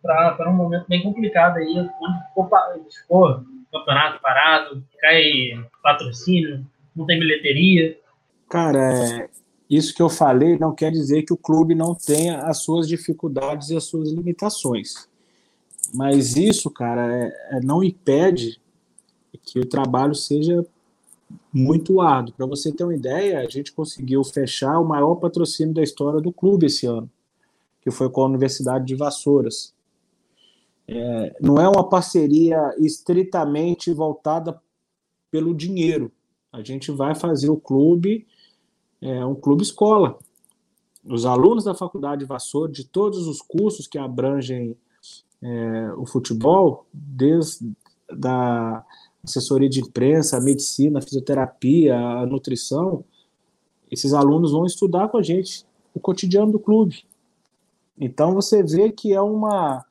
para 0.02 0.50
um 0.50 0.56
momento 0.56 0.86
bem 0.88 1.04
complicado 1.04 1.58
aí, 1.58 1.78
onde 1.78 2.28
ficou, 2.28 2.50
ficou 2.90 3.46
campeonato 3.72 4.22
parado, 4.22 4.84
cai 5.00 5.52
patrocínio, 5.84 6.66
não 6.96 7.06
tem 7.06 7.20
bilheteria. 7.20 7.98
Cara, 8.50 8.80
é, 8.80 9.30
isso 9.70 9.94
que 9.94 10.02
eu 10.02 10.10
falei 10.10 10.58
não 10.58 10.74
quer 10.74 10.92
dizer 10.92 11.24
que 11.24 11.34
o 11.34 11.38
clube 11.38 11.76
não 11.76 11.94
tenha 11.94 12.40
as 12.44 12.60
suas 12.60 12.88
dificuldades 12.88 13.70
e 13.70 13.76
as 13.76 13.84
suas 13.84 14.12
limitações. 14.12 15.08
Mas 15.94 16.36
isso, 16.36 16.70
cara, 16.70 17.14
é, 17.14 17.58
é 17.58 17.60
não 17.62 17.84
impede 17.84 18.60
que 19.46 19.60
o 19.60 19.66
trabalho 19.66 20.16
seja 20.16 20.66
muito 21.54 22.02
árduo. 22.02 22.34
Para 22.36 22.46
você 22.46 22.72
ter 22.72 22.84
uma 22.84 22.96
ideia, 22.96 23.40
a 23.40 23.50
gente 23.50 23.72
conseguiu 23.72 24.24
fechar 24.24 24.80
o 24.80 24.88
maior 24.88 25.16
patrocínio 25.16 25.74
da 25.74 25.84
história 25.84 26.22
do 26.22 26.32
clube 26.32 26.66
esse 26.66 26.86
ano, 26.86 27.10
que 27.88 27.92
foi 27.92 28.10
com 28.10 28.22
a 28.22 28.26
Universidade 28.26 28.86
de 28.86 28.96
Vassouras. 28.96 29.74
É, 30.86 31.38
não 31.40 31.58
é 31.58 31.70
uma 31.70 31.88
parceria 31.88 32.76
estritamente 32.78 33.94
voltada 33.94 34.62
pelo 35.32 35.56
dinheiro. 35.56 36.12
A 36.52 36.62
gente 36.62 36.92
vai 36.92 37.16
fazer 37.16 37.50
o 37.50 37.56
clube, 37.56 38.28
é, 39.02 39.26
um 39.26 39.36
clube 39.36 39.64
escola. 39.64 40.20
Os 41.06 41.26
alunos 41.26 41.64
da 41.64 41.74
Faculdade 41.74 42.20
de 42.20 42.26
Vassoura, 42.26 42.70
de 42.70 42.84
todos 42.84 43.26
os 43.26 43.42
cursos 43.42 43.88
que 43.88 43.98
abrangem 43.98 44.76
é, 45.42 45.94
o 45.94 46.06
futebol, 46.06 46.86
desde 46.92 47.72
da 48.12 48.86
assessoria 49.24 49.70
de 49.70 49.80
imprensa, 49.80 50.36
a 50.36 50.42
medicina, 50.42 51.00
a 51.00 51.02
fisioterapia, 51.02 51.98
a 51.98 52.26
nutrição, 52.26 53.06
esses 53.90 54.14
alunos 54.14 54.52
vão 54.52 54.66
estudar 54.66 55.08
com 55.08 55.18
a 55.18 55.24
gente 55.24 55.66
o 55.94 56.02
cotidiano 56.02 56.52
do 56.52 56.60
clube. 56.60 57.07
Então 57.98 58.34
você 58.34 58.64
vê 58.64 58.92
que 58.92 59.14
é 59.14 59.22
uma 59.22 59.84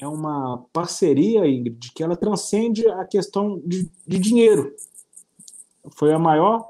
é 0.00 0.06
uma 0.06 0.64
parceria, 0.72 1.46
Ingrid, 1.48 1.92
que 1.92 2.04
ela 2.04 2.16
transcende 2.16 2.86
a 2.88 3.04
questão 3.04 3.60
de, 3.64 3.90
de 4.06 4.18
dinheiro. 4.18 4.72
Foi 5.96 6.12
a 6.12 6.18
maior 6.18 6.68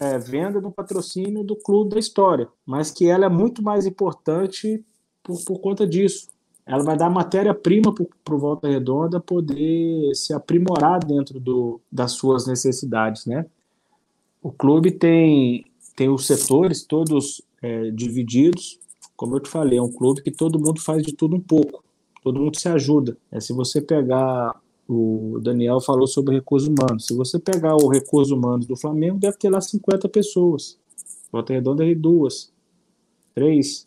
é, 0.00 0.18
venda 0.18 0.60
do 0.60 0.72
patrocínio 0.72 1.44
do 1.44 1.54
clube 1.54 1.90
da 1.90 2.00
história, 2.00 2.48
mas 2.66 2.90
que 2.90 3.06
ela 3.06 3.26
é 3.26 3.28
muito 3.28 3.62
mais 3.62 3.86
importante 3.86 4.84
por, 5.22 5.42
por 5.44 5.60
conta 5.60 5.86
disso. 5.86 6.28
Ela 6.66 6.82
vai 6.82 6.96
dar 6.96 7.10
matéria-prima 7.10 7.94
para 8.24 8.34
o 8.34 8.38
Volta 8.38 8.66
Redonda 8.66 9.20
poder 9.20 10.14
se 10.14 10.32
aprimorar 10.32 11.04
dentro 11.04 11.38
do, 11.38 11.80
das 11.92 12.12
suas 12.12 12.46
necessidades, 12.46 13.26
né? 13.26 13.46
O 14.42 14.50
clube 14.50 14.90
tem, 14.90 15.64
tem 15.94 16.08
os 16.08 16.26
setores 16.26 16.84
todos 16.84 17.40
é, 17.62 17.90
divididos, 17.90 18.80
como 19.16 19.36
eu 19.36 19.40
te 19.40 19.48
falei, 19.48 19.78
é 19.78 19.82
um 19.82 19.92
clube 19.92 20.22
que 20.22 20.30
todo 20.30 20.58
mundo 20.58 20.80
faz 20.80 21.02
de 21.02 21.12
tudo 21.12 21.36
um 21.36 21.40
pouco 21.40 21.84
todo 22.24 22.40
mundo 22.40 22.58
se 22.58 22.68
ajuda. 22.68 23.16
É, 23.30 23.38
se 23.38 23.52
você 23.52 23.82
pegar, 23.82 24.58
o 24.88 25.38
Daniel 25.42 25.78
falou 25.80 26.06
sobre 26.06 26.34
recursos 26.34 26.66
humanos, 26.66 27.06
se 27.06 27.14
você 27.14 27.38
pegar 27.38 27.76
o 27.76 27.88
recursos 27.88 28.32
humanos 28.32 28.66
do 28.66 28.74
Flamengo, 28.74 29.18
deve 29.18 29.36
ter 29.36 29.50
lá 29.50 29.60
50 29.60 30.08
pessoas. 30.08 30.78
Volta 31.30 31.52
Redonda 31.52 31.86
é 31.86 31.94
duas, 31.94 32.50
três. 33.34 33.86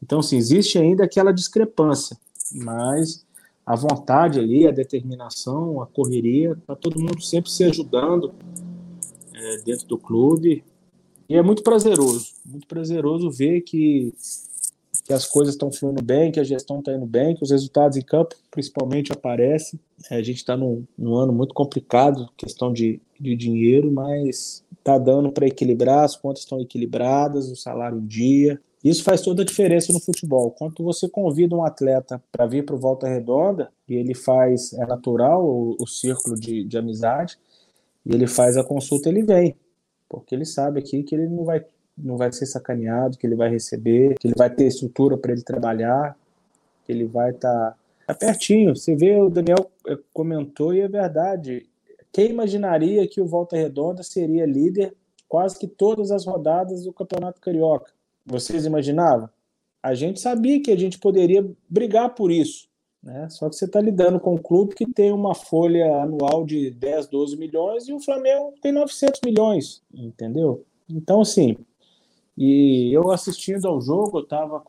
Então, 0.00 0.22
sim, 0.22 0.36
existe 0.36 0.78
ainda 0.78 1.04
aquela 1.04 1.32
discrepância, 1.32 2.16
mas 2.54 3.26
a 3.66 3.74
vontade 3.74 4.38
ali, 4.38 4.66
a 4.66 4.70
determinação, 4.70 5.82
a 5.82 5.86
correria, 5.86 6.56
tá 6.64 6.76
todo 6.76 7.00
mundo 7.00 7.20
sempre 7.20 7.50
se 7.50 7.64
ajudando 7.64 8.32
é, 9.34 9.58
dentro 9.62 9.86
do 9.88 9.98
clube. 9.98 10.62
E 11.28 11.36
é 11.36 11.42
muito 11.42 11.62
prazeroso, 11.62 12.32
muito 12.46 12.66
prazeroso 12.66 13.30
ver 13.30 13.60
que 13.62 14.12
que 15.08 15.14
as 15.14 15.26
coisas 15.26 15.54
estão 15.54 15.72
fluindo 15.72 16.02
bem, 16.02 16.30
que 16.30 16.38
a 16.38 16.44
gestão 16.44 16.80
está 16.80 16.92
indo 16.92 17.06
bem, 17.06 17.34
que 17.34 17.42
os 17.42 17.50
resultados 17.50 17.96
em 17.96 18.02
campo 18.02 18.36
principalmente 18.50 19.10
aparecem. 19.10 19.80
É, 20.10 20.16
a 20.16 20.22
gente 20.22 20.36
está 20.36 20.54
num, 20.54 20.84
num, 20.98 21.16
ano 21.16 21.32
muito 21.32 21.54
complicado, 21.54 22.28
questão 22.36 22.70
de, 22.70 23.00
de 23.18 23.34
dinheiro, 23.34 23.90
mas 23.90 24.62
está 24.78 24.98
dando 24.98 25.32
para 25.32 25.46
equilibrar, 25.46 26.04
as 26.04 26.14
contas 26.14 26.42
estão 26.42 26.60
equilibradas, 26.60 27.48
o 27.50 27.56
salário 27.56 27.98
em 27.98 28.06
dia. 28.06 28.60
Isso 28.84 29.02
faz 29.02 29.22
toda 29.22 29.40
a 29.40 29.46
diferença 29.46 29.94
no 29.94 30.00
futebol. 30.00 30.50
Quando 30.50 30.84
você 30.84 31.08
convida 31.08 31.56
um 31.56 31.64
atleta 31.64 32.22
para 32.30 32.46
vir 32.46 32.66
para 32.66 32.76
o 32.76 32.78
Volta 32.78 33.08
Redonda, 33.08 33.70
e 33.88 33.94
ele 33.94 34.14
faz, 34.14 34.74
é 34.74 34.86
natural 34.86 35.42
o, 35.42 35.74
o 35.80 35.86
círculo 35.86 36.38
de, 36.38 36.64
de 36.64 36.76
amizade, 36.76 37.38
e 38.04 38.14
ele 38.14 38.26
faz 38.26 38.58
a 38.58 38.64
consulta, 38.64 39.08
ele 39.08 39.22
vem, 39.22 39.56
porque 40.08 40.34
ele 40.34 40.44
sabe 40.44 40.80
aqui 40.80 41.02
que 41.02 41.14
ele 41.14 41.28
não 41.28 41.44
vai 41.44 41.64
não 42.00 42.16
vai 42.16 42.32
ser 42.32 42.46
sacaneado, 42.46 43.18
que 43.18 43.26
ele 43.26 43.34
vai 43.34 43.50
receber, 43.50 44.16
que 44.18 44.28
ele 44.28 44.34
vai 44.36 44.48
ter 44.48 44.66
estrutura 44.66 45.18
para 45.18 45.32
ele 45.32 45.42
trabalhar, 45.42 46.16
que 46.84 46.92
ele 46.92 47.04
vai 47.04 47.30
estar 47.30 47.72
tá, 47.72 47.76
tá 48.06 48.14
pertinho. 48.14 48.76
Você 48.76 48.94
vê, 48.94 49.20
o 49.20 49.28
Daniel 49.28 49.68
eh, 49.86 49.98
comentou 50.12 50.72
e 50.72 50.80
é 50.80 50.88
verdade. 50.88 51.66
Quem 52.12 52.30
imaginaria 52.30 53.06
que 53.08 53.20
o 53.20 53.26
Volta 53.26 53.56
Redonda 53.56 54.02
seria 54.02 54.46
líder 54.46 54.94
quase 55.28 55.58
que 55.58 55.66
todas 55.66 56.10
as 56.10 56.24
rodadas 56.24 56.84
do 56.84 56.92
Campeonato 56.92 57.40
Carioca? 57.40 57.92
Vocês 58.24 58.64
imaginavam? 58.64 59.28
A 59.82 59.94
gente 59.94 60.20
sabia 60.20 60.62
que 60.62 60.70
a 60.70 60.76
gente 60.76 60.98
poderia 60.98 61.44
brigar 61.68 62.14
por 62.14 62.30
isso. 62.30 62.67
Né? 63.02 63.28
Só 63.30 63.48
que 63.48 63.56
você 63.56 63.64
está 63.64 63.80
lidando 63.80 64.18
com 64.18 64.34
um 64.34 64.38
clube 64.38 64.74
que 64.74 64.86
tem 64.86 65.12
uma 65.12 65.34
folha 65.34 66.02
anual 66.02 66.44
de 66.44 66.70
10, 66.70 67.06
12 67.08 67.36
milhões 67.36 67.88
e 67.88 67.92
o 67.92 68.00
Flamengo 68.00 68.52
tem 68.60 68.72
900 68.72 69.20
milhões, 69.24 69.82
entendeu? 69.92 70.64
Então, 70.90 71.20
assim, 71.20 71.56
e 72.40 72.96
eu 72.96 73.10
assistindo 73.10 73.66
ao 73.66 73.80
jogo, 73.80 74.18
eu 74.18 74.22
estava 74.22 74.62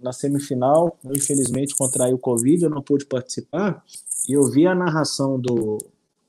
na 0.00 0.12
semifinal, 0.12 0.96
eu 1.04 1.10
infelizmente 1.12 1.74
contraí 1.74 2.14
o 2.14 2.18
Covid, 2.18 2.62
eu 2.62 2.70
não 2.70 2.80
pude 2.80 3.04
participar, 3.04 3.84
e 4.28 4.32
eu 4.32 4.44
vi 4.48 4.64
a 4.64 4.76
narração 4.76 5.36
do, 5.36 5.78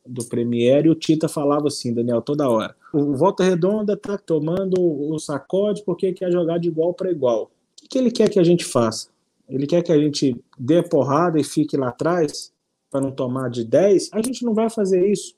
do 0.03 0.25
Premier 0.25 0.87
e 0.87 0.89
o 0.89 0.95
Tita 0.95 1.27
falava 1.27 1.67
assim, 1.67 1.93
Daniel, 1.93 2.19
toda 2.19 2.49
hora. 2.49 2.75
O 2.91 3.15
Volta 3.15 3.43
Redonda 3.43 3.93
está 3.93 4.17
tomando 4.17 4.81
o 4.81 5.19
sacode 5.19 5.83
porque 5.83 6.13
quer 6.13 6.31
jogar 6.31 6.57
de 6.57 6.69
igual 6.69 6.95
para 6.95 7.11
igual. 7.11 7.43
O 7.43 7.49
que, 7.75 7.87
que 7.87 7.97
ele 7.99 8.09
quer 8.09 8.27
que 8.27 8.39
a 8.39 8.43
gente 8.43 8.65
faça? 8.65 9.10
Ele 9.51 9.67
quer 9.67 9.83
que 9.83 9.91
a 9.91 9.97
gente 9.97 10.35
dê 10.57 10.81
porrada 10.81 11.39
e 11.39 11.43
fique 11.43 11.75
lá 11.75 11.89
atrás 11.89 12.53
para 12.89 13.01
não 13.01 13.11
tomar 13.11 13.49
de 13.49 13.65
10? 13.65 14.09
A 14.13 14.21
gente 14.21 14.45
não 14.45 14.53
vai 14.53 14.69
fazer 14.69 15.05
isso. 15.09 15.35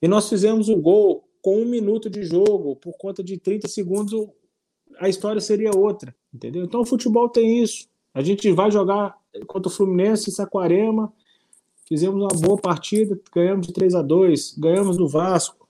E 0.00 0.06
nós 0.06 0.28
fizemos 0.28 0.68
o 0.68 0.76
gol 0.76 1.28
com 1.42 1.60
um 1.60 1.64
minuto 1.64 2.08
de 2.08 2.22
jogo, 2.22 2.76
por 2.76 2.96
conta 2.96 3.22
de 3.22 3.38
30 3.38 3.68
segundos, 3.68 4.12
a 4.98 5.08
história 5.08 5.40
seria 5.40 5.70
outra, 5.76 6.14
entendeu? 6.32 6.64
Então 6.64 6.80
o 6.80 6.86
futebol 6.86 7.28
tem 7.28 7.62
isso. 7.62 7.88
A 8.14 8.22
gente 8.22 8.50
vai 8.52 8.70
jogar 8.70 9.16
contra 9.46 9.68
o 9.68 9.72
Fluminense 9.72 10.30
em 10.30 10.32
Saquarema, 10.32 11.12
fizemos 11.88 12.20
uma 12.20 12.40
boa 12.40 12.56
partida, 12.56 13.18
ganhamos 13.34 13.66
de 13.66 13.72
3 13.72 13.94
a 13.94 14.02
2 14.02 14.56
ganhamos 14.58 14.96
do 14.96 15.08
Vasco. 15.08 15.68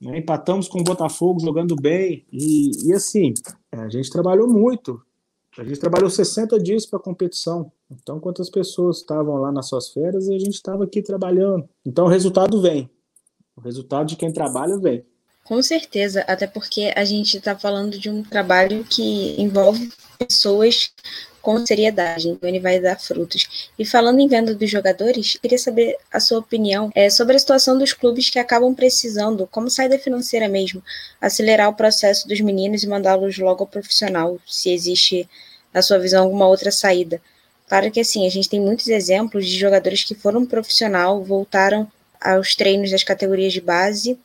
Né? 0.00 0.18
Empatamos 0.18 0.68
com 0.68 0.80
o 0.80 0.84
Botafogo 0.84 1.40
jogando 1.40 1.74
bem. 1.74 2.24
E, 2.32 2.70
e 2.88 2.92
assim, 2.92 3.34
a 3.72 3.88
gente 3.88 4.10
trabalhou 4.10 4.48
muito. 4.48 5.02
A 5.58 5.64
gente 5.64 5.80
trabalhou 5.80 6.08
60 6.08 6.56
dias 6.60 6.86
para 6.86 7.00
a 7.00 7.02
competição. 7.02 7.72
Então, 7.90 8.20
quantas 8.20 8.48
pessoas 8.48 8.98
estavam 8.98 9.38
lá 9.38 9.50
nas 9.50 9.66
suas 9.66 9.88
férias 9.88 10.28
e 10.28 10.34
a 10.34 10.38
gente 10.38 10.54
estava 10.54 10.84
aqui 10.84 11.02
trabalhando. 11.02 11.68
Então, 11.84 12.04
o 12.04 12.08
resultado 12.08 12.62
vem. 12.62 12.88
O 13.56 13.60
resultado 13.60 14.06
de 14.06 14.14
quem 14.14 14.32
trabalha 14.32 14.78
vem. 14.78 15.04
Com 15.42 15.60
certeza, 15.60 16.20
até 16.28 16.46
porque 16.46 16.92
a 16.94 17.04
gente 17.04 17.38
está 17.38 17.58
falando 17.58 17.98
de 17.98 18.08
um 18.08 18.22
trabalho 18.22 18.84
que 18.84 19.34
envolve 19.40 19.90
pessoas 20.16 20.92
com 21.40 21.64
seriedade, 21.64 22.28
então 22.28 22.48
ele 22.48 22.60
vai 22.60 22.78
dar 22.78 23.00
frutos. 23.00 23.70
E 23.78 23.84
falando 23.84 24.20
em 24.20 24.28
venda 24.28 24.54
dos 24.54 24.70
jogadores, 24.70 25.38
queria 25.40 25.58
saber 25.58 25.96
a 26.12 26.20
sua 26.20 26.38
opinião 26.38 26.90
é, 26.94 27.08
sobre 27.08 27.34
a 27.34 27.38
situação 27.38 27.78
dos 27.78 27.94
clubes 27.94 28.28
que 28.28 28.38
acabam 28.38 28.74
precisando, 28.74 29.46
como 29.46 29.70
saída 29.70 29.98
financeira 29.98 30.46
mesmo, 30.46 30.82
acelerar 31.20 31.70
o 31.70 31.74
processo 31.74 32.28
dos 32.28 32.40
meninos 32.42 32.82
e 32.82 32.86
mandá-los 32.86 33.38
logo 33.38 33.62
ao 33.62 33.66
profissional, 33.66 34.38
se 34.46 34.70
existe, 34.70 35.26
na 35.72 35.82
sua 35.82 35.98
visão, 35.98 36.24
alguma 36.24 36.46
outra 36.46 36.70
saída. 36.70 37.20
Claro 37.68 37.90
que 37.90 38.00
assim, 38.00 38.26
a 38.26 38.30
gente 38.30 38.48
tem 38.48 38.60
muitos 38.60 38.88
exemplos 38.88 39.46
de 39.46 39.58
jogadores 39.58 40.04
que 40.04 40.14
foram 40.14 40.46
profissional, 40.46 41.22
voltaram 41.22 41.90
aos 42.20 42.54
treinos 42.54 42.90
das 42.90 43.04
categorias 43.04 43.52
de 43.52 43.60
base 43.60 44.18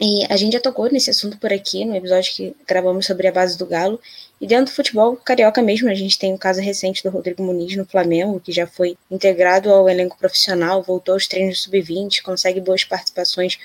e 0.00 0.26
a 0.28 0.36
gente 0.36 0.54
já 0.54 0.60
tocou 0.60 0.90
nesse 0.90 1.10
assunto 1.10 1.38
por 1.38 1.52
aqui, 1.52 1.84
no 1.84 1.94
episódio 1.94 2.34
que 2.34 2.56
gravamos 2.66 3.06
sobre 3.06 3.28
a 3.28 3.32
base 3.32 3.56
do 3.56 3.64
Galo. 3.64 4.00
E 4.40 4.46
dentro 4.46 4.66
do 4.66 4.74
futebol 4.74 5.16
carioca 5.16 5.62
mesmo, 5.62 5.88
a 5.88 5.94
gente 5.94 6.18
tem 6.18 6.32
um 6.32 6.36
caso 6.36 6.60
recente 6.60 7.02
do 7.02 7.10
Rodrigo 7.10 7.44
Muniz 7.44 7.76
no 7.76 7.84
Flamengo, 7.84 8.40
que 8.40 8.50
já 8.50 8.66
foi 8.66 8.96
integrado 9.08 9.70
ao 9.70 9.88
elenco 9.88 10.18
profissional, 10.18 10.82
voltou 10.82 11.14
aos 11.14 11.28
treinos 11.28 11.62
sub-20, 11.62 12.22
consegue 12.22 12.60
boas 12.60 12.82
participações 12.82 13.56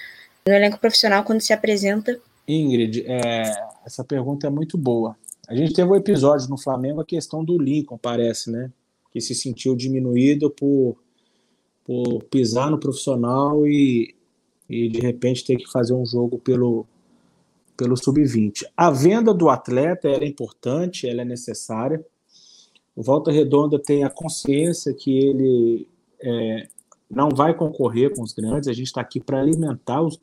no 0.47 0.53
elenco 0.53 0.77
profissional 0.77 1.23
quando 1.23 1.41
se 1.41 1.51
apresenta. 1.51 2.19
Ingrid, 2.47 3.03
é, 3.07 3.43
essa 3.83 4.03
pergunta 4.03 4.45
é 4.45 4.49
muito 4.51 4.77
boa. 4.77 5.17
A 5.49 5.55
gente 5.55 5.73
teve 5.73 5.89
um 5.89 5.95
episódio 5.95 6.47
no 6.49 6.57
Flamengo, 6.57 7.01
a 7.01 7.05
questão 7.05 7.43
do 7.43 7.57
Lincoln, 7.57 7.97
parece, 7.97 8.51
né? 8.51 8.71
Que 9.11 9.19
se 9.19 9.33
sentiu 9.33 9.75
diminuído 9.75 10.49
por, 10.49 10.95
por 11.83 12.23
pisar 12.25 12.69
no 12.69 12.79
profissional 12.79 13.65
e 13.65 14.15
e 14.69 14.87
de 14.87 14.99
repente 14.99 15.43
ter 15.43 15.57
que 15.57 15.69
fazer 15.69 15.93
um 15.93 16.05
jogo 16.05 16.37
pelo, 16.37 16.85
pelo 17.75 17.97
sub-20. 17.97 18.65
A 18.77 18.91
venda 18.91 19.33
do 19.33 19.49
atleta 19.49 20.07
é 20.07 20.25
importante, 20.25 21.09
ela 21.09 21.23
é 21.23 21.25
necessária. 21.25 22.05
O 22.95 23.01
Volta 23.01 23.31
Redonda 23.31 23.79
tem 23.79 24.03
a 24.03 24.09
consciência 24.09 24.93
que 24.93 25.17
ele 25.17 25.87
é, 26.21 26.67
não 27.09 27.29
vai 27.29 27.55
concorrer 27.55 28.13
com 28.13 28.21
os 28.21 28.33
grandes, 28.33 28.67
a 28.67 28.73
gente 28.73 28.87
está 28.87 29.01
aqui 29.01 29.19
para 29.19 29.39
alimentar 29.39 30.01
os, 30.01 30.19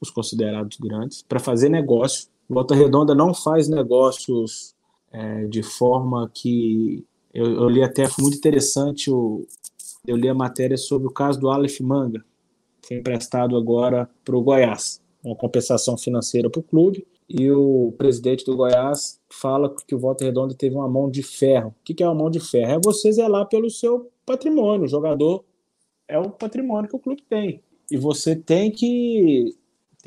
os 0.00 0.10
considerados 0.10 0.76
grandes, 0.78 1.22
para 1.22 1.38
fazer 1.38 1.68
negócio. 1.68 2.28
Volta 2.48 2.74
Redonda 2.74 3.14
não 3.14 3.34
faz 3.34 3.68
negócios 3.68 4.74
é, 5.12 5.46
de 5.46 5.62
forma 5.62 6.30
que. 6.32 7.04
Eu, 7.32 7.52
eu, 7.52 7.68
li 7.68 7.82
até, 7.82 8.06
foi 8.08 8.22
muito 8.22 8.38
interessante, 8.38 9.10
o, 9.10 9.46
eu 10.06 10.16
li 10.16 10.28
a 10.28 10.34
matéria 10.34 10.76
sobre 10.76 11.06
o 11.06 11.10
caso 11.10 11.38
do 11.38 11.50
Aleph 11.50 11.80
Manga, 11.80 12.24
foi 12.86 12.96
emprestado 12.96 13.56
agora 13.56 14.08
para 14.24 14.36
o 14.36 14.40
Goiás, 14.40 15.02
uma 15.22 15.36
compensação 15.36 15.98
financeira 15.98 16.48
para 16.48 16.60
o 16.60 16.62
clube. 16.62 17.06
E 17.28 17.50
o 17.50 17.92
presidente 17.98 18.44
do 18.44 18.56
Goiás 18.56 19.20
fala 19.28 19.74
que 19.86 19.94
o 19.94 19.98
Volta 19.98 20.24
Redonda 20.24 20.54
teve 20.54 20.76
uma 20.76 20.88
mão 20.88 21.10
de 21.10 21.24
ferro. 21.24 21.74
O 21.80 21.82
que 21.82 22.00
é 22.00 22.06
uma 22.06 22.14
mão 22.14 22.30
de 22.30 22.38
ferro? 22.38 22.72
É 22.72 22.80
você 22.82 23.10
zelar 23.10 23.48
pelo 23.48 23.68
seu 23.68 24.08
patrimônio. 24.24 24.84
O 24.84 24.88
jogador 24.88 25.44
é 26.06 26.16
o 26.16 26.30
patrimônio 26.30 26.88
que 26.88 26.94
o 26.94 27.00
clube 27.00 27.22
tem. 27.28 27.60
E 27.90 27.96
você 27.96 28.36
tem 28.36 28.70
que. 28.70 29.56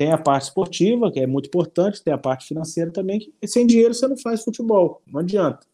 Tem 0.00 0.12
a 0.12 0.16
parte 0.16 0.44
esportiva, 0.44 1.12
que 1.12 1.20
é 1.20 1.26
muito 1.26 1.48
importante, 1.48 2.02
tem 2.02 2.10
a 2.10 2.16
parte 2.16 2.46
financeira 2.46 2.90
também, 2.90 3.18
que 3.18 3.46
sem 3.46 3.66
dinheiro 3.66 3.92
você 3.92 4.08
não 4.08 4.16
faz 4.16 4.42
futebol, 4.42 5.02
não 5.06 5.20
adianta. 5.20 5.66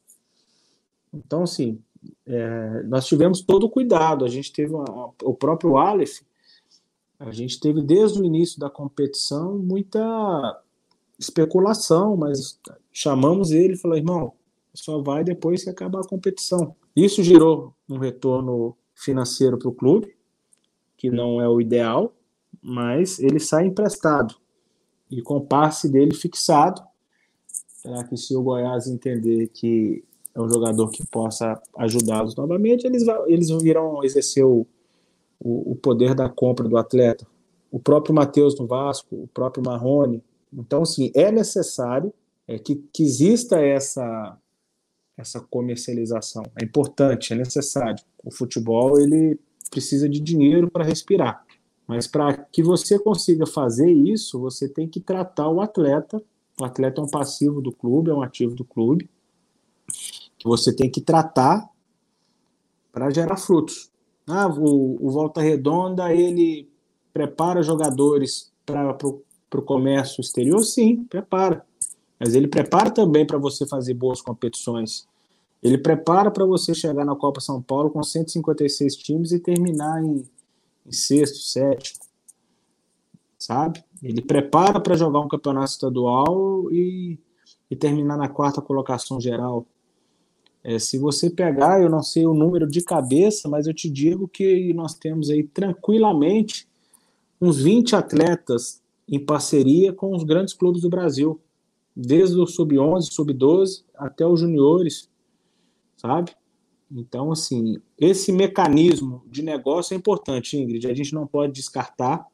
Então, 1.14 1.44
assim, 1.44 1.80
é, 2.26 2.82
nós 2.88 3.06
tivemos 3.06 3.40
todo 3.40 3.66
o 3.66 3.70
cuidado. 3.70 4.24
A 4.24 4.28
gente 4.28 4.52
teve 4.52 4.74
uma, 4.74 5.12
o 5.22 5.32
próprio 5.32 5.76
Aleph, 5.76 6.22
a 7.20 7.30
gente 7.30 7.60
teve 7.60 7.80
desde 7.80 8.20
o 8.20 8.24
início 8.24 8.58
da 8.58 8.68
competição 8.68 9.56
muita 9.58 10.60
especulação, 11.16 12.16
mas 12.16 12.58
chamamos 12.92 13.52
ele 13.52 13.74
e 13.74 13.78
falou: 13.78 13.96
irmão, 13.96 14.32
só 14.74 15.00
vai 15.00 15.22
depois 15.22 15.62
que 15.62 15.70
acabar 15.70 16.00
a 16.00 16.08
competição. 16.08 16.74
Isso 16.96 17.22
gerou 17.22 17.72
um 17.88 17.98
retorno 17.98 18.76
financeiro 18.92 19.56
para 19.56 19.68
o 19.68 19.72
clube, 19.72 20.16
que 20.96 21.12
não 21.12 21.40
é 21.40 21.48
o 21.48 21.60
ideal, 21.60 22.12
mas 22.62 23.18
ele 23.18 23.38
sai 23.38 23.66
emprestado 23.66 24.34
e 25.10 25.22
com 25.22 25.36
o 25.36 25.46
passe 25.46 25.88
dele 25.88 26.14
fixado. 26.14 26.82
Será 27.66 28.04
que 28.04 28.16
se 28.16 28.34
o 28.34 28.42
Goiás 28.42 28.86
entender 28.86 29.48
que 29.48 30.04
é 30.34 30.40
um 30.40 30.48
jogador 30.48 30.90
que 30.90 31.06
possa 31.06 31.60
ajudá-los 31.78 32.36
novamente, 32.36 32.86
eles, 32.86 33.04
eles 33.26 33.48
virão 33.62 34.04
exercer 34.04 34.44
o, 34.44 34.66
o, 35.40 35.72
o 35.72 35.76
poder 35.76 36.14
da 36.14 36.28
compra 36.28 36.68
do 36.68 36.76
atleta. 36.76 37.26
O 37.70 37.80
próprio 37.80 38.14
Matheus 38.14 38.58
no 38.58 38.66
Vasco, 38.66 39.16
o 39.16 39.28
próprio 39.28 39.64
Marrone. 39.64 40.22
Então, 40.52 40.82
assim, 40.82 41.10
é 41.14 41.32
necessário 41.32 42.12
é, 42.46 42.58
que, 42.58 42.76
que 42.92 43.02
exista 43.02 43.58
essa, 43.60 44.36
essa 45.16 45.40
comercialização. 45.40 46.42
É 46.60 46.64
importante, 46.64 47.32
é 47.32 47.36
necessário. 47.36 48.02
O 48.22 48.30
futebol 48.30 49.00
ele 49.00 49.40
precisa 49.70 50.08
de 50.08 50.20
dinheiro 50.20 50.70
para 50.70 50.84
respirar. 50.84 51.45
Mas 51.86 52.06
para 52.06 52.36
que 52.36 52.62
você 52.62 52.98
consiga 52.98 53.46
fazer 53.46 53.90
isso, 53.90 54.40
você 54.40 54.68
tem 54.68 54.88
que 54.88 55.00
tratar 55.00 55.48
o 55.48 55.60
atleta. 55.60 56.22
O 56.60 56.64
atleta 56.64 57.00
é 57.00 57.04
um 57.04 57.08
passivo 57.08 57.60
do 57.60 57.70
clube, 57.70 58.10
é 58.10 58.14
um 58.14 58.22
ativo 58.22 58.54
do 58.54 58.64
clube, 58.64 59.08
que 60.38 60.48
você 60.48 60.74
tem 60.74 60.90
que 60.90 61.00
tratar 61.00 61.68
para 62.92 63.10
gerar 63.10 63.36
frutos. 63.36 63.90
Ah, 64.26 64.48
o, 64.48 65.06
o 65.06 65.10
Volta 65.10 65.40
Redonda 65.40 66.12
ele 66.12 66.68
prepara 67.12 67.62
jogadores 67.62 68.52
para 68.64 68.96
o 69.54 69.62
comércio 69.62 70.20
exterior? 70.20 70.62
Sim, 70.64 71.04
prepara. 71.04 71.64
Mas 72.18 72.34
ele 72.34 72.48
prepara 72.48 72.90
também 72.90 73.26
para 73.26 73.38
você 73.38 73.66
fazer 73.66 73.94
boas 73.94 74.20
competições. 74.20 75.06
Ele 75.62 75.78
prepara 75.78 76.30
para 76.30 76.44
você 76.44 76.74
chegar 76.74 77.04
na 77.04 77.14
Copa 77.14 77.40
São 77.40 77.62
Paulo 77.62 77.90
com 77.90 78.02
156 78.02 78.96
times 78.96 79.32
e 79.32 79.38
terminar 79.38 80.02
em, 80.02 80.24
em 80.86 80.92
sexto, 80.92 81.38
sétimo. 81.38 82.00
Sabe? 83.38 83.84
Ele 84.02 84.22
prepara 84.22 84.80
para 84.80 84.96
jogar 84.96 85.20
um 85.20 85.28
campeonato 85.28 85.70
estadual 85.70 86.70
e, 86.72 87.18
e 87.70 87.76
terminar 87.76 88.16
na 88.16 88.28
quarta 88.28 88.62
colocação 88.62 89.20
geral. 89.20 89.66
É, 90.64 90.78
se 90.78 90.98
você 90.98 91.30
pegar, 91.30 91.80
eu 91.80 91.88
não 91.88 92.02
sei 92.02 92.26
o 92.26 92.34
número 92.34 92.66
de 92.66 92.82
cabeça, 92.82 93.48
mas 93.48 93.66
eu 93.66 93.74
te 93.74 93.88
digo 93.88 94.26
que 94.26 94.72
nós 94.74 94.94
temos 94.94 95.30
aí 95.30 95.44
tranquilamente 95.44 96.68
uns 97.40 97.62
20 97.62 97.94
atletas 97.94 98.82
em 99.08 99.24
parceria 99.24 99.92
com 99.92 100.14
os 100.14 100.24
grandes 100.24 100.54
clubes 100.54 100.82
do 100.82 100.90
Brasil, 100.90 101.40
desde 101.94 102.36
o 102.38 102.46
sub-11, 102.46 103.12
sub-12 103.12 103.84
até 103.94 104.26
os 104.26 104.40
juniores, 104.40 105.08
sabe? 105.96 106.32
Então, 106.90 107.32
assim, 107.32 107.78
esse 107.98 108.32
mecanismo 108.32 109.22
de 109.26 109.42
negócio 109.42 109.94
é 109.94 109.96
importante, 109.96 110.56
Ingrid. 110.56 110.86
A 110.86 110.94
gente 110.94 111.14
não 111.14 111.26
pode 111.26 111.52
descartar. 111.52 112.26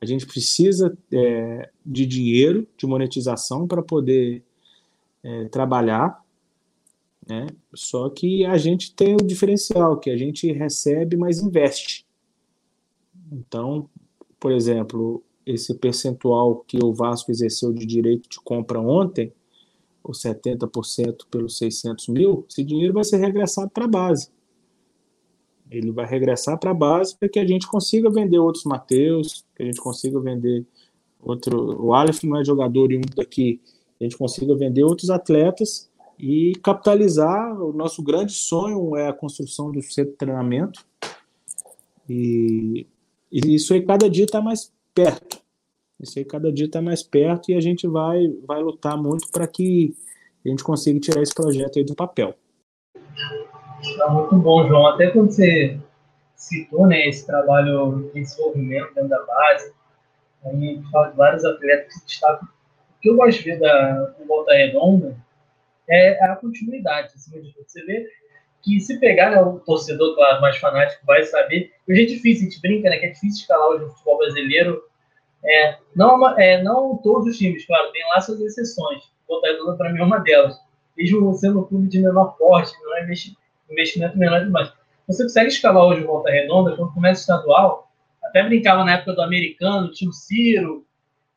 A 0.00 0.06
gente 0.06 0.26
precisa 0.26 0.96
é, 1.12 1.70
de 1.84 2.06
dinheiro, 2.06 2.66
de 2.76 2.86
monetização 2.86 3.66
para 3.66 3.82
poder 3.82 4.42
é, 5.22 5.48
trabalhar 5.48 6.24
né? 7.26 7.46
Só 7.74 8.08
que 8.10 8.44
a 8.44 8.56
gente 8.56 8.94
tem 8.94 9.14
o 9.14 9.24
diferencial, 9.24 9.98
que 9.98 10.10
a 10.10 10.16
gente 10.16 10.50
recebe, 10.52 11.16
mas 11.16 11.40
investe. 11.40 12.06
Então, 13.32 13.88
por 14.38 14.52
exemplo, 14.52 15.22
esse 15.46 15.74
percentual 15.74 16.56
que 16.66 16.78
o 16.82 16.92
Vasco 16.92 17.30
exerceu 17.30 17.72
de 17.72 17.86
direito 17.86 18.28
de 18.28 18.38
compra 18.40 18.78
ontem, 18.78 19.32
os 20.04 20.20
70% 20.22 21.26
pelos 21.30 21.56
600 21.56 22.08
mil, 22.08 22.44
esse 22.48 22.62
dinheiro 22.62 22.92
vai 22.92 23.04
ser 23.04 23.16
regressado 23.16 23.70
para 23.70 23.86
a 23.86 23.88
base. 23.88 24.28
Ele 25.70 25.90
vai 25.90 26.06
regressar 26.06 26.58
para 26.58 26.70
a 26.70 26.74
base 26.74 27.16
para 27.16 27.28
que 27.28 27.38
a 27.38 27.46
gente 27.46 27.66
consiga 27.66 28.10
vender 28.10 28.38
outros 28.38 28.64
Mateus, 28.64 29.44
que 29.56 29.62
a 29.62 29.66
gente 29.66 29.80
consiga 29.80 30.20
vender 30.20 30.66
outro. 31.20 31.82
O 31.82 31.94
Aleph 31.94 32.22
não 32.22 32.38
é 32.38 32.44
jogador 32.44 32.92
e 32.92 32.98
um 32.98 33.02
daqui, 33.16 33.60
a 33.98 34.04
gente 34.04 34.16
consiga 34.16 34.54
vender 34.54 34.84
outros 34.84 35.08
atletas 35.08 35.90
e 36.18 36.52
capitalizar. 36.62 37.60
O 37.60 37.72
nosso 37.72 38.02
grande 38.02 38.32
sonho 38.32 38.94
é 38.94 39.08
a 39.08 39.12
construção 39.12 39.72
do 39.72 39.80
centro 39.82 40.12
de 40.12 40.18
treinamento. 40.18 40.84
E, 42.08 42.86
e 43.32 43.54
isso 43.54 43.72
aí 43.72 43.82
cada 43.82 44.08
dia 44.08 44.24
está 44.24 44.42
mais 44.42 44.70
perto. 44.94 45.43
Isso 46.04 46.18
aí 46.18 46.24
cada 46.24 46.52
dia 46.52 46.66
está 46.66 46.80
mais 46.80 47.02
perto 47.02 47.50
e 47.50 47.54
a 47.54 47.60
gente 47.60 47.86
vai, 47.86 48.28
vai 48.46 48.62
lutar 48.62 48.96
muito 48.96 49.30
para 49.32 49.46
que 49.46 49.94
a 50.44 50.48
gente 50.48 50.62
consiga 50.62 51.00
tirar 51.00 51.22
esse 51.22 51.34
projeto 51.34 51.78
aí 51.78 51.84
do 51.84 51.94
papel. 51.94 52.34
Está 53.80 54.08
muito 54.08 54.36
bom, 54.36 54.66
João. 54.68 54.86
Até 54.86 55.10
quando 55.10 55.30
você 55.30 55.78
citou 56.36 56.86
né, 56.86 57.08
esse 57.08 57.26
trabalho 57.26 58.10
de 58.12 58.20
desenvolvimento 58.20 58.94
dentro 58.94 59.08
da 59.08 59.22
base, 59.24 59.72
A 60.44 60.52
gente 60.52 60.90
fala 60.90 61.10
de 61.10 61.16
vários 61.16 61.44
atletas 61.44 61.94
que 61.94 62.06
destacam. 62.06 62.48
O 62.48 63.00
que 63.00 63.10
eu 63.10 63.16
gosto 63.16 63.38
de 63.38 63.44
ver 63.44 63.60
da, 63.60 64.14
Volta 64.26 64.52
Redonda 64.52 65.16
é 65.88 66.22
a 66.24 66.36
continuidade. 66.36 67.12
Assim, 67.14 67.52
você 67.66 67.84
vê 67.84 68.06
que 68.62 68.80
se 68.80 68.98
pegar 68.98 69.30
né, 69.30 69.40
o 69.40 69.58
torcedor 69.60 70.14
claro, 70.14 70.40
mais 70.40 70.56
fanático 70.58 71.04
vai 71.06 71.22
saber. 71.24 71.72
Hoje 71.88 72.02
é 72.02 72.06
difícil, 72.06 72.46
a 72.46 72.50
gente 72.50 72.60
brinca, 72.60 72.88
né? 72.88 72.98
Que 72.98 73.06
é 73.06 73.10
difícil 73.10 73.42
escalar 73.42 73.76
o 73.76 73.90
futebol 73.90 74.18
brasileiro. 74.18 74.82
É, 75.46 75.76
não, 75.94 76.38
é, 76.38 76.62
não 76.62 76.96
todos 76.96 77.28
os 77.28 77.38
times, 77.38 77.66
claro, 77.66 77.92
tem 77.92 78.02
lá 78.08 78.20
suas 78.20 78.40
exceções. 78.40 79.02
O 79.28 79.34
Volta 79.34 79.48
Redonda, 79.48 79.76
para 79.76 79.92
mim, 79.92 80.00
é 80.00 80.04
uma 80.04 80.18
delas. 80.18 80.58
Mesmo 80.96 81.32
sendo 81.34 81.60
um 81.60 81.64
clube 81.64 81.88
de 81.88 82.00
menor 82.00 82.36
porte, 82.38 82.72
não 82.82 82.96
é 82.96 83.06
investimento 83.70 84.16
menor 84.16 84.44
demais. 84.44 84.72
Você 85.06 85.22
consegue 85.24 85.48
escalar 85.48 85.84
hoje 85.84 86.02
Volta 86.02 86.30
Redonda, 86.30 86.76
quando 86.76 86.94
começa 86.94 87.20
o 87.20 87.22
estadual, 87.22 87.92
até 88.22 88.42
brincava 88.42 88.84
na 88.84 88.94
época 88.94 89.12
do 89.12 89.22
americano, 89.22 89.90
tinha 89.90 90.08
o 90.08 90.14
Ciro, 90.14 90.86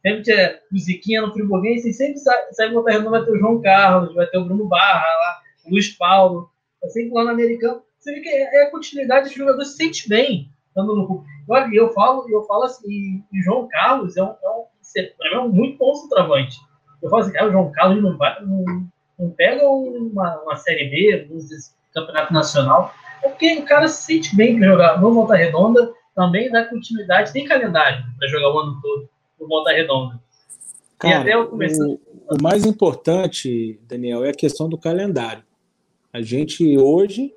sempre 0.01 0.21
tinha 0.23 0.59
o 0.71 0.77
Ziquinha 0.77 1.21
no 1.21 1.33
Friburguense, 1.33 1.89
e 1.89 1.93
sempre 1.93 2.17
sai, 2.19 2.53
sai 2.53 2.71
Volta 2.71 2.91
Redonda, 2.91 3.09
vai 3.11 3.25
ter 3.25 3.31
o 3.31 3.39
João 3.39 3.61
Carlos, 3.61 4.15
vai 4.15 4.27
ter 4.27 4.37
o 4.37 4.45
Bruno 4.45 4.65
Barra 4.67 5.05
lá, 5.05 5.41
o 5.65 5.71
Luiz 5.71 5.89
Paulo 5.89 6.49
assim 6.83 7.11
lá 7.11 7.23
no 7.23 7.31
americano, 7.31 7.81
você 7.97 8.13
vê 8.13 8.21
que 8.21 8.29
é, 8.29 8.61
é 8.61 8.63
a 8.63 8.71
continuidade, 8.71 9.27
os 9.27 9.33
jogadores 9.33 9.71
se 9.71 9.77
sente 9.77 10.07
bem 10.07 10.49
estando 10.67 10.95
no 10.95 11.07
clube. 11.07 11.27
Olha, 11.49 11.69
eu 11.73 11.93
falo, 11.93 12.25
eu 12.29 12.43
falo 12.43 12.63
assim, 12.63 13.23
e 13.31 13.41
João 13.41 13.67
Carlos 13.69 14.17
é 14.17 14.23
um, 14.23 14.35
é 14.43 14.49
um, 14.49 15.33
é 15.33 15.39
um 15.39 15.49
muito 15.49 15.77
bom 15.77 15.93
centroavante. 15.93 16.57
Eu 17.01 17.09
falo 17.09 17.21
assim, 17.21 17.31
cara, 17.31 17.47
o 17.47 17.51
João 17.51 17.71
Carlos 17.71 18.03
não, 18.03 18.17
vai, 18.17 18.43
não, 18.43 18.65
não 19.17 19.29
pega 19.31 19.67
uma, 19.67 20.41
uma 20.41 20.55
Série 20.57 20.89
B, 20.89 21.27
um 21.31 21.39
campeonato 21.93 22.33
nacional, 22.33 22.93
é 23.23 23.29
porque 23.29 23.57
o 23.57 23.65
cara 23.65 23.87
se 23.87 24.03
sente 24.03 24.35
bem 24.35 24.57
para 24.57 24.67
jogar 24.67 25.01
no 25.01 25.13
Volta 25.13 25.35
Redonda, 25.35 25.93
também 26.15 26.51
dá 26.51 26.65
continuidade, 26.65 27.31
tem 27.31 27.45
calendário 27.45 28.03
para 28.17 28.27
jogar 28.27 28.53
o 28.53 28.59
ano 28.59 28.81
todo 28.81 29.09
no 29.39 29.47
Volta 29.47 29.71
Redonda. 29.71 30.19
Cara, 30.99 31.43
o, 31.43 31.55
o 31.55 32.41
mais 32.41 32.65
importante, 32.65 33.79
Daniel, 33.87 34.25
é 34.25 34.29
a 34.29 34.33
questão 34.33 34.67
do 34.67 34.77
calendário. 34.77 35.43
A 36.11 36.21
gente 36.21 36.77
hoje 36.77 37.33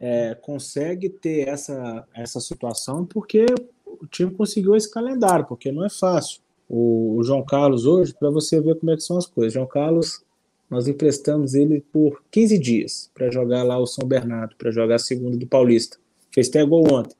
é, 0.00 0.34
consegue 0.34 1.08
ter 1.08 1.48
essa, 1.48 2.06
essa 2.14 2.40
situação 2.40 3.04
porque 3.04 3.46
o 3.84 4.06
time 4.06 4.30
conseguiu 4.30 4.76
esse 4.76 4.90
calendário, 4.90 5.44
porque 5.46 5.72
não 5.72 5.84
é 5.84 5.90
fácil. 5.90 6.40
O, 6.68 7.16
o 7.16 7.24
João 7.24 7.44
Carlos 7.44 7.84
hoje, 7.84 8.14
para 8.14 8.30
você 8.30 8.60
ver 8.60 8.76
como 8.76 8.92
é 8.92 8.96
que 8.96 9.02
são 9.02 9.16
as 9.16 9.26
coisas. 9.26 9.52
João 9.52 9.66
Carlos, 9.66 10.22
nós 10.70 10.86
emprestamos 10.86 11.54
ele 11.54 11.80
por 11.92 12.22
15 12.30 12.58
dias 12.58 13.10
para 13.12 13.30
jogar 13.30 13.62
lá 13.64 13.78
o 13.78 13.86
São 13.86 14.06
Bernardo, 14.06 14.54
para 14.56 14.70
jogar 14.70 14.96
a 14.96 15.00
segunda 15.00 15.36
do 15.36 15.46
Paulista. 15.46 15.98
Fez 16.30 16.48
até 16.48 16.64
gol 16.64 16.86
ontem. 16.92 17.16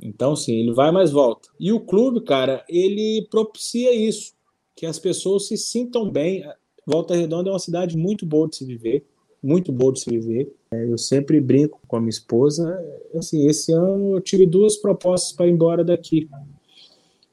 Então, 0.00 0.36
sim, 0.36 0.60
ele 0.60 0.72
vai 0.72 0.92
mais 0.92 1.10
volta. 1.10 1.48
E 1.58 1.72
o 1.72 1.80
clube, 1.80 2.20
cara, 2.20 2.64
ele 2.68 3.26
propicia 3.30 3.94
isso, 3.94 4.34
que 4.76 4.84
as 4.84 4.98
pessoas 4.98 5.48
se 5.48 5.56
sintam 5.56 6.10
bem. 6.10 6.44
Volta 6.86 7.14
Redonda 7.16 7.48
é 7.48 7.52
uma 7.52 7.58
cidade 7.58 7.96
muito 7.96 8.26
boa 8.26 8.46
de 8.46 8.56
se 8.56 8.64
viver 8.64 9.06
muito 9.44 9.70
boa 9.70 9.92
de 9.92 10.00
se 10.00 10.10
viver. 10.10 10.50
É, 10.72 10.90
eu 10.90 10.96
sempre 10.96 11.38
brinco 11.40 11.78
com 11.86 11.96
a 11.96 12.00
minha 12.00 12.10
esposa. 12.10 12.82
Assim, 13.14 13.46
esse 13.46 13.72
ano 13.72 14.16
eu 14.16 14.20
tive 14.20 14.46
duas 14.46 14.76
propostas 14.76 15.32
para 15.32 15.46
ir 15.46 15.50
embora 15.50 15.84
daqui, 15.84 16.28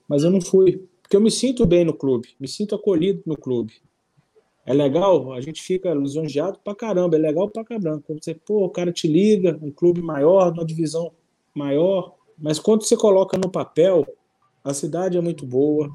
mas 0.07 0.23
eu 0.23 0.29
não 0.29 0.41
fui, 0.41 0.85
porque 1.01 1.15
eu 1.15 1.21
me 1.21 1.31
sinto 1.31 1.65
bem 1.65 1.85
no 1.85 1.93
clube, 1.93 2.27
me 2.37 2.47
sinto 2.47 2.75
acolhido 2.75 3.23
no 3.25 3.37
clube. 3.37 3.73
É 4.65 4.73
legal, 4.73 5.31
a 5.33 5.41
gente 5.41 5.61
fica 5.61 5.93
lisonjeado 5.93 6.59
pra 6.63 6.75
caramba, 6.75 7.15
é 7.15 7.19
legal 7.19 7.49
pra 7.49 7.63
caramba. 7.63 8.03
Quando 8.05 8.23
você, 8.23 8.35
pô, 8.35 8.65
o 8.65 8.69
cara 8.69 8.91
te 8.91 9.07
liga, 9.07 9.57
um 9.61 9.71
clube 9.71 10.01
maior, 10.01 10.51
uma 10.51 10.65
divisão 10.65 11.11
maior, 11.55 12.15
mas 12.37 12.59
quando 12.59 12.83
você 12.83 12.95
coloca 12.95 13.37
no 13.37 13.49
papel, 13.49 14.05
a 14.63 14.73
cidade 14.73 15.17
é 15.17 15.21
muito 15.21 15.45
boa, 15.45 15.89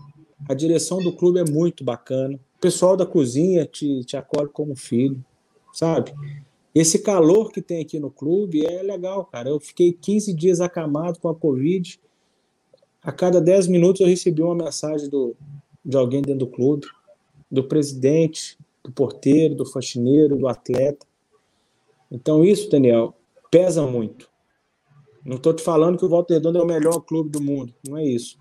a 0.49 0.55
direção 0.55 0.99
do 0.99 1.13
clube 1.13 1.39
é 1.39 1.45
muito 1.45 1.85
bacana, 1.85 2.41
o 2.57 2.61
pessoal 2.61 2.97
da 2.97 3.07
cozinha 3.07 3.65
te, 3.67 4.03
te 4.05 4.17
acolhe 4.17 4.49
como 4.49 4.75
filho 4.75 5.23
sabe? 5.77 6.15
Esse 6.75 6.99
calor 6.99 7.53
que 7.53 7.61
tem 7.61 7.83
aqui 7.83 8.01
no 8.01 8.11
clube 8.11 8.65
é 8.65 8.83
legal, 8.83 9.27
cara. 9.27 9.51
Eu 9.51 9.61
fiquei 9.61 9.93
15 9.93 10.33
dias 10.33 10.61
acamado 10.61 11.19
com 11.21 11.29
a 11.29 11.35
Covid. 11.35 12.01
A 13.03 13.13
cada 13.13 13.41
10 13.41 13.67
minutos 13.69 14.01
eu 14.01 14.07
recebi 14.07 14.43
uma 14.43 14.55
mensagem 14.55 15.09
do, 15.11 15.37
de 15.85 15.97
alguém 15.97 16.23
dentro 16.23 16.41
do 16.41 16.47
clube, 16.47 16.87
do 17.51 17.63
presidente, 17.63 18.59
do 18.83 18.91
porteiro, 18.91 19.55
do 19.55 19.67
faxineiro, 19.67 20.37
do 20.37 20.49
atleta. 20.49 21.07
Então 22.11 22.43
isso, 22.43 22.71
Daniel, 22.71 23.15
pesa 23.51 23.87
muito. 23.87 24.29
Não 25.25 25.37
estou 25.37 25.53
te 25.53 25.63
falando 25.63 25.99
que 25.99 26.05
o 26.05 26.09
Volta 26.09 26.35
Redonda 26.35 26.59
é 26.59 26.63
o 26.63 26.67
melhor 26.67 27.01
clube 27.01 27.29
do 27.29 27.43
mundo, 27.43 27.75
não 27.87 27.99
é 27.99 28.05
isso. 28.05 28.39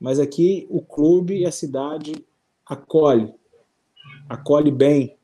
Mas 0.00 0.18
aqui 0.18 0.66
o 0.70 0.80
clube 0.80 1.38
e 1.38 1.46
a 1.46 1.52
cidade 1.52 2.24
acolhe, 2.64 3.34
acolhe 4.28 4.70
bem, 4.70 5.15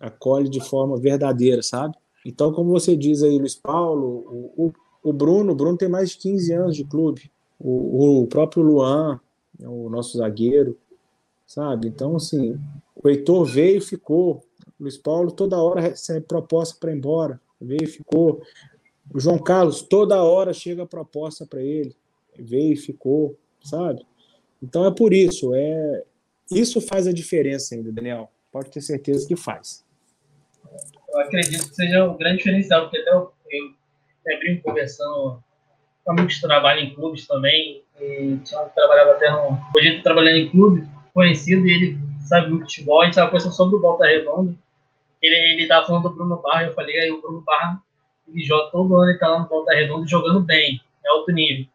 acolhe 0.00 0.48
de 0.48 0.60
forma 0.60 0.98
verdadeira, 0.98 1.62
sabe? 1.62 1.96
Então, 2.24 2.52
como 2.52 2.70
você 2.70 2.96
diz 2.96 3.22
aí, 3.22 3.38
Luiz 3.38 3.54
Paulo, 3.54 4.52
o, 4.56 4.72
o, 5.02 5.12
Bruno, 5.12 5.52
o 5.52 5.54
Bruno 5.54 5.76
tem 5.76 5.88
mais 5.88 6.10
de 6.10 6.18
15 6.18 6.52
anos 6.52 6.76
de 6.76 6.84
clube, 6.84 7.30
o, 7.58 8.22
o 8.22 8.26
próprio 8.26 8.62
Luan, 8.62 9.20
o 9.60 9.88
nosso 9.88 10.18
zagueiro, 10.18 10.78
sabe? 11.46 11.88
Então, 11.88 12.16
assim, 12.16 12.58
o 12.94 13.08
Heitor 13.08 13.44
veio 13.44 13.78
e 13.78 13.80
ficou, 13.80 14.42
o 14.78 14.82
Luiz 14.82 14.96
Paulo 14.96 15.30
toda 15.32 15.60
hora 15.60 15.80
recebe 15.80 16.26
proposta 16.26 16.76
para 16.78 16.92
ir 16.92 16.96
embora, 16.96 17.40
veio 17.60 17.84
e 17.84 17.86
ficou. 17.86 18.42
O 19.12 19.18
João 19.18 19.38
Carlos 19.38 19.82
toda 19.82 20.22
hora 20.22 20.52
chega 20.52 20.84
proposta 20.86 21.46
para 21.46 21.62
ele, 21.62 21.96
veio 22.38 22.74
e 22.74 22.76
ficou, 22.76 23.36
sabe? 23.64 24.04
Então 24.62 24.84
é 24.84 24.90
por 24.90 25.12
isso, 25.12 25.54
é 25.54 26.04
isso 26.50 26.80
faz 26.80 27.06
a 27.06 27.12
diferença 27.12 27.74
ainda, 27.74 27.90
Daniel. 27.90 28.30
Pode 28.52 28.70
ter 28.70 28.80
certeza 28.80 29.26
que 29.26 29.36
faz 29.36 29.84
eu 31.08 31.20
acredito 31.20 31.68
que 31.68 31.74
seja 31.74 32.04
um 32.04 32.16
grande 32.16 32.38
diferencial, 32.38 32.82
porque 32.82 32.98
até 32.98 33.10
eu, 33.10 33.32
eu 34.26 34.38
brinco 34.38 34.62
conversando 34.62 35.42
com 36.04 36.12
amigos 36.12 36.34
que 36.34 36.40
trabalham 36.40 36.84
em 36.84 36.94
clubes 36.94 37.26
também, 37.26 37.82
e 38.00 38.38
tinha 38.44 38.60
um 38.60 38.68
que 38.68 38.74
trabalhava 38.74 39.12
até. 39.12 39.32
Hoje 39.32 39.88
ele 39.88 40.02
trabalhando 40.02 40.36
em 40.36 40.50
clube, 40.50 40.86
conhecido, 41.12 41.66
e 41.66 41.72
ele 41.72 41.98
sabe 42.20 42.50
muito 42.50 42.64
futebol, 42.64 43.00
a 43.00 43.04
gente 43.04 43.12
estava 43.12 43.28
conversando 43.28 43.54
sobre 43.54 43.76
o 43.76 43.80
Volta 43.80 44.06
Redonda. 44.06 44.54
Ele, 45.20 45.62
ele 45.62 45.66
falando 45.66 46.02
do 46.02 46.14
Bruno 46.14 46.36
Barra, 46.36 46.64
eu 46.64 46.74
falei, 46.74 46.98
aí 47.00 47.10
o 47.10 47.20
Bruno 47.20 47.40
Barra, 47.40 47.82
ele 48.28 48.44
joga 48.44 48.70
todo 48.70 48.96
ano, 48.96 49.10
ele 49.10 49.18
tá 49.18 49.28
lá 49.28 49.40
no 49.40 49.48
Volta 49.48 49.74
Redonda 49.74 50.06
jogando 50.06 50.40
bem, 50.40 50.80
é 51.04 51.08
alto 51.08 51.32
nível. 51.32 51.66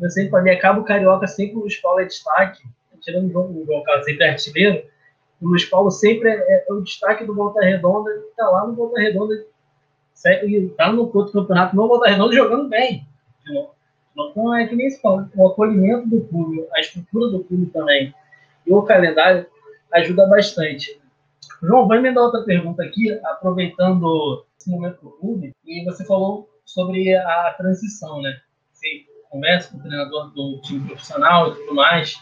Eu 0.00 0.10
sempre 0.10 0.30
falei, 0.30 0.54
acaba 0.54 0.80
o 0.80 0.84
Carioca 0.84 1.26
sempre 1.26 1.56
o 1.56 1.66
escola 1.66 2.02
é 2.02 2.04
destaque, 2.04 2.62
tirando 3.00 3.28
o 3.28 3.32
João, 3.32 3.50
o 3.50 3.64
João 3.66 3.82
Carlos 3.82 4.04
sempre 4.04 4.24
é 4.24 4.30
artilheiro, 4.30 4.84
o 5.44 5.48
Luiz 5.48 5.64
Paulo 5.66 5.90
sempre 5.90 6.30
é, 6.30 6.64
é 6.66 6.72
o 6.72 6.80
destaque 6.80 7.24
do 7.24 7.34
Volta 7.34 7.60
Redonda, 7.60 8.10
está 8.30 8.48
lá 8.48 8.66
no 8.66 8.74
Volta 8.74 8.98
Redonda, 8.98 9.34
está 10.14 10.90
no 10.90 11.02
outro 11.02 11.32
campeonato 11.32 11.76
no 11.76 11.86
Volta 11.86 12.08
Redonda 12.08 12.34
jogando 12.34 12.68
bem. 12.70 13.06
Então 14.16 14.54
é 14.56 14.66
que 14.66 14.74
nem 14.74 14.88
se 14.88 15.02
fala, 15.02 15.30
o 15.34 15.48
acolhimento 15.48 16.08
do 16.08 16.22
clube, 16.24 16.66
a 16.72 16.80
estrutura 16.80 17.30
do 17.30 17.44
clube 17.44 17.66
também, 17.66 18.14
e 18.66 18.72
o 18.72 18.82
calendário 18.82 19.46
ajuda 19.92 20.26
bastante. 20.26 20.98
João, 21.62 21.86
vai 21.86 22.00
me 22.00 22.12
dar 22.12 22.22
outra 22.22 22.42
pergunta 22.42 22.82
aqui, 22.82 23.12
aproveitando 23.24 24.46
esse 24.58 24.70
momento 24.70 25.02
do 25.02 25.10
clube, 25.10 25.52
e 25.66 25.84
você 25.84 26.06
falou 26.06 26.48
sobre 26.64 27.14
a 27.14 27.54
transição, 27.58 28.22
né? 28.22 28.40
Você 28.72 29.04
conversa 29.28 29.70
com 29.70 29.78
o 29.78 29.82
treinador 29.82 30.30
do 30.30 30.60
time 30.62 30.86
profissional 30.86 31.52
e 31.52 31.54
tudo 31.56 31.74
mais 31.74 32.18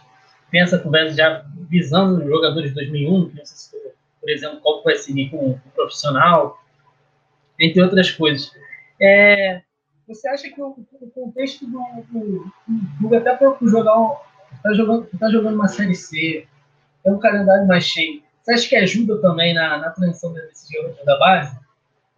pensa 0.52 0.78
conversa 0.78 1.16
já 1.16 1.44
visando 1.68 2.24
jogadores 2.28 2.68
de 2.68 2.74
2001, 2.76 3.32
por 4.20 4.30
exemplo, 4.30 4.60
qual 4.60 4.84
vai 4.84 4.94
seguir 4.94 5.30
com 5.30 5.50
o 5.52 5.60
profissional, 5.74 6.62
entre 7.58 7.82
outras 7.82 8.10
coisas. 8.10 8.52
É, 9.00 9.62
você 10.06 10.28
acha 10.28 10.50
que 10.50 10.60
o, 10.60 10.76
o 11.00 11.10
contexto 11.10 11.66
do, 11.66 11.82
clube, 12.98 13.16
até 13.16 13.34
para 13.34 13.56
jogar 13.62 14.20
está 14.54 14.74
jogando, 14.74 15.08
tá 15.18 15.30
jogando 15.30 15.54
uma 15.54 15.68
série 15.68 15.94
C, 15.94 16.46
é 17.04 17.10
um 17.10 17.18
calendário 17.18 17.66
mais 17.66 17.84
cheio, 17.84 18.22
você 18.42 18.52
acha 18.52 18.68
que 18.68 18.76
ajuda 18.76 19.20
também 19.22 19.54
na, 19.54 19.78
na 19.78 19.90
transição 19.90 20.32
desses 20.34 20.68
jogadores 20.68 21.04
da 21.04 21.18
base? 21.18 21.58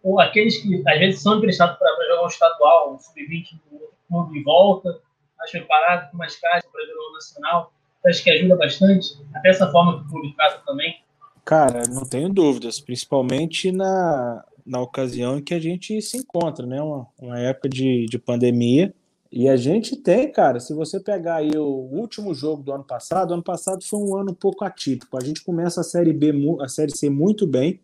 Ou 0.03 0.19
aqueles 0.19 0.57
que 0.57 0.83
às 0.87 0.99
vezes 0.99 1.21
são 1.21 1.37
emprestados 1.37 1.77
para 1.77 2.07
jogar 2.09 2.25
um 2.25 2.27
estadual, 2.27 2.93
um 2.93 2.99
sub-20 2.99 3.59
no 3.71 3.79
clube 4.09 4.39
e 4.39 4.43
volta, 4.43 4.99
acho 5.39 5.65
parado 5.65 6.11
com 6.11 6.17
mais 6.17 6.35
caixa 6.35 6.67
para 6.71 6.85
jogar 6.85 7.09
um 7.09 7.13
nacional, 7.13 7.73
acho 8.07 8.23
que 8.23 8.29
ajuda 8.29 8.55
bastante? 8.55 9.17
Até 9.33 9.49
essa 9.49 9.71
forma 9.71 9.99
que 9.99 10.07
o 10.07 10.09
clube 10.09 10.35
também? 10.65 10.95
Cara, 11.43 11.83
não 11.89 12.03
tenho 12.03 12.29
dúvidas, 12.29 12.79
principalmente 12.79 13.71
na, 13.71 14.43
na 14.65 14.81
ocasião 14.81 15.37
em 15.37 15.43
que 15.43 15.53
a 15.53 15.59
gente 15.59 16.01
se 16.01 16.17
encontra, 16.17 16.65
né? 16.65 16.81
Uma, 16.81 17.07
uma 17.19 17.39
época 17.39 17.69
de, 17.69 18.05
de 18.07 18.17
pandemia. 18.17 18.93
E 19.31 19.49
a 19.49 19.57
gente 19.57 19.95
tem, 19.97 20.31
cara, 20.31 20.59
se 20.59 20.73
você 20.73 20.99
pegar 20.99 21.35
aí 21.35 21.51
o 21.57 21.63
último 21.63 22.33
jogo 22.33 22.63
do 22.63 22.71
ano 22.71 22.83
passado, 22.83 23.33
ano 23.33 23.43
passado 23.43 23.83
foi 23.83 23.99
um 23.99 24.15
ano 24.15 24.31
um 24.31 24.35
pouco 24.35 24.63
atípico. 24.63 25.17
A 25.17 25.23
gente 25.23 25.43
começa 25.43 25.81
a 25.81 25.83
Série 25.83 26.13
B, 26.13 26.33
a 26.61 26.67
Série 26.67 26.95
C 26.95 27.09
muito 27.09 27.45
bem. 27.45 27.79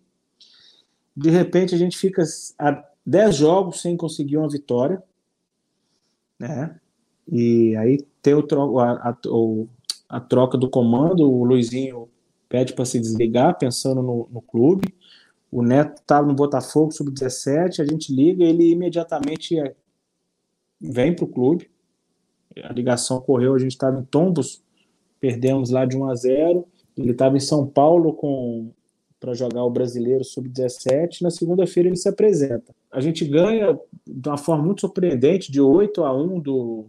De 1.15 1.29
repente 1.29 1.75
a 1.75 1.77
gente 1.77 1.97
fica 1.97 2.23
a 2.57 2.83
10 3.05 3.35
jogos 3.35 3.81
sem 3.81 3.97
conseguir 3.97 4.37
uma 4.37 4.49
vitória, 4.49 5.03
né? 6.39 6.79
E 7.29 7.75
aí 7.75 7.97
tem 8.21 8.33
o, 8.33 8.79
a, 8.79 9.09
a, 9.09 9.17
o 9.27 9.67
a 10.11 10.19
troca 10.19 10.57
do 10.57 10.69
comando, 10.69 11.21
o 11.23 11.45
Luizinho 11.45 12.09
pede 12.49 12.73
para 12.73 12.83
se 12.83 12.99
desligar, 12.99 13.57
pensando 13.57 14.01
no, 14.03 14.27
no 14.29 14.41
clube. 14.41 14.93
O 15.49 15.63
Neto 15.63 16.01
estava 16.01 16.27
no 16.27 16.33
Botafogo 16.33 16.91
sub-17, 16.91 17.79
a 17.79 17.85
gente 17.85 18.13
liga, 18.13 18.43
ele 18.43 18.71
imediatamente 18.71 19.55
vem 20.81 21.15
para 21.15 21.23
o 21.23 21.29
clube. 21.29 21.71
A 22.61 22.73
ligação 22.73 23.17
ocorreu, 23.17 23.55
a 23.55 23.57
gente 23.57 23.71
estava 23.71 23.97
em 23.97 24.03
Tombos, 24.03 24.61
perdemos 25.17 25.69
lá 25.69 25.85
de 25.85 25.95
1 25.95 26.09
a 26.09 26.15
0. 26.15 26.67
Ele 26.97 27.11
estava 27.11 27.37
em 27.37 27.39
São 27.39 27.65
Paulo 27.65 28.11
com 28.11 28.69
para 29.17 29.33
jogar 29.33 29.63
o 29.63 29.69
Brasileiro 29.69 30.25
sub-17. 30.25 31.21
Na 31.21 31.29
segunda-feira 31.29 31.87
ele 31.87 31.95
se 31.95 32.09
apresenta. 32.09 32.75
A 32.91 32.99
gente 32.99 33.23
ganha 33.23 33.79
de 34.05 34.27
uma 34.27 34.37
forma 34.37 34.65
muito 34.65 34.81
surpreendente, 34.81 35.51
de 35.51 35.61
8 35.61 36.03
a 36.03 36.13
1 36.13 36.39
do, 36.39 36.85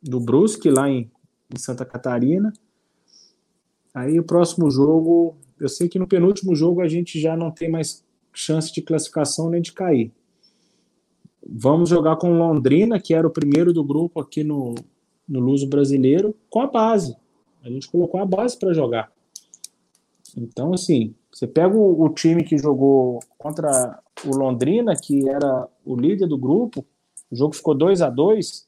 do 0.00 0.20
Brusque, 0.20 0.70
lá 0.70 0.88
em, 0.88 1.10
em 1.54 1.58
Santa 1.60 1.84
Catarina. 1.84 2.52
Aí 3.94 4.18
o 4.18 4.24
próximo 4.24 4.70
jogo, 4.70 5.36
eu 5.58 5.68
sei 5.68 5.88
que 5.88 5.98
no 5.98 6.06
penúltimo 6.06 6.54
jogo 6.54 6.80
a 6.80 6.88
gente 6.88 7.20
já 7.20 7.36
não 7.36 7.50
tem 7.50 7.70
mais 7.70 8.04
chance 8.32 8.72
de 8.72 8.82
classificação 8.82 9.48
nem 9.48 9.62
de 9.62 9.72
cair. 9.72 10.10
Vamos 11.46 11.90
jogar 11.90 12.16
com 12.16 12.36
Londrina, 12.36 12.98
que 12.98 13.14
era 13.14 13.26
o 13.26 13.30
primeiro 13.30 13.72
do 13.72 13.84
grupo 13.84 14.20
aqui 14.20 14.42
no, 14.42 14.74
no 15.28 15.40
Luso 15.40 15.68
Brasileiro, 15.68 16.34
com 16.50 16.60
a 16.60 16.66
base. 16.66 17.16
A 17.62 17.68
gente 17.68 17.88
colocou 17.88 18.20
a 18.20 18.26
base 18.26 18.58
para 18.58 18.72
jogar. 18.72 19.12
Então, 20.36 20.72
assim, 20.74 21.14
você 21.30 21.46
pega 21.46 21.76
o, 21.76 22.02
o, 22.02 22.08
time 22.08 22.42
que 22.42 22.58
jogou 22.58 23.20
contra 23.38 24.02
o 24.24 24.36
Londrina, 24.36 24.94
que 24.96 25.28
era 25.28 25.68
o 25.84 25.94
líder 25.94 26.26
do 26.26 26.36
grupo, 26.36 26.84
o 27.30 27.36
jogo 27.36 27.54
ficou 27.54 27.74
2 27.74 28.02
a 28.02 28.10
2 28.10 28.66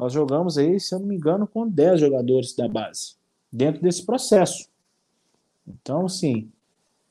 Nós 0.00 0.14
jogamos 0.14 0.56
aí, 0.56 0.80
se 0.80 0.94
eu 0.94 0.98
não 0.98 1.06
me 1.06 1.14
engano, 1.14 1.46
com 1.46 1.68
10 1.68 2.00
jogadores 2.00 2.56
da 2.56 2.66
base, 2.66 3.16
dentro 3.52 3.82
desse 3.82 4.06
processo. 4.06 4.66
Então, 5.68 6.06
assim, 6.06 6.50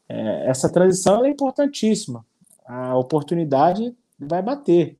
é, 0.09 0.49
essa 0.49 0.67
transição 0.71 1.23
é 1.23 1.29
importantíssima. 1.29 2.25
A 2.65 2.97
oportunidade 2.97 3.95
vai 4.17 4.41
bater. 4.41 4.97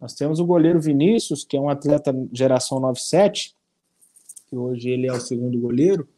Nós 0.00 0.14
temos 0.14 0.40
o 0.40 0.44
goleiro 0.44 0.80
Vinícius, 0.80 1.44
que 1.44 1.56
é 1.56 1.60
um 1.60 1.68
atleta 1.68 2.12
geração 2.32 2.80
97, 2.80 3.54
que 4.48 4.56
hoje 4.56 4.90
ele 4.90 5.06
é 5.06 5.12
o 5.12 5.20
segundo 5.20 5.56
goleiro, 5.60 6.08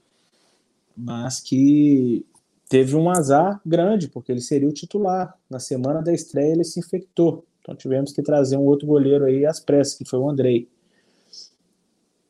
mas 0.96 1.38
que 1.38 2.24
teve 2.66 2.96
um 2.96 3.10
azar 3.10 3.60
grande, 3.64 4.08
porque 4.08 4.32
ele 4.32 4.40
seria 4.40 4.66
o 4.66 4.72
titular. 4.72 5.38
Na 5.50 5.58
semana 5.58 6.00
da 6.00 6.14
estreia 6.14 6.54
ele 6.54 6.64
se 6.64 6.80
infectou. 6.80 7.44
Então 7.60 7.76
tivemos 7.76 8.10
que 8.10 8.22
trazer 8.22 8.56
um 8.56 8.64
outro 8.64 8.86
goleiro 8.86 9.26
aí 9.26 9.44
às 9.44 9.60
pressas, 9.60 9.98
que 9.98 10.08
foi 10.08 10.18
o 10.18 10.30
Andrei. 10.30 10.66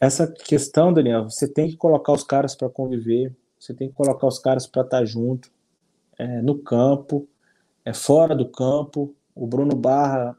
Essa 0.05 0.27
questão, 0.27 0.93
Daniel, 0.93 1.31
você 1.31 1.49
tem 1.49 1.67
que 1.67 1.79
colocar 1.79 2.13
os 2.13 2.23
caras 2.23 2.55
para 2.55 2.69
conviver, 2.69 3.35
você 3.59 3.73
tem 3.73 3.89
que 3.89 3.95
colocar 3.95 4.27
os 4.27 4.39
caras 4.39 4.67
para 4.67 4.83
estar 4.83 4.99
tá 4.99 5.05
junto, 5.07 5.51
é, 6.19 6.43
no 6.43 6.59
campo, 6.59 7.27
é 7.83 7.95
fora 7.95 8.37
do 8.37 8.47
campo. 8.47 9.15
O 9.35 9.47
Bruno 9.47 9.75
Barra, 9.75 10.37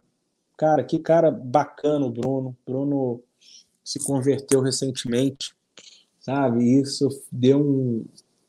cara, 0.55 0.83
que 0.83 0.99
cara 0.99 1.31
bacana 1.31 2.05
o 2.05 2.11
Bruno. 2.11 2.55
Bruno 2.63 3.23
se 3.83 3.97
converteu 4.05 4.61
recentemente, 4.61 5.55
sabe? 6.19 6.79
Isso 6.79 7.09
deu 7.31 7.59
um, 7.59 8.05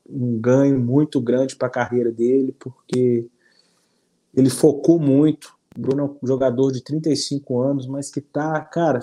um 0.07 0.39
ganho 0.39 0.79
muito 0.79 1.19
grande 1.19 1.57
para 1.57 1.69
a 1.69 1.71
carreira 1.71 2.13
dele, 2.13 2.55
porque 2.59 3.27
ele 4.35 4.51
focou 4.51 5.01
muito. 5.01 5.57
O 5.75 5.81
Bruno 5.81 6.03
é 6.03 6.25
um 6.25 6.27
jogador 6.29 6.71
de 6.73 6.85
35 6.85 7.59
anos, 7.63 7.87
mas 7.87 8.11
que 8.11 8.21
tá, 8.21 8.61
cara, 8.61 9.01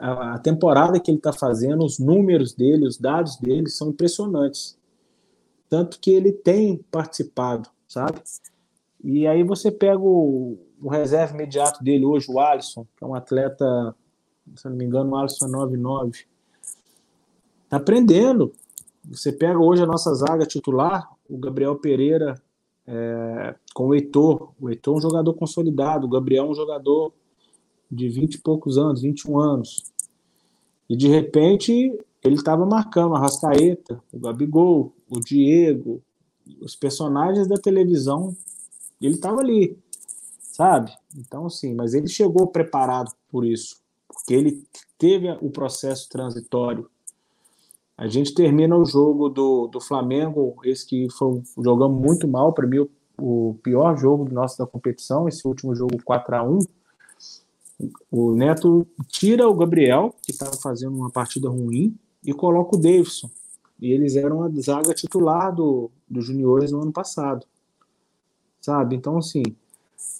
a, 0.00 0.38
temporada 0.38 0.98
que 0.98 1.10
ele 1.10 1.18
está 1.18 1.32
fazendo, 1.32 1.84
os 1.84 1.98
números 1.98 2.54
dele, 2.54 2.86
os 2.86 2.96
dados 2.96 3.36
dele 3.36 3.68
são 3.68 3.90
impressionantes. 3.90 4.78
Tanto 5.68 6.00
que 6.00 6.10
ele 6.10 6.32
tem 6.32 6.78
participado, 6.90 7.68
sabe? 7.86 8.20
E 9.04 9.26
aí 9.26 9.42
você 9.42 9.70
pega 9.70 10.00
o, 10.00 10.58
o 10.82 10.88
reserva 10.88 11.34
imediato 11.34 11.84
dele 11.84 12.06
hoje, 12.06 12.30
o 12.30 12.40
Alisson, 12.40 12.86
que 12.96 13.04
é 13.04 13.06
um 13.06 13.14
atleta, 13.14 13.94
se 14.56 14.68
não 14.68 14.76
me 14.76 14.84
engano, 14.84 15.10
o 15.10 15.16
Alisson 15.16 15.46
é 15.46 15.50
99. 15.50 16.24
Tá 17.68 17.76
aprendendo. 17.76 18.52
Você 19.04 19.30
pega 19.30 19.58
hoje 19.58 19.82
a 19.82 19.86
nossa 19.86 20.12
zaga 20.14 20.46
titular, 20.46 21.08
o 21.28 21.38
Gabriel 21.38 21.76
Pereira 21.76 22.34
é, 22.86 23.54
com 23.74 23.88
o 23.88 23.94
Heitor. 23.94 24.52
O 24.58 24.68
Heitor 24.68 24.94
é 24.94 24.98
um 24.98 25.00
jogador 25.00 25.34
consolidado, 25.34 26.06
o 26.06 26.10
Gabriel 26.10 26.46
é 26.46 26.48
um 26.48 26.54
jogador 26.54 27.12
de 27.90 28.08
20 28.08 28.34
e 28.34 28.38
poucos 28.38 28.78
anos, 28.78 29.02
21 29.02 29.38
anos. 29.38 29.84
E 30.88 30.96
de 30.96 31.08
repente 31.08 31.96
ele 32.22 32.34
estava 32.34 32.66
marcando 32.66 33.14
a 33.14 33.18
Rascaeta, 33.18 34.02
o 34.12 34.18
Gabigol, 34.18 34.92
o 35.08 35.20
Diego, 35.20 36.02
os 36.60 36.76
personagens 36.76 37.48
da 37.48 37.56
televisão, 37.56 38.36
ele 39.00 39.14
estava 39.14 39.40
ali, 39.40 39.78
sabe? 40.38 40.92
Então, 41.16 41.48
sim, 41.48 41.74
mas 41.74 41.94
ele 41.94 42.08
chegou 42.08 42.46
preparado 42.46 43.12
por 43.30 43.44
isso, 43.46 43.80
porque 44.06 44.34
ele 44.34 44.62
teve 44.98 45.30
o 45.40 45.50
processo 45.50 46.08
transitório. 46.08 46.88
A 47.96 48.06
gente 48.08 48.34
termina 48.34 48.76
o 48.76 48.84
jogo 48.84 49.28
do, 49.28 49.66
do 49.68 49.80
Flamengo, 49.80 50.56
esse 50.64 50.86
que 50.86 51.08
foi 51.10 51.42
jogamos 51.62 52.00
muito 52.00 52.26
mal, 52.28 52.52
para 52.52 52.66
mim 52.66 52.78
o, 52.78 52.90
o, 53.18 53.54
pior 53.62 53.96
jogo 53.96 54.30
nosso 54.32 54.58
da 54.58 54.66
competição, 54.66 55.28
esse 55.28 55.46
último 55.46 55.74
jogo 55.74 56.02
4 56.04 56.36
a 56.36 56.42
1 56.42 56.58
O 58.10 58.34
Neto 58.34 58.86
tira 59.08 59.48
o 59.48 59.54
Gabriel, 59.54 60.14
que 60.22 60.32
estava 60.32 60.56
fazendo 60.56 60.96
uma 60.96 61.10
partida 61.10 61.48
ruim, 61.48 61.96
e 62.24 62.32
coloca 62.32 62.76
o 62.76 62.78
Davidson. 62.78 63.30
E 63.80 63.92
eles 63.92 64.16
eram 64.16 64.42
a 64.42 64.50
zaga 64.60 64.92
titular 64.92 65.54
do, 65.54 65.90
do 66.08 66.20
Juniores 66.20 66.70
no 66.70 66.82
ano 66.82 66.92
passado. 66.92 67.46
Sabe? 68.60 68.94
Então, 68.94 69.16
assim, 69.16 69.42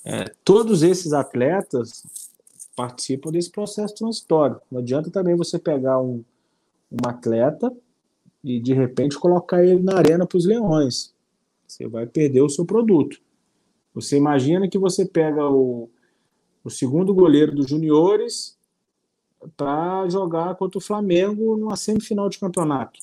é, 0.04 0.24
todos 0.42 0.82
esses 0.82 1.12
atletas 1.12 2.04
participam 2.74 3.30
desse 3.30 3.50
processo 3.50 3.94
transitório. 3.94 4.60
Não 4.70 4.80
adianta 4.80 5.10
também 5.10 5.36
você 5.36 5.58
pegar 5.58 6.00
um, 6.00 6.24
um 6.90 7.06
atleta 7.06 7.70
e 8.42 8.58
de 8.58 8.72
repente 8.72 9.18
colocar 9.18 9.62
ele 9.62 9.82
na 9.82 9.96
arena 9.96 10.26
para 10.26 10.38
os 10.38 10.46
leões. 10.46 11.12
Você 11.68 11.86
vai 11.86 12.06
perder 12.06 12.40
o 12.40 12.48
seu 12.48 12.64
produto. 12.64 13.20
Você 13.94 14.16
imagina 14.16 14.68
que 14.68 14.78
você 14.78 15.04
pega 15.04 15.46
o, 15.46 15.90
o 16.70 16.72
segundo 16.72 17.12
goleiro 17.12 17.54
dos 17.54 17.68
juniores 17.68 18.56
para 19.56 20.09
jogar 20.09 20.54
contra 20.54 20.78
o 20.78 20.83
Flamengo 20.83 21.56
numa 21.56 21.76
semifinal 21.76 22.28
de 22.28 22.38
campeonato. 22.38 22.98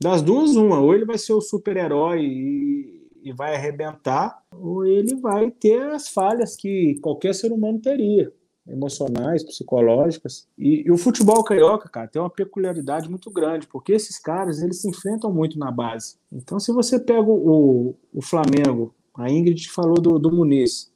Das 0.00 0.20
duas, 0.20 0.56
uma. 0.56 0.80
Ou 0.80 0.94
ele 0.94 1.04
vai 1.04 1.16
ser 1.16 1.32
o 1.32 1.40
super-herói 1.40 2.22
e, 2.22 3.10
e, 3.22 3.32
vai 3.32 3.54
arrebentar, 3.54 4.42
ou 4.52 4.84
ele 4.84 5.14
vai 5.16 5.50
ter 5.50 5.80
as 5.92 6.08
falhas 6.08 6.56
que 6.56 6.98
qualquer 7.00 7.34
ser 7.34 7.52
humano 7.52 7.78
teria, 7.78 8.32
emocionais, 8.66 9.44
psicológicas. 9.44 10.48
E, 10.58 10.82
e 10.86 10.90
o 10.90 10.98
futebol 10.98 11.44
carioca, 11.44 11.88
cara, 11.88 12.08
tem 12.08 12.20
uma 12.20 12.30
peculiaridade 12.30 13.08
muito 13.08 13.30
grande, 13.30 13.68
porque 13.68 13.92
esses 13.92 14.18
caras, 14.18 14.60
eles 14.60 14.80
se 14.80 14.88
enfrentam 14.88 15.32
muito 15.32 15.56
na 15.56 15.70
base. 15.70 16.16
Então, 16.32 16.58
se 16.58 16.72
você 16.72 16.98
pega 16.98 17.30
o, 17.30 17.94
o 18.12 18.22
Flamengo, 18.22 18.92
a 19.14 19.30
Ingrid 19.30 19.70
falou 19.70 20.00
do, 20.00 20.18
do 20.18 20.32
Muniz, 20.32 20.91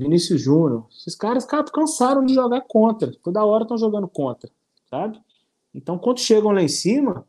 Vinícius 0.00 0.40
Júnior. 0.40 0.86
Esses 0.90 1.14
caras 1.14 1.46
cansaram 1.70 2.24
de 2.24 2.32
jogar 2.32 2.62
contra. 2.62 3.12
Toda 3.22 3.44
hora 3.44 3.64
estão 3.64 3.76
jogando 3.76 4.08
contra, 4.08 4.50
sabe? 4.88 5.20
Então, 5.74 5.98
quando 5.98 6.20
chegam 6.20 6.52
lá 6.52 6.62
em 6.62 6.68
cima, 6.68 7.26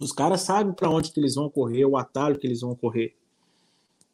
os 0.00 0.12
caras 0.12 0.42
sabem 0.42 0.72
para 0.72 0.88
onde 0.88 1.10
que 1.10 1.18
eles 1.18 1.34
vão 1.34 1.50
correr, 1.50 1.84
o 1.84 1.96
atalho 1.96 2.38
que 2.38 2.46
eles 2.46 2.60
vão 2.60 2.74
correr. 2.76 3.16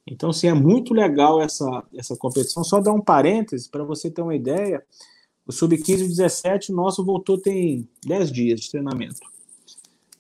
Então, 0.06 0.32
sim, 0.32 0.48
é 0.48 0.54
muito 0.54 0.94
legal 0.94 1.40
essa, 1.40 1.84
essa 1.94 2.16
competição. 2.16 2.64
Só 2.64 2.80
dar 2.80 2.92
um 2.92 3.02
parêntese 3.02 3.68
para 3.68 3.84
você 3.84 4.10
ter 4.10 4.22
uma 4.22 4.34
ideia. 4.34 4.82
O 5.46 5.52
Sub-15 5.52 6.04
e 6.04 6.08
17, 6.08 6.72
nosso 6.72 7.04
voltou 7.04 7.38
tem 7.38 7.86
10 8.06 8.32
dias 8.32 8.60
de 8.60 8.70
treinamento. 8.70 9.20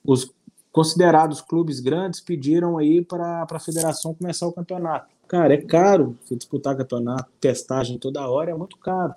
Os 0.04 0.30
considerados 0.70 1.40
clubes 1.40 1.80
grandes 1.80 2.20
pediram 2.20 2.76
aí 2.76 3.02
para 3.02 3.46
a 3.50 3.60
federação 3.60 4.14
começar 4.14 4.46
o 4.46 4.52
campeonato. 4.52 5.13
Cara, 5.26 5.54
é 5.54 5.60
caro 5.60 6.16
você 6.20 6.36
disputar 6.36 6.76
campeonato, 6.76 7.30
testagem 7.40 7.98
toda 7.98 8.28
hora, 8.28 8.50
é 8.50 8.54
muito 8.54 8.78
caro. 8.78 9.14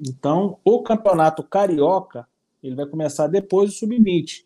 Então, 0.00 0.58
o 0.64 0.82
campeonato 0.82 1.42
carioca, 1.42 2.26
ele 2.62 2.74
vai 2.74 2.86
começar 2.86 3.26
depois 3.26 3.70
do 3.70 3.76
sub-20. 3.76 4.44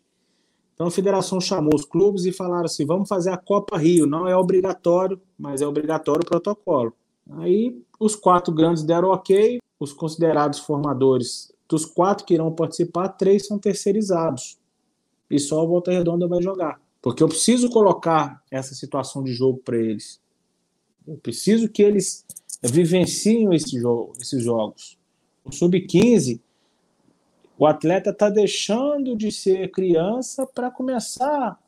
Então, 0.73 0.87
a 0.87 0.91
federação 0.91 1.39
chamou 1.39 1.73
os 1.73 1.85
clubes 1.85 2.25
e 2.25 2.33
falaram 2.33 2.65
assim: 2.65 2.85
vamos 2.85 3.07
fazer 3.07 3.29
a 3.29 3.37
Copa 3.37 3.77
Rio. 3.77 4.05
Não 4.05 4.27
é 4.27 4.35
obrigatório, 4.35 5.21
mas 5.37 5.61
é 5.61 5.67
obrigatório 5.67 6.21
o 6.23 6.25
protocolo. 6.25 6.93
Aí, 7.37 7.81
os 7.99 8.15
quatro 8.15 8.53
grandes 8.53 8.83
deram 8.83 9.09
ok. 9.09 9.59
Os 9.79 9.93
considerados 9.93 10.59
formadores 10.59 11.53
dos 11.67 11.85
quatro 11.85 12.25
que 12.25 12.33
irão 12.33 12.51
participar, 12.51 13.09
três 13.09 13.47
são 13.47 13.57
terceirizados. 13.57 14.57
E 15.29 15.39
só 15.39 15.61
a 15.61 15.65
Volta 15.65 15.91
Redonda 15.91 16.27
vai 16.27 16.41
jogar. 16.41 16.79
Porque 17.01 17.21
eu 17.21 17.27
preciso 17.27 17.69
colocar 17.69 18.41
essa 18.49 18.73
situação 18.73 19.23
de 19.23 19.33
jogo 19.33 19.59
para 19.63 19.77
eles. 19.77 20.19
Eu 21.07 21.17
preciso 21.17 21.69
que 21.69 21.81
eles 21.81 22.25
vivenciem 22.63 23.53
esse 23.53 23.79
jogo, 23.79 24.13
esses 24.19 24.43
jogos. 24.43 24.97
O 25.43 25.51
Sub-15, 25.51 26.39
o 27.57 27.65
atleta 27.65 28.09
está 28.09 28.29
deixando 28.29 29.15
de 29.15 29.31
ser 29.31 29.71
criança 29.71 30.45
para 30.45 30.71
começar 30.71 31.59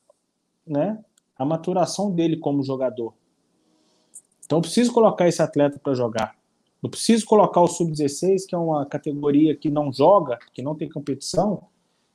né, 0.65 0.99
a 1.37 1.45
maturação 1.45 2.11
dele 2.11 2.37
como 2.37 2.63
jogador. 2.63 3.13
Então, 4.45 4.57
eu 4.57 4.61
preciso 4.61 4.91
colocar 4.93 5.27
esse 5.27 5.41
atleta 5.41 5.79
para 5.79 5.93
jogar. 5.93 6.35
Eu 6.81 6.89
preciso 6.89 7.25
colocar 7.25 7.61
o 7.61 7.67
sub-16, 7.67 8.45
que 8.47 8.55
é 8.55 8.57
uma 8.57 8.85
categoria 8.85 9.55
que 9.55 9.69
não 9.69 9.91
joga, 9.91 10.37
que 10.53 10.61
não 10.61 10.75
tem 10.75 10.87
competição, 10.87 11.63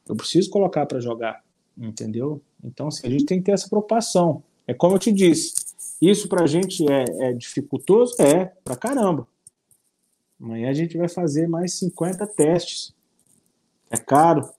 eu 0.08 0.16
preciso 0.16 0.50
colocar 0.50 0.86
para 0.86 1.00
jogar, 1.00 1.42
entendeu? 1.76 2.40
Então, 2.62 2.88
assim, 2.88 3.06
a 3.06 3.10
gente 3.10 3.24
tem 3.24 3.38
que 3.38 3.44
ter 3.44 3.52
essa 3.52 3.68
preocupação. 3.68 4.42
É 4.66 4.74
como 4.74 4.94
eu 4.94 4.98
te 4.98 5.12
disse, 5.12 5.61
isso 6.10 6.28
para 6.28 6.42
a 6.42 6.46
gente 6.46 6.84
é, 6.90 7.04
é 7.28 7.32
dificultoso? 7.32 8.20
É, 8.20 8.46
para 8.64 8.74
caramba. 8.74 9.26
Amanhã 10.40 10.70
a 10.70 10.74
gente 10.74 10.98
vai 10.98 11.08
fazer 11.08 11.46
mais 11.46 11.74
50 11.74 12.26
testes. 12.26 12.92
É 13.88 13.96
caro, 13.96 14.50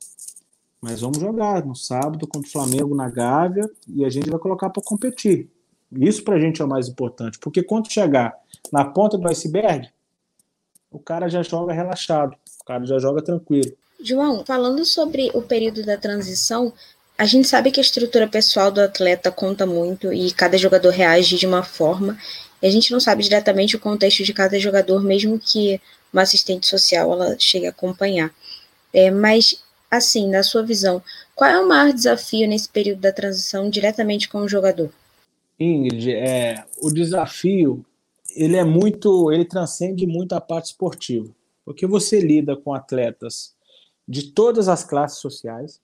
mas 0.80 1.02
vamos 1.02 1.18
jogar 1.18 1.66
no 1.66 1.76
sábado 1.76 2.26
contra 2.28 2.48
o 2.48 2.52
Flamengo 2.52 2.96
na 2.96 3.10
Gávea 3.10 3.70
e 3.88 4.06
a 4.06 4.10
gente 4.10 4.30
vai 4.30 4.40
colocar 4.40 4.70
para 4.70 4.82
competir. 4.82 5.50
Isso 5.92 6.24
para 6.24 6.36
a 6.36 6.40
gente 6.40 6.62
é 6.62 6.66
o 6.66 6.68
mais 6.68 6.88
importante, 6.88 7.38
porque 7.40 7.62
quando 7.62 7.92
chegar 7.92 8.34
na 8.72 8.86
ponta 8.86 9.18
do 9.18 9.28
iceberg, 9.28 9.90
o 10.90 11.00
cara 11.00 11.28
já 11.28 11.44
joga 11.44 11.74
relaxado, 11.74 12.36
o 12.62 12.64
cara 12.64 12.86
já 12.86 13.00
joga 13.00 13.22
tranquilo. 13.22 13.72
João, 14.02 14.46
falando 14.46 14.86
sobre 14.86 15.30
o 15.34 15.42
período 15.42 15.86
da 15.86 15.98
transição, 15.98 16.74
a 17.24 17.26
gente 17.26 17.48
sabe 17.48 17.72
que 17.72 17.80
a 17.80 17.82
estrutura 17.82 18.28
pessoal 18.28 18.70
do 18.70 18.82
atleta 18.82 19.32
conta 19.32 19.66
muito 19.66 20.12
e 20.12 20.30
cada 20.34 20.58
jogador 20.58 20.90
reage 20.90 21.38
de 21.38 21.48
uma 21.48 21.64
forma. 21.64 22.18
E 22.62 22.68
a 22.68 22.70
gente 22.70 22.92
não 22.92 23.00
sabe 23.00 23.24
diretamente 23.24 23.78
o 23.78 23.80
contexto 23.80 24.26
de 24.26 24.34
cada 24.34 24.60
jogador, 24.60 25.02
mesmo 25.02 25.40
que 25.40 25.80
uma 26.12 26.24
assistente 26.24 26.68
social 26.68 27.14
ela 27.14 27.38
chegue 27.40 27.66
a 27.66 27.70
acompanhar. 27.70 28.30
É, 28.94 29.10
mas, 29.10 29.64
assim, 29.90 30.30
na 30.30 30.44
sua 30.44 30.64
visão, 30.64 31.02
qual 31.34 31.50
é 31.50 31.58
o 31.58 31.66
maior 31.66 31.94
desafio 31.94 32.46
nesse 32.46 32.68
período 32.68 33.00
da 33.00 33.14
transição 33.14 33.70
diretamente 33.70 34.28
com 34.28 34.40
o 34.40 34.50
jogador? 34.50 34.92
Ingrid, 35.58 36.12
é, 36.12 36.66
o 36.82 36.92
desafio 36.92 37.86
ele 38.36 38.58
é 38.58 38.66
muito, 38.66 39.32
ele 39.32 39.46
transcende 39.46 40.06
muito 40.06 40.34
a 40.34 40.42
parte 40.42 40.66
esportiva, 40.66 41.34
porque 41.64 41.88
você 41.88 42.20
lida 42.20 42.58
com 42.58 42.74
atletas 42.74 43.56
de 44.06 44.34
todas 44.34 44.68
as 44.68 44.84
classes 44.84 45.20
sociais, 45.20 45.80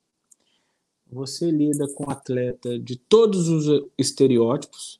você 1.12 1.50
lida 1.50 1.88
com 1.94 2.10
atleta 2.10 2.78
de 2.78 2.96
todos 2.96 3.50
os 3.50 3.86
estereótipos 3.98 5.00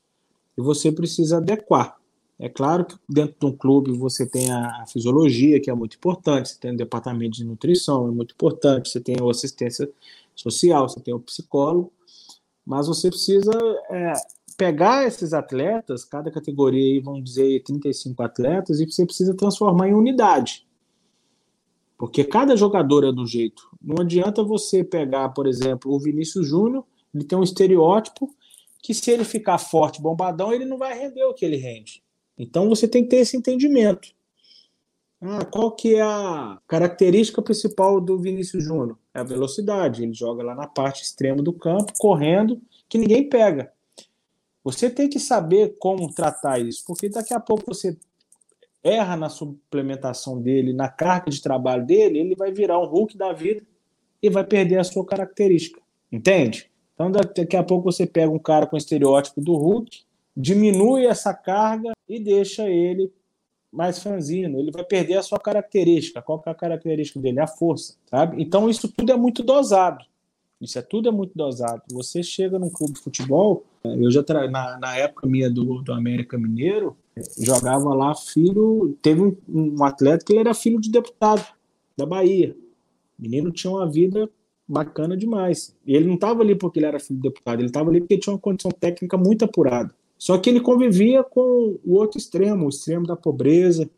e 0.56 0.60
você 0.60 0.90
precisa 0.90 1.38
adequar. 1.38 1.98
É 2.38 2.48
claro 2.48 2.86
que 2.86 2.96
dentro 3.08 3.36
de 3.38 3.46
um 3.46 3.52
clube 3.52 3.92
você 3.92 4.26
tem 4.26 4.50
a 4.50 4.86
fisiologia, 4.86 5.60
que 5.60 5.70
é 5.70 5.74
muito 5.74 5.96
importante, 5.96 6.48
você 6.48 6.58
tem 6.58 6.72
o 6.72 6.76
departamento 6.76 7.36
de 7.36 7.44
nutrição, 7.44 8.08
é 8.08 8.10
muito 8.10 8.32
importante, 8.32 8.88
você 8.88 8.98
tem 8.98 9.16
a 9.20 9.30
assistência 9.30 9.90
social, 10.34 10.88
você 10.88 11.00
tem 11.00 11.12
o 11.12 11.20
psicólogo, 11.20 11.92
mas 12.64 12.86
você 12.86 13.10
precisa 13.10 13.52
é, 13.90 14.14
pegar 14.56 15.06
esses 15.06 15.34
atletas, 15.34 16.04
cada 16.04 16.30
categoria 16.30 16.82
aí, 16.82 17.00
vamos 17.00 17.24
dizer, 17.24 17.62
35 17.62 18.22
atletas, 18.22 18.80
e 18.80 18.86
você 18.90 19.04
precisa 19.04 19.34
transformar 19.34 19.88
em 19.88 19.94
unidade. 19.94 20.66
Porque 22.00 22.24
cada 22.24 22.56
jogador 22.56 23.04
é 23.04 23.12
do 23.12 23.26
jeito. 23.26 23.68
Não 23.78 24.00
adianta 24.00 24.42
você 24.42 24.82
pegar, 24.82 25.28
por 25.28 25.46
exemplo, 25.46 25.92
o 25.92 26.00
Vinícius 26.00 26.48
Júnior, 26.48 26.82
ele 27.14 27.24
tem 27.24 27.36
um 27.36 27.42
estereótipo 27.42 28.34
que 28.82 28.94
se 28.94 29.10
ele 29.10 29.22
ficar 29.22 29.58
forte, 29.58 30.00
bombadão, 30.00 30.50
ele 30.50 30.64
não 30.64 30.78
vai 30.78 30.98
render 30.98 31.22
o 31.24 31.34
que 31.34 31.44
ele 31.44 31.58
rende. 31.58 32.02
Então 32.38 32.70
você 32.70 32.88
tem 32.88 33.02
que 33.02 33.10
ter 33.10 33.16
esse 33.16 33.36
entendimento. 33.36 34.14
Ah, 35.20 35.44
qual 35.44 35.72
que 35.72 35.96
é 35.96 36.00
a 36.00 36.58
característica 36.66 37.42
principal 37.42 38.00
do 38.00 38.16
Vinícius 38.18 38.64
Júnior? 38.64 38.98
É 39.12 39.20
a 39.20 39.24
velocidade. 39.24 40.02
Ele 40.02 40.14
joga 40.14 40.42
lá 40.42 40.54
na 40.54 40.66
parte 40.66 41.02
extrema 41.02 41.42
do 41.42 41.52
campo, 41.52 41.92
correndo, 41.98 42.62
que 42.88 42.96
ninguém 42.96 43.28
pega. 43.28 43.70
Você 44.64 44.88
tem 44.88 45.06
que 45.06 45.20
saber 45.20 45.76
como 45.78 46.10
tratar 46.14 46.60
isso, 46.60 46.82
porque 46.86 47.10
daqui 47.10 47.34
a 47.34 47.40
pouco 47.40 47.74
você 47.74 47.98
erra 48.82 49.16
na 49.16 49.28
suplementação 49.28 50.40
dele, 50.40 50.72
na 50.72 50.88
carga 50.88 51.30
de 51.30 51.40
trabalho 51.40 51.84
dele, 51.84 52.18
ele 52.18 52.34
vai 52.34 52.52
virar 52.52 52.78
um 52.78 52.86
Hulk 52.86 53.16
da 53.16 53.32
vida 53.32 53.62
e 54.22 54.30
vai 54.30 54.44
perder 54.44 54.78
a 54.78 54.84
sua 54.84 55.04
característica. 55.04 55.80
Entende? 56.10 56.70
Então, 56.94 57.10
daqui 57.10 57.56
a 57.56 57.62
pouco 57.62 57.90
você 57.90 58.06
pega 58.06 58.30
um 58.30 58.38
cara 58.38 58.66
com 58.66 58.76
o 58.76 58.78
estereótipo 58.78 59.40
do 59.40 59.54
Hulk, 59.54 60.02
diminui 60.36 61.06
essa 61.06 61.32
carga 61.32 61.92
e 62.08 62.18
deixa 62.18 62.68
ele 62.68 63.12
mais 63.72 64.02
franzino. 64.02 64.58
Ele 64.58 64.70
vai 64.70 64.84
perder 64.84 65.16
a 65.16 65.22
sua 65.22 65.38
característica. 65.38 66.20
Qual 66.20 66.42
é 66.44 66.50
a 66.50 66.54
característica 66.54 67.20
dele? 67.20 67.40
A 67.40 67.46
força, 67.46 67.94
sabe? 68.06 68.42
Então, 68.42 68.68
isso 68.68 68.88
tudo 68.88 69.12
é 69.12 69.16
muito 69.16 69.42
dosado. 69.42 70.04
Isso 70.60 70.78
é 70.78 70.82
tudo 70.82 71.08
é 71.08 71.12
muito 71.12 71.32
dosado. 71.34 71.82
Você 71.90 72.22
chega 72.22 72.58
num 72.58 72.68
clube 72.68 72.94
de 72.94 73.00
futebol, 73.00 73.64
eu 73.82 74.10
já 74.10 74.22
tra... 74.22 74.50
na, 74.50 74.78
na 74.78 74.96
época 74.96 75.26
minha 75.26 75.48
do, 75.48 75.80
do 75.80 75.92
América 75.92 76.36
Mineiro, 76.36 76.96
jogava 77.38 77.94
lá 77.94 78.14
filho, 78.14 78.96
teve 79.02 79.20
um, 79.20 79.36
um 79.48 79.84
atleta 79.84 80.24
que 80.24 80.32
ele 80.32 80.40
era 80.40 80.54
filho 80.54 80.80
de 80.80 80.90
deputado 80.90 81.44
da 81.96 82.06
Bahia. 82.06 82.56
O 83.18 83.22
menino 83.22 83.50
tinha 83.50 83.70
uma 83.70 83.90
vida 83.90 84.30
bacana 84.66 85.16
demais. 85.16 85.76
E 85.86 85.94
ele 85.94 86.06
não 86.06 86.14
estava 86.14 86.42
ali 86.42 86.54
porque 86.54 86.78
ele 86.78 86.86
era 86.86 87.00
filho 87.00 87.16
de 87.16 87.28
deputado, 87.28 87.60
ele 87.60 87.66
estava 87.66 87.90
ali 87.90 88.00
porque 88.00 88.18
tinha 88.18 88.32
uma 88.32 88.38
condição 88.38 88.70
técnica 88.70 89.16
muito 89.16 89.44
apurada. 89.44 89.94
Só 90.16 90.38
que 90.38 90.50
ele 90.50 90.60
convivia 90.60 91.24
com 91.24 91.78
o 91.84 91.94
outro 91.94 92.18
extremo, 92.18 92.66
o 92.66 92.68
extremo 92.68 93.06
da 93.06 93.16
pobreza, 93.16 93.90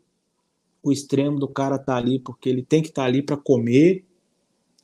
o 0.81 0.91
extremo 0.91 1.39
do 1.39 1.47
cara 1.47 1.75
estar 1.75 1.93
tá 1.93 1.97
ali 1.97 2.19
porque 2.19 2.49
ele 2.49 2.63
tem 2.63 2.81
que 2.81 2.89
estar 2.89 3.03
tá 3.03 3.07
ali 3.07 3.21
para 3.21 3.37
comer 3.37 4.05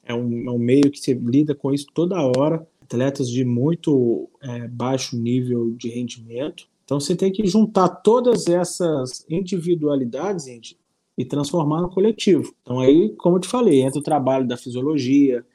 é 0.09 0.13
um, 0.13 0.49
é 0.49 0.51
um 0.51 0.57
meio 0.57 0.89
que 0.89 0.99
você 0.99 1.13
lida 1.13 1.53
com 1.53 1.71
isso 1.71 1.85
toda 1.93 2.19
hora, 2.19 2.67
atletas 2.81 3.29
de 3.29 3.45
muito 3.45 4.27
é, 4.41 4.67
baixo 4.67 5.15
nível 5.15 5.69
de 5.71 5.87
rendimento. 5.87 6.67
Então 6.89 6.99
você 6.99 7.15
tem 7.15 7.31
que 7.31 7.45
juntar 7.45 7.87
todas 7.87 8.47
essas 8.47 9.23
individualidades 9.29 10.45
gente, 10.45 10.75
e 11.15 11.23
transformar 11.23 11.83
no 11.83 11.89
coletivo. 11.91 12.51
Então 12.63 12.79
aí, 12.79 13.13
como 13.15 13.35
eu 13.35 13.41
te 13.41 13.47
falei, 13.47 13.83
entra 13.83 13.99
o 13.99 14.03
trabalho 14.03 14.47
da 14.47 14.57
fisiologia, 14.57 15.45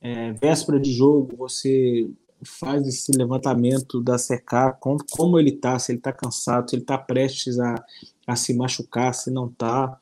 é, 0.00 0.32
véspera 0.32 0.80
de 0.80 0.92
jogo, 0.92 1.36
você 1.36 2.10
faz 2.42 2.88
esse 2.88 3.12
levantamento 3.12 4.00
da 4.00 4.18
secar, 4.18 4.80
como, 4.80 4.98
como 5.12 5.38
ele 5.38 5.50
está, 5.50 5.78
se 5.78 5.92
ele 5.92 5.98
está 6.00 6.12
cansado, 6.12 6.68
se 6.68 6.74
ele 6.74 6.82
está 6.82 6.98
prestes 6.98 7.60
a, 7.60 7.76
a 8.26 8.34
se 8.34 8.52
machucar, 8.52 9.14
se 9.14 9.30
não 9.30 9.46
está. 9.46 9.96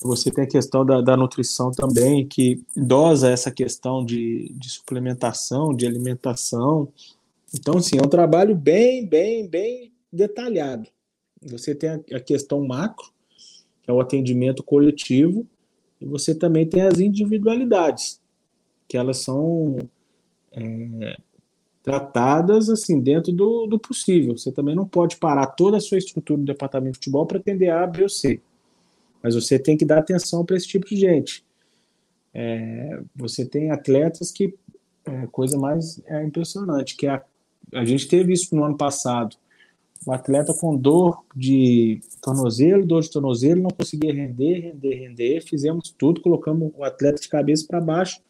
Você 0.00 0.32
tem 0.32 0.42
a 0.42 0.48
questão 0.48 0.84
da, 0.84 1.00
da 1.00 1.16
nutrição 1.16 1.70
também, 1.70 2.26
que 2.26 2.60
dosa 2.74 3.30
essa 3.30 3.52
questão 3.52 4.04
de, 4.04 4.52
de 4.58 4.68
suplementação, 4.68 5.72
de 5.72 5.86
alimentação. 5.86 6.88
Então, 7.54 7.76
assim, 7.76 7.98
é 7.98 8.04
um 8.04 8.10
trabalho 8.10 8.56
bem, 8.56 9.06
bem, 9.06 9.46
bem 9.46 9.93
detalhado. 10.14 10.88
Você 11.42 11.74
tem 11.74 11.90
a, 11.90 12.20
questão 12.20 12.64
macro, 12.64 13.06
que 13.82 13.90
é 13.90 13.92
o 13.92 14.00
atendimento 14.00 14.62
coletivo, 14.62 15.46
e 16.00 16.06
você 16.06 16.34
também 16.34 16.66
tem 16.66 16.82
as 16.82 16.98
individualidades, 16.98 18.20
que 18.88 18.96
elas 18.96 19.18
são 19.18 19.76
é, 20.52 21.16
tratadas 21.82 22.70
assim 22.70 23.00
dentro 23.00 23.32
do, 23.32 23.66
do 23.66 23.78
possível. 23.78 24.36
Você 24.36 24.50
também 24.50 24.74
não 24.74 24.86
pode 24.86 25.16
parar 25.16 25.46
toda 25.48 25.76
a 25.76 25.80
sua 25.80 25.98
estrutura 25.98 26.38
do 26.38 26.46
departamento 26.46 26.92
de 26.92 26.98
futebol 26.98 27.26
para 27.26 27.38
atender 27.38 27.68
A, 27.70 27.86
B 27.86 28.02
ou 28.02 28.08
C. 28.08 28.40
Mas 29.22 29.34
você 29.34 29.58
tem 29.58 29.76
que 29.76 29.84
dar 29.84 29.98
atenção 29.98 30.44
para 30.44 30.56
esse 30.56 30.66
tipo 30.66 30.86
de 30.86 30.96
gente. 30.96 31.44
É, 32.32 33.00
você 33.14 33.44
tem 33.44 33.70
atletas 33.70 34.32
que 34.32 34.54
é 35.04 35.26
coisa 35.26 35.58
mais 35.58 36.02
é, 36.06 36.24
impressionante, 36.24 36.96
que 36.96 37.06
a, 37.06 37.22
a 37.72 37.84
gente 37.84 38.08
teve 38.08 38.32
isso 38.32 38.54
no 38.56 38.64
ano 38.64 38.76
passado. 38.76 39.36
O 40.06 40.12
atleta 40.12 40.52
com 40.52 40.76
dor 40.76 41.24
de 41.34 42.00
tornozelo, 42.20 42.84
dor 42.86 43.02
de 43.02 43.10
tornozelo, 43.10 43.62
não 43.62 43.70
conseguia 43.70 44.12
render, 44.12 44.60
render, 44.60 44.94
render. 44.94 45.40
Fizemos 45.40 45.94
tudo, 45.96 46.20
colocamos 46.20 46.72
o 46.76 46.84
atleta 46.84 47.20
de 47.20 47.28
cabeça 47.28 47.66
para 47.66 47.80
baixo. 47.80 48.20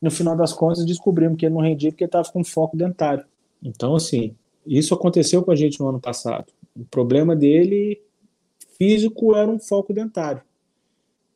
No 0.00 0.10
final 0.10 0.36
das 0.36 0.52
contas, 0.52 0.84
descobrimos 0.84 1.36
que 1.36 1.46
ele 1.46 1.54
não 1.54 1.62
rendia 1.62 1.90
porque 1.90 2.04
estava 2.04 2.30
com 2.30 2.44
foco 2.44 2.76
dentário. 2.76 3.24
Então, 3.62 3.96
assim, 3.96 4.36
isso 4.66 4.94
aconteceu 4.94 5.42
com 5.42 5.50
a 5.50 5.56
gente 5.56 5.80
no 5.80 5.88
ano 5.88 6.00
passado. 6.00 6.46
O 6.76 6.84
problema 6.84 7.34
dele 7.34 8.00
físico 8.76 9.34
era 9.34 9.50
um 9.50 9.58
foco 9.58 9.92
dentário. 9.92 10.42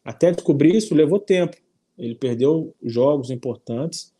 Até 0.04 0.30
descobrir 0.30 0.76
isso 0.76 0.94
levou 0.94 1.18
tempo. 1.18 1.56
Ele 1.98 2.14
perdeu 2.14 2.74
jogos 2.82 3.30
importantes, 3.30 4.12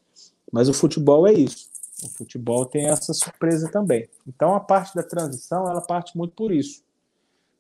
mas 0.53 0.69
o 0.69 0.75
futebol 0.75 1.27
é 1.27 1.33
isso. 1.33 1.68
O 2.03 2.09
futebol 2.09 2.65
tem 2.65 2.87
essa 2.87 3.13
surpresa 3.13 3.71
também. 3.71 4.09
Então 4.27 4.55
a 4.55 4.61
parte 4.61 4.95
da 4.95 5.03
transição, 5.03 5.69
ela 5.69 5.81
parte 5.81 6.17
muito 6.17 6.35
por 6.35 6.53
isso. 6.53 6.83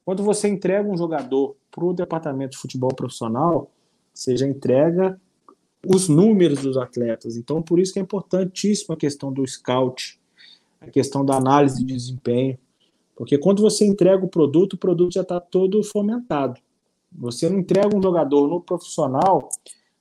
Quando 0.04 0.22
você 0.22 0.48
entrega 0.48 0.88
um 0.88 0.96
jogador 0.96 1.56
para 1.70 1.84
o 1.84 1.92
departamento 1.92 2.52
de 2.52 2.58
futebol 2.58 2.94
profissional, 2.94 3.70
você 4.14 4.36
já 4.36 4.46
entrega 4.46 5.20
os 5.86 6.08
números 6.08 6.62
dos 6.62 6.76
atletas. 6.76 7.36
Então, 7.36 7.62
por 7.62 7.78
isso 7.78 7.92
que 7.92 7.98
é 7.98 8.02
importantíssima 8.02 8.94
a 8.94 8.98
questão 8.98 9.32
do 9.32 9.46
scout, 9.46 10.18
a 10.80 10.86
questão 10.88 11.24
da 11.24 11.36
análise 11.36 11.84
de 11.84 11.94
desempenho. 11.94 12.58
Porque 13.14 13.36
quando 13.36 13.62
você 13.62 13.84
entrega 13.84 14.24
o 14.24 14.28
produto, 14.28 14.74
o 14.74 14.78
produto 14.78 15.14
já 15.14 15.22
está 15.22 15.40
todo 15.40 15.82
fomentado. 15.82 16.60
Você 17.12 17.48
não 17.48 17.58
entrega 17.58 17.96
um 17.96 18.02
jogador 18.02 18.48
no 18.48 18.60
profissional 18.60 19.48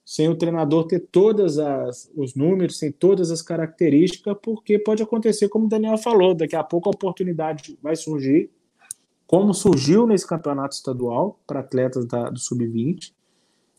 sem 0.08 0.30
o 0.30 0.38
treinador 0.38 0.88
ter 0.88 1.02
todas 1.02 1.60
as 1.60 2.10
os 2.16 2.34
números, 2.34 2.78
sem 2.78 2.94
todas 2.94 3.30
as 3.30 3.42
características, 3.42 4.38
porque 4.42 4.80
pode 4.80 5.04
acontecer 5.04 5.50
como 5.50 5.66
o 5.66 5.68
Daniel 5.68 5.98
falou, 5.98 6.34
daqui 6.34 6.56
a 6.56 6.64
pouco 6.64 6.88
a 6.88 6.94
oportunidade 6.94 7.78
vai 7.84 7.94
surgir, 7.94 8.50
como 9.28 9.54
surgiu 9.54 10.08
nesse 10.08 10.26
campeonato 10.26 10.76
estadual 10.76 11.38
para 11.46 11.60
atletas 11.60 12.06
da, 12.06 12.30
do 12.30 12.40
sub-20, 12.40 13.12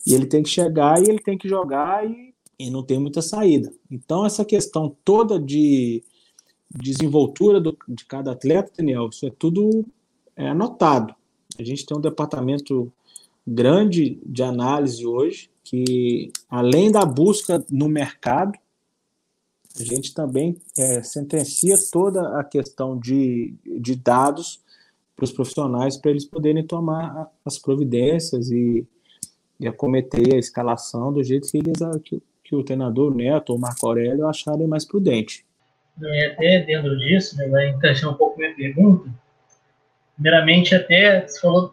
e 0.07 0.13
ele 0.13 0.27
tem 0.27 0.43
que 0.43 0.51
chegar 0.51 1.03
e 1.03 1.09
ele 1.09 1.19
tem 1.19 1.39
que 1.39 1.49
jogar 1.49 2.07
e, 2.07 2.35
e 2.59 2.69
não 2.69 2.83
tem 2.83 2.99
muita 2.99 3.23
saída. 3.23 3.73
Então 3.91 4.27
essa 4.27 4.45
questão 4.45 4.95
toda 5.03 5.41
de 5.41 6.05
desenvoltura 6.71 7.59
do, 7.59 7.75
de 7.89 8.05
cada 8.05 8.33
atleta, 8.33 8.71
Daniel, 8.77 9.09
isso 9.09 9.27
é 9.27 9.31
tudo 9.31 9.83
é, 10.37 10.47
anotado. 10.47 11.15
A 11.59 11.63
gente 11.63 11.87
tem 11.87 11.97
um 11.97 12.03
departamento 12.03 12.93
grande 13.47 14.21
de 14.27 14.43
análise 14.43 15.07
hoje, 15.07 15.49
que 15.69 16.33
além 16.49 16.91
da 16.91 17.05
busca 17.05 17.63
no 17.71 17.89
mercado, 17.89 18.59
a 19.79 19.85
gente 19.85 20.15
também 20.15 20.57
é, 20.77 21.03
sentencia 21.03 21.77
toda 21.93 22.39
a 22.39 22.45
questão 22.45 22.99
de, 22.99 23.55
de 23.65 23.95
dados 23.95 24.61
para 25.15 25.25
os 25.25 25.33
profissionais 25.33 25.97
para 25.97 26.11
eles 26.11 26.25
poderem 26.25 26.67
tomar 26.67 27.31
as 27.45 27.59
providências 27.59 28.51
e, 28.51 28.87
e 29.61 29.69
acometer 29.69 30.35
a 30.35 30.39
escalação 30.39 31.13
do 31.13 31.23
jeito 31.23 31.51
que, 31.51 31.59
eles, 31.59 31.79
que, 32.05 32.23
que 32.43 32.57
o 32.57 32.65
treinador 32.65 33.15
Neto 33.15 33.51
ou 33.51 33.59
Marco 33.59 33.87
Aurélio 33.87 34.27
acharem 34.27 34.67
mais 34.67 34.85
prudente. 34.85 35.45
É, 36.03 36.27
até 36.29 36.61
dentro 36.61 36.97
disso, 36.99 37.37
né, 37.37 37.47
vai 37.49 37.69
encaixar 37.69 38.11
um 38.11 38.15
pouco 38.15 38.39
minha 38.39 38.55
pergunta. 38.55 39.11
Primeiramente, 40.15 40.75
até 40.75 41.27
você 41.27 41.41
falou 41.41 41.73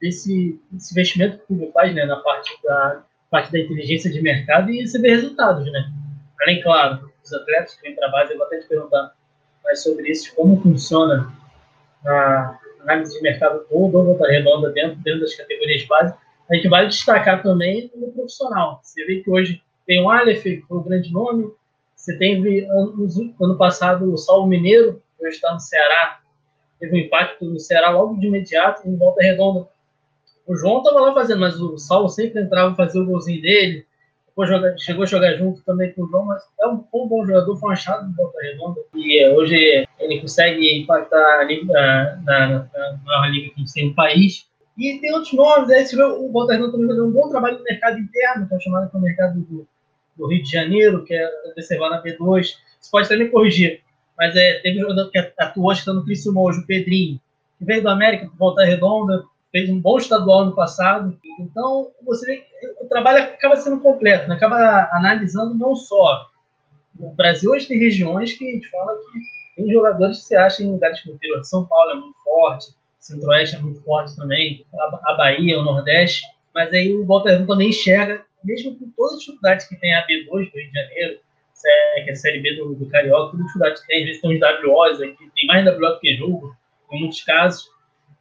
desse, 0.00 0.58
desse 0.70 0.92
investimento 0.92 1.38
que 1.38 1.52
o 1.52 1.56
Google 1.56 1.72
faz 1.72 1.94
né, 1.94 2.06
na 2.06 2.16
parte 2.16 2.50
da, 2.62 3.04
parte 3.34 3.50
da 3.50 3.58
inteligência 3.58 4.08
de 4.12 4.22
mercado 4.22 4.70
e 4.70 4.80
receber 4.80 5.16
resultados, 5.16 5.64
né? 5.72 5.90
Além, 6.40 6.62
claro, 6.62 7.10
os 7.20 7.32
atletas 7.32 7.74
que 7.74 7.82
vêm 7.82 7.96
para 7.96 8.06
a 8.06 8.10
base, 8.12 8.30
eu 8.30 8.38
vou 8.38 8.46
até 8.46 8.58
te 8.60 8.68
perguntar 8.68 9.12
mais 9.64 9.82
sobre 9.82 10.08
isso, 10.08 10.32
como 10.36 10.62
funciona 10.62 11.32
a 12.06 12.56
análise 12.82 13.12
de 13.12 13.22
mercado 13.22 13.64
todo, 13.68 14.04
Volta 14.04 14.28
Redonda 14.28 14.70
dentro, 14.70 15.00
dentro 15.00 15.22
das 15.22 15.34
categorias 15.34 15.84
básicas. 15.84 16.20
A 16.48 16.54
gente 16.54 16.68
vai 16.68 16.86
destacar 16.86 17.42
também 17.42 17.90
no 17.96 18.12
profissional. 18.12 18.78
Você 18.84 19.04
vê 19.04 19.20
que 19.20 19.28
hoje 19.28 19.60
tem 19.84 20.00
o 20.00 20.08
Aleph, 20.08 20.44
que 20.44 20.62
foi 20.68 20.78
um 20.78 20.84
grande 20.84 21.12
nome, 21.12 21.50
você 21.96 22.16
teve 22.16 22.64
ano, 22.66 23.08
ano 23.40 23.58
passado 23.58 24.12
o 24.12 24.16
Saulo 24.16 24.46
Mineiro, 24.46 25.02
que 25.18 25.26
hoje 25.26 25.34
está 25.34 25.52
no 25.52 25.58
Ceará, 25.58 26.20
teve 26.78 26.94
um 26.94 27.00
impacto 27.00 27.44
no 27.44 27.58
Ceará 27.58 27.90
logo 27.90 28.16
de 28.20 28.28
imediato, 28.28 28.88
em 28.88 28.96
Volta 28.96 29.20
Redonda 29.24 29.66
o 30.46 30.56
João 30.56 30.78
estava 30.78 31.00
lá 31.00 31.14
fazendo, 31.14 31.40
mas 31.40 31.60
o 31.60 31.78
Saulo 31.78 32.08
sempre 32.08 32.42
entrava 32.42 32.74
fazia 32.74 33.00
o 33.00 33.06
golzinho 33.06 33.40
dele. 33.40 33.86
Depois 34.26 34.48
joga, 34.48 34.74
chegou 34.78 35.04
a 35.04 35.06
jogar 35.06 35.34
junto 35.34 35.62
também 35.62 35.92
com 35.92 36.02
o 36.02 36.08
João, 36.08 36.24
mas 36.24 36.42
é 36.60 36.66
um, 36.66 36.84
um 36.92 37.08
bom 37.08 37.24
jogador, 37.24 37.56
foi 37.56 37.68
um 37.68 37.72
achado 37.72 38.08
de 38.08 38.16
Volta 38.16 38.40
Redonda. 38.42 38.80
E 38.94 39.28
hoje 39.28 39.86
ele 40.00 40.20
consegue 40.20 40.80
impactar 40.80 41.46
na, 41.66 42.16
na, 42.24 42.48
na 42.48 42.98
maior 43.04 43.30
liga 43.30 43.54
que 43.54 43.64
tem 43.72 43.88
no 43.88 43.94
país. 43.94 44.46
E 44.76 44.98
tem 44.98 45.12
outros 45.12 45.32
nomes, 45.32 45.68
você 45.68 45.96
vê 45.96 46.02
o 46.02 46.30
Volta 46.32 46.52
Redonda 46.52 46.72
também 46.72 46.88
fazendo 46.88 47.06
um 47.06 47.12
bom 47.12 47.28
trabalho 47.28 47.58
no 47.58 47.64
mercado 47.64 47.98
interno, 47.98 48.48
que 48.48 48.54
é 48.54 48.60
chamado 48.60 48.90
para 48.90 48.98
o 48.98 49.02
mercado 49.02 49.40
do, 49.40 49.68
do, 50.16 50.26
Rio 50.26 50.42
de 50.42 50.50
Janeiro, 50.50 51.04
que 51.04 51.14
é 51.14 51.30
observar 51.52 51.90
na 51.90 52.02
B2. 52.02 52.54
Você 52.80 52.90
pode 52.90 53.08
também 53.08 53.30
corrigir, 53.30 53.82
mas 54.18 54.34
é, 54.34 54.58
teve 54.60 54.78
um 54.78 54.82
jogador 54.82 55.10
que 55.10 55.18
atuou, 55.38 55.70
acho 55.70 55.84
que 55.84 55.90
está 55.90 55.92
no 55.92 56.04
Criciúma 56.04 56.42
hoje, 56.42 56.58
o 56.58 56.66
Pedrinho, 56.66 57.20
que 57.56 57.64
veio 57.64 57.82
do 57.82 57.88
América 57.88 58.26
para 58.26 58.36
Volta 58.36 58.64
Redonda, 58.64 59.24
fez 59.54 59.70
um 59.70 59.80
bom 59.80 59.98
estadual 59.98 60.46
no 60.46 60.56
passado. 60.56 61.16
Então, 61.38 61.92
você 62.04 62.26
vê 62.26 62.44
o 62.80 62.88
trabalho 62.88 63.22
acaba 63.22 63.54
sendo 63.54 63.78
completo, 63.78 64.28
né? 64.28 64.34
acaba 64.34 64.88
analisando 64.90 65.54
não 65.54 65.76
só. 65.76 66.28
O 66.98 67.10
Brasil 67.10 67.52
hoje 67.52 67.68
tem 67.68 67.78
regiões 67.78 68.32
que 68.32 68.44
a 68.44 68.50
gente 68.50 68.68
fala 68.68 68.96
que 68.96 69.62
tem 69.62 69.72
jogadores 69.72 70.18
que 70.18 70.24
você 70.24 70.34
acha 70.34 70.60
em 70.60 70.72
lugares 70.72 71.00
como 71.02 71.14
interior 71.14 71.44
São 71.44 71.64
Paulo 71.66 71.92
é 71.92 71.94
muito 71.94 72.16
forte, 72.24 72.74
Centro-Oeste 72.98 73.54
é 73.54 73.58
muito 73.60 73.80
forte 73.82 74.16
também, 74.16 74.66
a 75.04 75.14
Bahia, 75.14 75.60
o 75.60 75.62
Nordeste, 75.62 76.22
mas 76.52 76.72
aí 76.72 76.92
o 76.92 77.06
Walter 77.06 77.46
também 77.46 77.68
enxerga, 77.68 78.24
mesmo 78.42 78.76
com 78.76 78.90
todas 78.96 79.14
as 79.14 79.20
dificuldades 79.20 79.68
que 79.68 79.76
tem 79.76 79.94
a 79.94 80.04
B2 80.04 80.26
do 80.26 80.36
Rio 80.36 80.50
de 80.50 80.72
Janeiro, 80.72 81.18
que 82.02 82.10
é 82.10 82.12
a 82.12 82.16
Série 82.16 82.40
B 82.40 82.56
do, 82.56 82.74
do 82.74 82.86
Carioca, 82.86 83.30
todas 83.30 83.40
as 83.40 83.46
dificuldades 83.46 83.82
que 83.82 83.86
tem, 83.86 84.00
às 84.00 84.06
vezes 84.06 84.20
tem 84.20 84.36
uns 84.36 84.66
WOs 84.66 85.00
aqui, 85.00 85.30
tem 85.36 85.46
mais 85.46 85.64
WO 85.64 86.00
que 86.00 86.16
jogo, 86.16 86.56
em 86.90 87.00
muitos 87.00 87.22
casos, 87.22 87.68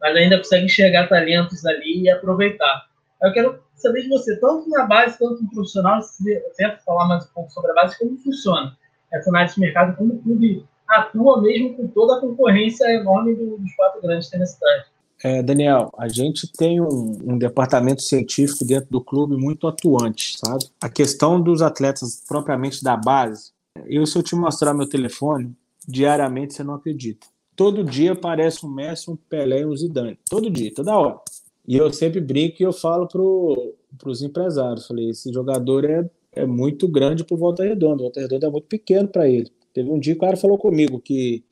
mas 0.03 0.17
ainda 0.17 0.37
consegue 0.37 0.65
enxergar 0.65 1.07
talentos 1.07 1.65
ali 1.65 2.01
e 2.01 2.09
aproveitar. 2.09 2.87
Eu 3.23 3.31
quero 3.31 3.57
saber 3.73 4.01
de 4.01 4.09
você, 4.09 4.35
tanto 4.35 4.69
na 4.69 4.85
base 4.85 5.17
quanto 5.17 5.41
no 5.41 5.49
profissional, 5.49 6.01
se 6.03 6.21
você 6.41 6.77
falar 6.85 7.07
mais 7.07 7.25
um 7.25 7.33
pouco 7.33 7.49
sobre 7.51 7.71
a 7.71 7.75
base, 7.75 7.97
como 7.97 8.17
funciona 8.17 8.77
essa 9.13 9.29
análise 9.29 9.55
de 9.55 9.61
mercado, 9.61 9.95
como 9.95 10.15
o 10.15 10.21
clube 10.21 10.65
atua 10.89 11.41
mesmo 11.41 11.75
com 11.75 11.87
toda 11.87 12.17
a 12.17 12.19
concorrência 12.19 12.85
enorme 12.93 13.33
dos 13.33 13.73
quatro 13.75 14.01
grandes 14.01 14.29
que 14.29 14.45
cidade. 14.45 14.85
É, 15.23 15.41
Daniel, 15.41 15.89
a 15.97 16.09
gente 16.09 16.51
tem 16.51 16.81
um, 16.81 17.17
um, 17.23 17.37
departamento 17.37 18.01
científico 18.01 18.65
dentro 18.65 18.89
do 18.89 19.01
clube 19.01 19.37
muito 19.37 19.67
atuante, 19.67 20.37
sabe? 20.37 20.65
A 20.81 20.89
questão 20.89 21.41
dos 21.41 21.61
atletas 21.61 22.21
propriamente 22.27 22.83
da 22.83 22.97
base, 22.97 23.53
eu 23.85 24.05
se 24.05 24.17
eu 24.17 24.23
te 24.23 24.35
mostrar 24.35 24.73
meu 24.73 24.89
telefone, 24.89 25.55
diariamente 25.87 26.53
você 26.53 26.63
não 26.63 26.73
acredita 26.73 27.32
todo 27.55 27.83
dia 27.83 28.13
aparece 28.13 28.65
um 28.65 28.69
Messi, 28.69 29.09
um 29.09 29.15
Pelé 29.15 29.61
e 29.61 29.65
um 29.65 29.75
Zidane. 29.75 30.17
Todo 30.29 30.49
dia, 30.49 30.73
toda 30.73 30.97
hora. 30.97 31.19
E 31.67 31.77
eu 31.77 31.91
sempre 31.93 32.19
brinco 32.19 32.57
e 32.59 32.65
eu 32.65 32.73
falo 32.73 33.07
para 33.07 34.09
os 34.09 34.21
empresários, 34.21 34.87
falei, 34.87 35.09
esse 35.09 35.31
jogador 35.31 35.85
é, 35.85 36.09
é 36.33 36.45
muito 36.45 36.87
grande 36.87 37.23
para 37.23 37.35
o 37.35 37.37
Volta 37.37 37.63
Redonda, 37.63 38.01
o 38.01 38.05
Volta 38.05 38.19
Redonda 38.19 38.47
é 38.47 38.49
muito 38.49 38.67
pequeno 38.67 39.07
para 39.07 39.29
ele. 39.29 39.49
Teve 39.73 39.89
um 39.89 39.99
dia 39.99 40.13
que 40.13 40.17
o 40.17 40.21
cara 40.21 40.37
falou 40.37 40.57
comigo 40.57 40.99
que 40.99 41.43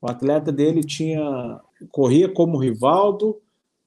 o 0.00 0.08
atleta 0.08 0.52
dele 0.52 0.84
tinha 0.84 1.60
corria 1.90 2.28
como 2.28 2.58
Rivaldo 2.58 3.36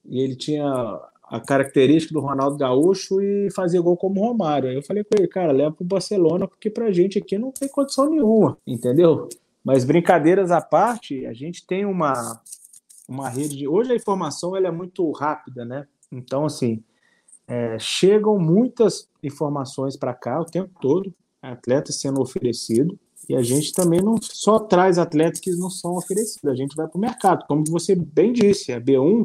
e 0.04 0.20
ele 0.20 0.36
tinha 0.36 1.00
a 1.24 1.40
característica 1.40 2.12
do 2.12 2.20
Ronaldo 2.20 2.56
Gaúcho 2.56 3.20
e 3.22 3.50
fazia 3.52 3.80
gol 3.80 3.96
como 3.96 4.20
Romário. 4.20 4.68
Aí 4.68 4.76
eu 4.76 4.82
falei 4.82 5.04
com 5.04 5.10
ele, 5.16 5.28
cara, 5.28 5.52
leva 5.52 5.72
para 5.72 5.84
o 5.84 5.86
Barcelona 5.86 6.46
porque 6.46 6.68
para 6.68 6.90
gente 6.92 7.18
aqui 7.18 7.38
não 7.38 7.52
tem 7.52 7.68
condição 7.68 8.10
nenhuma, 8.10 8.58
entendeu? 8.66 9.28
Mas 9.72 9.84
brincadeiras 9.84 10.50
à 10.50 10.60
parte, 10.60 11.24
a 11.26 11.32
gente 11.32 11.64
tem 11.64 11.84
uma, 11.84 12.42
uma 13.08 13.28
rede 13.28 13.56
de. 13.56 13.68
Hoje 13.68 13.92
a 13.92 13.94
informação 13.94 14.56
ela 14.56 14.66
é 14.66 14.70
muito 14.72 15.08
rápida, 15.12 15.64
né? 15.64 15.86
Então, 16.10 16.44
assim, 16.44 16.82
é, 17.46 17.78
chegam 17.78 18.36
muitas 18.36 19.08
informações 19.22 19.96
para 19.96 20.12
cá 20.12 20.40
o 20.40 20.44
tempo 20.44 20.72
todo, 20.80 21.14
atletas 21.40 22.00
sendo 22.00 22.20
oferecido, 22.20 22.98
e 23.28 23.36
a 23.36 23.44
gente 23.44 23.72
também 23.72 24.02
não 24.02 24.16
só 24.20 24.58
traz 24.58 24.98
atletas 24.98 25.38
que 25.38 25.52
não 25.52 25.70
são 25.70 25.94
oferecidos, 25.94 26.50
a 26.50 26.56
gente 26.56 26.74
vai 26.74 26.88
para 26.88 26.98
o 26.98 27.00
mercado. 27.00 27.46
Como 27.46 27.62
você 27.70 27.94
bem 27.94 28.32
disse, 28.32 28.72
a 28.72 28.80
B1, 28.80 29.24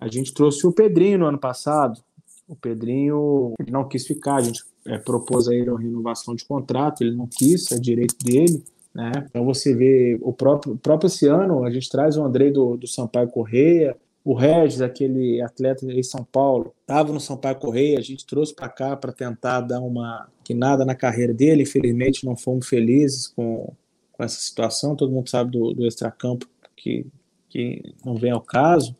a 0.00 0.08
gente 0.08 0.32
trouxe 0.32 0.66
o 0.66 0.72
Pedrinho 0.72 1.18
no 1.18 1.26
ano 1.26 1.38
passado. 1.38 2.02
O 2.48 2.56
Pedrinho 2.56 3.52
não 3.70 3.86
quis 3.86 4.06
ficar, 4.06 4.36
a 4.36 4.42
gente 4.42 4.64
é, 4.86 4.96
propôs 4.96 5.48
a 5.48 5.54
ele 5.54 5.68
uma 5.68 5.78
renovação 5.78 6.34
de 6.34 6.46
contrato, 6.46 7.02
ele 7.02 7.14
não 7.14 7.26
quis, 7.26 7.70
é 7.72 7.78
direito 7.78 8.16
dele. 8.24 8.64
Né? 8.96 9.12
Então 9.28 9.44
você 9.44 9.74
vê 9.74 10.18
o 10.22 10.32
próprio, 10.32 10.74
próprio 10.78 11.08
esse 11.08 11.26
ano, 11.26 11.64
a 11.64 11.70
gente 11.70 11.86
traz 11.90 12.16
o 12.16 12.24
Andrei 12.24 12.50
do, 12.50 12.78
do 12.78 12.86
Sampaio 12.86 13.28
Correia, 13.28 13.94
o 14.24 14.32
Regis, 14.32 14.80
aquele 14.80 15.42
atleta 15.42 15.84
em 15.84 16.02
São 16.02 16.24
Paulo, 16.24 16.74
estava 16.80 17.12
no 17.12 17.20
Sampaio 17.20 17.56
Correia, 17.56 17.98
a 17.98 18.02
gente 18.02 18.24
trouxe 18.24 18.54
para 18.54 18.70
cá 18.70 18.96
para 18.96 19.12
tentar 19.12 19.60
dar 19.60 19.80
uma 19.80 20.26
que 20.42 20.54
nada 20.54 20.82
na 20.82 20.94
carreira 20.94 21.34
dele, 21.34 21.64
infelizmente 21.64 22.24
não 22.24 22.34
fomos 22.34 22.66
felizes 22.66 23.28
com, 23.28 23.70
com 24.12 24.24
essa 24.24 24.40
situação, 24.40 24.96
todo 24.96 25.12
mundo 25.12 25.28
sabe 25.28 25.50
do, 25.50 25.74
do 25.74 25.86
extracampo 25.86 26.48
que, 26.74 27.06
que 27.50 27.94
não 28.02 28.14
vem 28.14 28.30
ao 28.30 28.40
caso, 28.40 28.96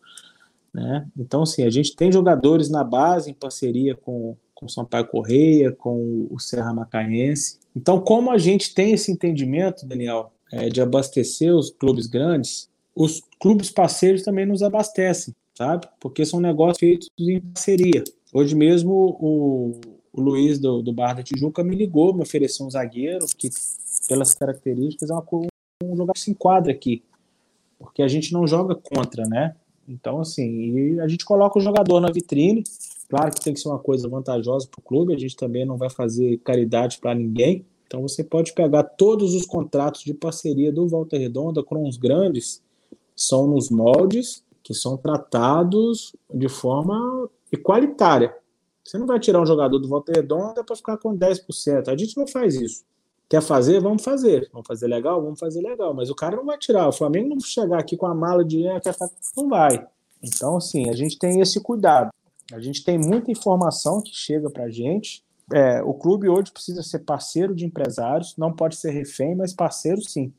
né? 0.75 1.09
Então, 1.17 1.43
assim, 1.43 1.65
a 1.65 1.71
gente 1.71 1.97
tem 1.97 2.13
jogadores 2.13 2.69
na 2.69 2.85
base 2.85 3.31
em 3.31 3.35
parceria 3.35 3.95
com, 3.95 4.37
com 4.57 4.67
o 4.67 4.69
Sampaio 4.69 5.07
Correia, 5.07 5.71
com 5.71 6.27
o 6.29 6.41
Serra 6.41 6.75
Macaense, 6.75 7.59
então, 7.77 8.01
como 8.01 8.31
a 8.31 8.39
gente 8.39 8.73
tem 8.73 8.95
esse 8.95 9.13
entendimento, 9.13 9.85
Daniel, 9.85 10.33
é, 10.51 10.71
de 10.71 10.81
abastecer 10.81 11.55
os 11.55 11.69
clubes 11.69 12.07
grandes, 12.07 12.71
os 12.95 13.23
clubes 13.39 13.71
parceiros 13.71 14.23
também 14.23 14.47
nos 14.47 14.63
abastecem, 14.63 15.35
sabe? 15.55 15.87
Porque 16.01 16.25
são 16.25 16.41
negócios 16.41 16.79
feitos 16.79 17.11
em 17.19 17.39
parceria. 17.39 18.03
Hoje 18.33 18.55
mesmo 18.55 18.93
o, 19.21 19.79
o 20.11 20.21
Luiz 20.23 20.59
do, 20.59 20.81
do 20.81 20.91
Bar 20.91 21.15
da 21.15 21.23
Tijuca 21.23 21.63
me 21.63 21.77
ligou, 21.77 22.15
me 22.15 22.23
ofereceu 22.23 22.65
um 22.65 22.71
zagueiro 22.71 23.27
que, 23.37 23.51
pelas 24.09 24.33
características, 24.33 25.11
é 25.11 25.13
uma, 25.13 25.27
um 25.85 25.91
jogador 25.91 26.15
que 26.15 26.21
se 26.21 26.31
enquadra 26.31 26.73
aqui. 26.73 27.03
Porque 27.79 28.01
a 28.01 28.09
gente 28.09 28.33
não 28.33 28.47
joga 28.47 28.75
contra, 28.75 29.27
né? 29.29 29.55
Então, 29.87 30.19
assim, 30.19 30.99
a 30.99 31.07
gente 31.07 31.27
coloca 31.27 31.59
o 31.59 31.63
jogador 31.63 32.01
na 32.01 32.11
vitrine 32.11 32.65
Claro 33.09 33.33
que 33.33 33.41
tem 33.41 33.55
que 33.55 33.61
ser 33.61 33.69
uma 33.69 33.79
coisa 33.79 34.09
vantajosa 34.09 34.67
para 34.69 34.81
o 34.81 34.83
clube, 34.83 35.15
a 35.15 35.19
gente 35.19 35.37
também 35.37 35.65
não 35.65 35.77
vai 35.77 35.89
fazer 35.89 36.39
caridade 36.39 36.99
para 36.99 37.15
ninguém. 37.15 37.65
Então 37.87 38.03
você 38.03 38.25
pode 38.25 38.53
pegar 38.53 38.83
todos 38.83 39.35
os 39.35 39.47
contratos 39.47 40.03
de 40.03 40.13
parceria 40.13 40.73
do 40.73 40.89
Volta 40.89 41.17
Redonda 41.17 41.63
com 41.63 41.87
os 41.87 41.97
grandes, 41.97 42.63
são 43.15 43.47
nos 43.47 43.71
moldes 43.71 44.45
que 44.63 44.75
são 44.75 44.97
tratados 44.97 46.15
de 46.35 46.49
forma 46.49 47.31
igualitária. 47.53 48.35
Você 48.85 48.99
não 48.99 49.07
vai 49.07 49.21
tirar 49.21 49.41
um 49.41 49.47
jogador 49.47 49.79
do 49.79 49.89
Volta 49.89 50.13
Redonda 50.13 50.65
para 50.65 50.75
ficar 50.75 50.97
com 50.97 51.17
10%. 51.17 51.89
A 51.89 51.97
gente 51.97 52.17
não 52.17 52.27
faz 52.27 52.57
isso. 52.57 52.85
Quer 53.29 53.43
fazer? 53.43 53.81
Vamos 53.81 54.03
fazer. 54.03 54.49
Vamos 54.53 54.67
fazer 54.67 54.87
legal? 54.87 55.23
Vamos 55.23 55.39
fazer 55.39 55.61
legal. 55.61 55.95
Mas 55.95 56.11
o 56.11 56.15
cara 56.15 56.37
não 56.37 56.45
vai 56.45 56.59
tirar. 56.59 56.89
O 56.89 56.93
Flamengo 56.93 57.31
não 57.31 57.41
chegar 57.41 57.79
aqui 57.79 57.97
com 57.97 58.07
a 58.07 58.15
mala 58.15 58.45
de 58.45 58.57
dinheiro, 58.57 58.81
ficar... 58.83 59.09
não 59.37 59.49
vai. 59.49 59.85
Então, 60.23 60.57
assim, 60.57 60.89
a 60.89 60.93
gente 60.93 61.19
tem 61.19 61.41
esse 61.41 61.61
cuidado. 61.61 62.11
A 62.53 62.61
gente 62.61 62.85
tem 62.85 62.99
muita 62.99 63.31
informação 63.31 64.01
que 64.01 64.15
chega 64.15 64.49
para 64.49 64.65
a 64.65 64.71
gente. 64.71 65.25
É, 65.53 65.83
o 65.83 65.95
clube 65.95 66.29
hoje 66.29 66.53
precisa 66.53 66.83
ser 66.83 67.01
parceiro 67.01 67.55
de 67.55 67.65
empresários, 67.65 68.37
não 68.37 68.53
pode 68.53 68.77
ser 68.77 68.91
refém, 68.91 69.35
mas 69.35 69.53
parceiro 69.53 70.01
sim. 70.01 70.33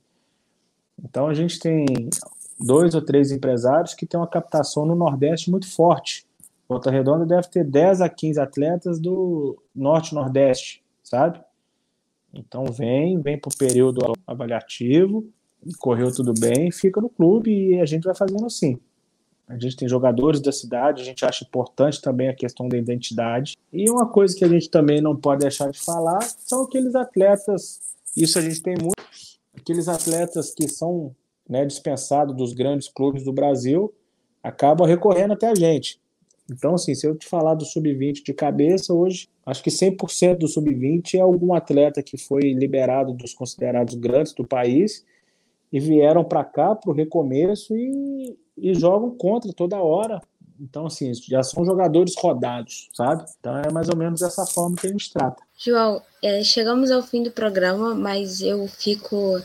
Então 1.03 1.27
a 1.27 1.33
gente 1.33 1.59
tem 1.59 1.85
dois 2.59 2.95
ou 2.95 3.01
três 3.01 3.31
empresários 3.31 3.93
que 3.93 4.05
têm 4.05 4.19
uma 4.19 4.27
captação 4.27 4.85
no 4.85 4.95
Nordeste 4.95 5.51
muito 5.51 5.69
forte. 5.69 6.25
Volta 6.67 6.91
Redonda 6.91 7.25
deve 7.25 7.47
ter 7.47 7.63
10 7.63 8.01
a 8.01 8.09
15 8.09 8.39
atletas 8.39 8.99
do 8.99 9.61
Norte-Nordeste, 9.73 10.83
sabe? 11.01 11.39
Então 12.33 12.65
vem, 12.65 13.21
vem 13.21 13.39
para 13.39 13.49
o 13.49 13.57
período 13.57 14.13
avaliativo, 14.25 15.25
correu 15.79 16.13
tudo 16.13 16.33
bem, 16.37 16.71
fica 16.71 16.99
no 16.99 17.09
clube 17.09 17.51
e 17.51 17.79
a 17.79 17.85
gente 17.85 18.03
vai 18.03 18.15
fazendo 18.15 18.45
assim. 18.45 18.77
A 19.47 19.57
gente 19.57 19.77
tem 19.77 19.87
jogadores 19.87 20.41
da 20.41 20.51
cidade, 20.51 21.01
a 21.01 21.05
gente 21.05 21.23
acha 21.23 21.45
importante 21.45 22.01
também 22.01 22.27
a 22.27 22.35
questão 22.35 22.67
da 22.67 22.77
identidade. 22.77 23.57
E 23.71 23.89
uma 23.89 24.05
coisa 24.05 24.35
que 24.35 24.43
a 24.43 24.47
gente 24.47 24.69
também 24.69 24.99
não 24.99 25.15
pode 25.15 25.41
deixar 25.41 25.71
de 25.71 25.79
falar 25.79 26.21
são 26.21 26.63
aqueles 26.63 26.95
atletas, 26.95 27.79
isso 28.15 28.37
a 28.37 28.41
gente 28.41 28.61
tem 28.61 28.75
muitos, 28.75 29.39
aqueles 29.55 29.87
atletas 29.87 30.53
que 30.53 30.67
são 30.67 31.15
né, 31.47 31.65
dispensados 31.65 32.35
dos 32.35 32.51
grandes 32.53 32.89
clubes 32.89 33.23
do 33.23 33.31
Brasil, 33.31 33.93
acabam 34.43 34.85
recorrendo 34.85 35.33
até 35.33 35.47
a 35.47 35.55
gente. 35.55 35.99
Então, 36.49 36.75
assim, 36.75 36.93
se 36.93 37.05
eu 37.05 37.15
te 37.15 37.27
falar 37.27 37.55
do 37.55 37.65
sub-20 37.65 38.23
de 38.23 38.33
cabeça, 38.33 38.93
hoje, 38.93 39.29
acho 39.45 39.63
que 39.63 39.69
100% 39.69 40.37
do 40.37 40.47
sub-20 40.47 41.15
é 41.15 41.21
algum 41.21 41.53
atleta 41.53 42.01
que 42.01 42.17
foi 42.17 42.53
liberado 42.53 43.13
dos 43.13 43.33
considerados 43.33 43.95
grandes 43.95 44.33
do 44.33 44.45
país 44.45 45.05
e 45.71 45.79
vieram 45.79 46.23
para 46.23 46.43
cá 46.43 46.75
para 46.75 46.91
o 46.91 46.93
recomeço 46.93 47.75
e, 47.75 48.37
e 48.57 48.73
jogam 48.73 49.11
contra 49.11 49.51
toda 49.53 49.77
hora. 49.77 50.21
Então, 50.59 50.87
assim, 50.87 51.13
já 51.13 51.43
são 51.43 51.63
jogadores 51.63 52.15
rodados, 52.17 52.89
sabe? 52.93 53.25
Então 53.39 53.57
é 53.57 53.71
mais 53.71 53.89
ou 53.89 53.95
menos 53.95 54.21
dessa 54.21 54.45
forma 54.45 54.75
que 54.75 54.87
a 54.87 54.89
gente 54.89 55.11
trata. 55.11 55.43
João, 55.57 56.01
é, 56.23 56.43
chegamos 56.43 56.89
ao 56.89 57.03
fim 57.03 57.21
do 57.21 57.31
programa, 57.31 57.93
mas 57.93 58.41
eu 58.41 58.67
fico 58.67 59.39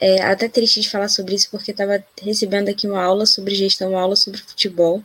é, 0.00 0.22
até 0.22 0.48
triste 0.48 0.80
de 0.80 0.90
falar 0.90 1.08
sobre 1.08 1.34
isso, 1.34 1.48
porque 1.50 1.70
estava 1.70 2.02
recebendo 2.20 2.68
aqui 2.68 2.86
uma 2.88 3.02
aula 3.02 3.26
sobre 3.26 3.54
gestão, 3.54 3.90
uma 3.90 4.00
aula 4.00 4.16
sobre 4.16 4.40
futebol. 4.40 5.02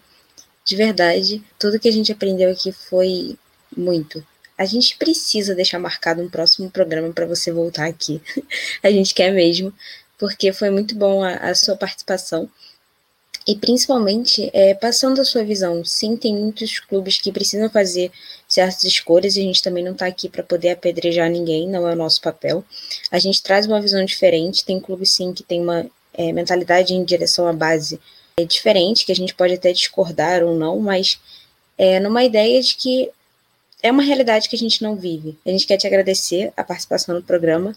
De 0.63 0.75
verdade, 0.75 1.43
tudo 1.59 1.79
que 1.79 1.87
a 1.87 1.91
gente 1.91 2.11
aprendeu 2.11 2.51
aqui 2.51 2.71
foi 2.71 3.37
muito. 3.75 4.25
A 4.57 4.65
gente 4.65 4.97
precisa 4.97 5.53
deixar 5.53 5.77
marcado 5.77 6.23
um 6.23 6.29
próximo 6.29 6.71
programa 6.71 7.11
para 7.11 7.25
você 7.25 7.51
voltar 7.51 7.85
aqui. 7.85 8.21
a 8.81 8.89
gente 8.89 9.13
quer 9.13 9.31
mesmo, 9.31 9.71
porque 10.17 10.53
foi 10.53 10.69
muito 10.69 10.95
bom 10.95 11.23
a, 11.23 11.35
a 11.35 11.55
sua 11.55 11.75
participação. 11.75 12.49
E 13.47 13.55
principalmente 13.55 14.49
é, 14.53 14.73
passando 14.73 15.21
a 15.21 15.25
sua 15.25 15.43
visão. 15.43 15.85
Sim, 15.85 16.17
tem 16.17 16.35
muitos 16.35 16.79
clubes 16.79 17.19
que 17.19 17.31
precisam 17.31 17.69
fazer 17.69 18.11
certas 18.47 18.83
escolhas 18.85 19.35
e 19.35 19.41
a 19.41 19.43
gente 19.43 19.61
também 19.61 19.83
não 19.83 19.91
está 19.91 20.07
aqui 20.07 20.27
para 20.27 20.41
poder 20.41 20.71
apedrejar 20.71 21.29
ninguém, 21.29 21.69
não 21.69 21.87
é 21.87 21.93
o 21.93 21.95
nosso 21.95 22.19
papel. 22.21 22.65
A 23.11 23.19
gente 23.19 23.43
traz 23.43 23.67
uma 23.67 23.79
visão 23.79 24.03
diferente. 24.03 24.65
Tem 24.65 24.79
clubes 24.79 25.11
sim 25.11 25.31
que 25.31 25.43
tem 25.43 25.61
uma 25.61 25.85
é, 26.13 26.31
mentalidade 26.33 26.95
em 26.95 27.03
direção 27.03 27.47
à 27.47 27.53
base 27.53 27.99
é, 28.37 28.45
diferente, 28.45 29.05
que 29.05 29.11
a 29.11 29.15
gente 29.15 29.35
pode 29.35 29.53
até 29.53 29.71
discordar 29.71 30.43
ou 30.43 30.55
não, 30.55 30.79
mas 30.79 31.19
é 31.77 31.99
numa 31.99 32.23
ideia 32.23 32.61
de 32.61 32.75
que 32.75 33.11
é 33.83 33.91
uma 33.91 34.01
realidade 34.01 34.49
que 34.49 34.55
a 34.55 34.59
gente 34.59 34.81
não 34.81 34.95
vive. 34.95 35.37
A 35.45 35.49
gente 35.51 35.67
quer 35.67 35.77
te 35.77 35.85
agradecer 35.85 36.51
a 36.57 36.63
participação 36.63 37.13
no 37.13 37.21
programa. 37.21 37.75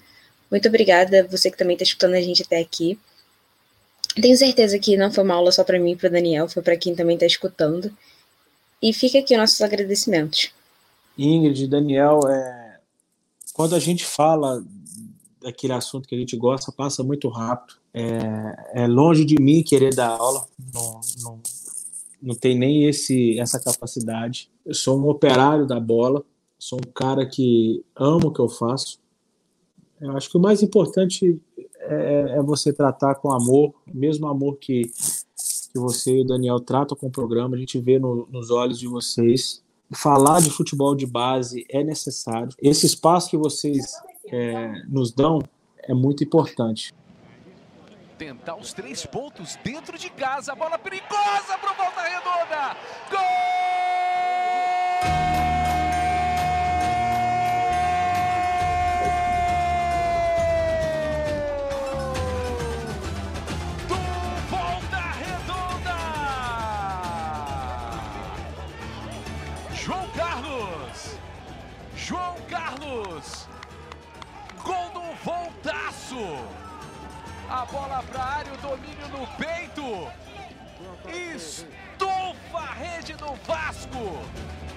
Muito 0.50 0.68
obrigada, 0.68 1.26
você 1.28 1.50
que 1.50 1.58
também 1.58 1.74
está 1.74 1.84
escutando 1.84 2.14
a 2.14 2.20
gente 2.20 2.42
até 2.42 2.58
aqui. 2.58 2.98
Tenho 4.20 4.36
certeza 4.36 4.78
que 4.78 4.96
não 4.96 5.12
foi 5.12 5.24
uma 5.24 5.34
aula 5.34 5.52
só 5.52 5.62
para 5.62 5.78
mim 5.78 5.92
e 5.92 5.96
para 5.96 6.08
Daniel, 6.08 6.48
foi 6.48 6.62
para 6.62 6.76
quem 6.76 6.94
também 6.94 7.14
está 7.14 7.26
escutando. 7.26 7.92
E 8.82 8.92
fica 8.92 9.18
aqui 9.18 9.36
nossos 9.36 9.60
agradecimentos. 9.60 10.50
Ingrid, 11.16 11.66
Daniel, 11.66 12.20
é... 12.28 12.78
quando 13.52 13.74
a 13.74 13.80
gente 13.80 14.04
fala 14.04 14.64
daquele 15.40 15.72
assunto 15.72 16.08
que 16.08 16.14
a 16.14 16.18
gente 16.18 16.36
gosta, 16.36 16.72
passa 16.72 17.02
muito 17.02 17.28
rápido. 17.28 17.78
É, 17.92 18.82
é 18.82 18.86
longe 18.86 19.24
de 19.24 19.40
mim 19.40 19.62
querer 19.62 19.94
dar 19.94 20.08
aula, 20.08 20.46
não, 20.72 21.00
não, 21.22 21.40
não 22.22 22.34
tem 22.34 22.56
nem 22.56 22.84
esse, 22.84 23.38
essa 23.38 23.58
capacidade. 23.58 24.50
Eu 24.64 24.74
sou 24.74 24.98
um 24.98 25.08
operário 25.08 25.66
da 25.66 25.80
bola, 25.80 26.22
sou 26.58 26.78
um 26.78 26.92
cara 26.92 27.26
que 27.26 27.84
amo 27.96 28.28
o 28.28 28.32
que 28.32 28.40
eu 28.40 28.48
faço. 28.48 28.98
Eu 30.00 30.16
acho 30.16 30.30
que 30.30 30.36
o 30.36 30.40
mais 30.40 30.62
importante 30.62 31.40
é, 31.80 32.36
é 32.36 32.42
você 32.42 32.72
tratar 32.72 33.16
com 33.16 33.32
amor, 33.32 33.74
mesmo 33.92 34.26
amor 34.26 34.56
que, 34.56 34.82
que 35.72 35.78
você 35.78 36.16
e 36.16 36.20
o 36.20 36.24
Daniel 36.24 36.60
tratam 36.60 36.96
com 36.96 37.08
o 37.08 37.10
programa, 37.10 37.56
a 37.56 37.58
gente 37.58 37.78
vê 37.78 37.98
no, 37.98 38.28
nos 38.30 38.50
olhos 38.50 38.78
de 38.78 38.86
vocês. 38.86 39.62
Falar 39.90 40.40
de 40.42 40.50
futebol 40.50 40.94
de 40.94 41.06
base 41.06 41.64
é 41.70 41.82
necessário. 41.82 42.50
Esse 42.60 42.84
espaço 42.84 43.30
que 43.30 43.38
vocês 43.38 43.92
é, 44.26 44.82
nos 44.86 45.10
dão 45.12 45.40
é 45.82 45.94
muito 45.94 46.22
importante. 46.22 46.92
Tentar 48.18 48.56
os 48.56 48.72
três 48.72 49.06
pontos 49.06 49.56
dentro 49.64 49.96
de 49.96 50.10
casa, 50.10 50.54
bola 50.54 50.78
perigosa 50.78 51.56
para 51.60 51.72
Volta 51.72 52.00
Redonda. 52.02 52.76
Gol! 53.10 53.18
A 77.50 77.64
bola 77.64 78.02
para 78.02 78.22
a 78.22 78.34
área, 78.36 78.52
o 78.52 78.56
domínio 78.58 79.08
no 79.08 79.26
peito. 79.36 80.12
Estufa 81.34 82.58
a 82.58 82.74
rede 82.74 83.14
do 83.14 83.34
Vasco. 83.46 84.22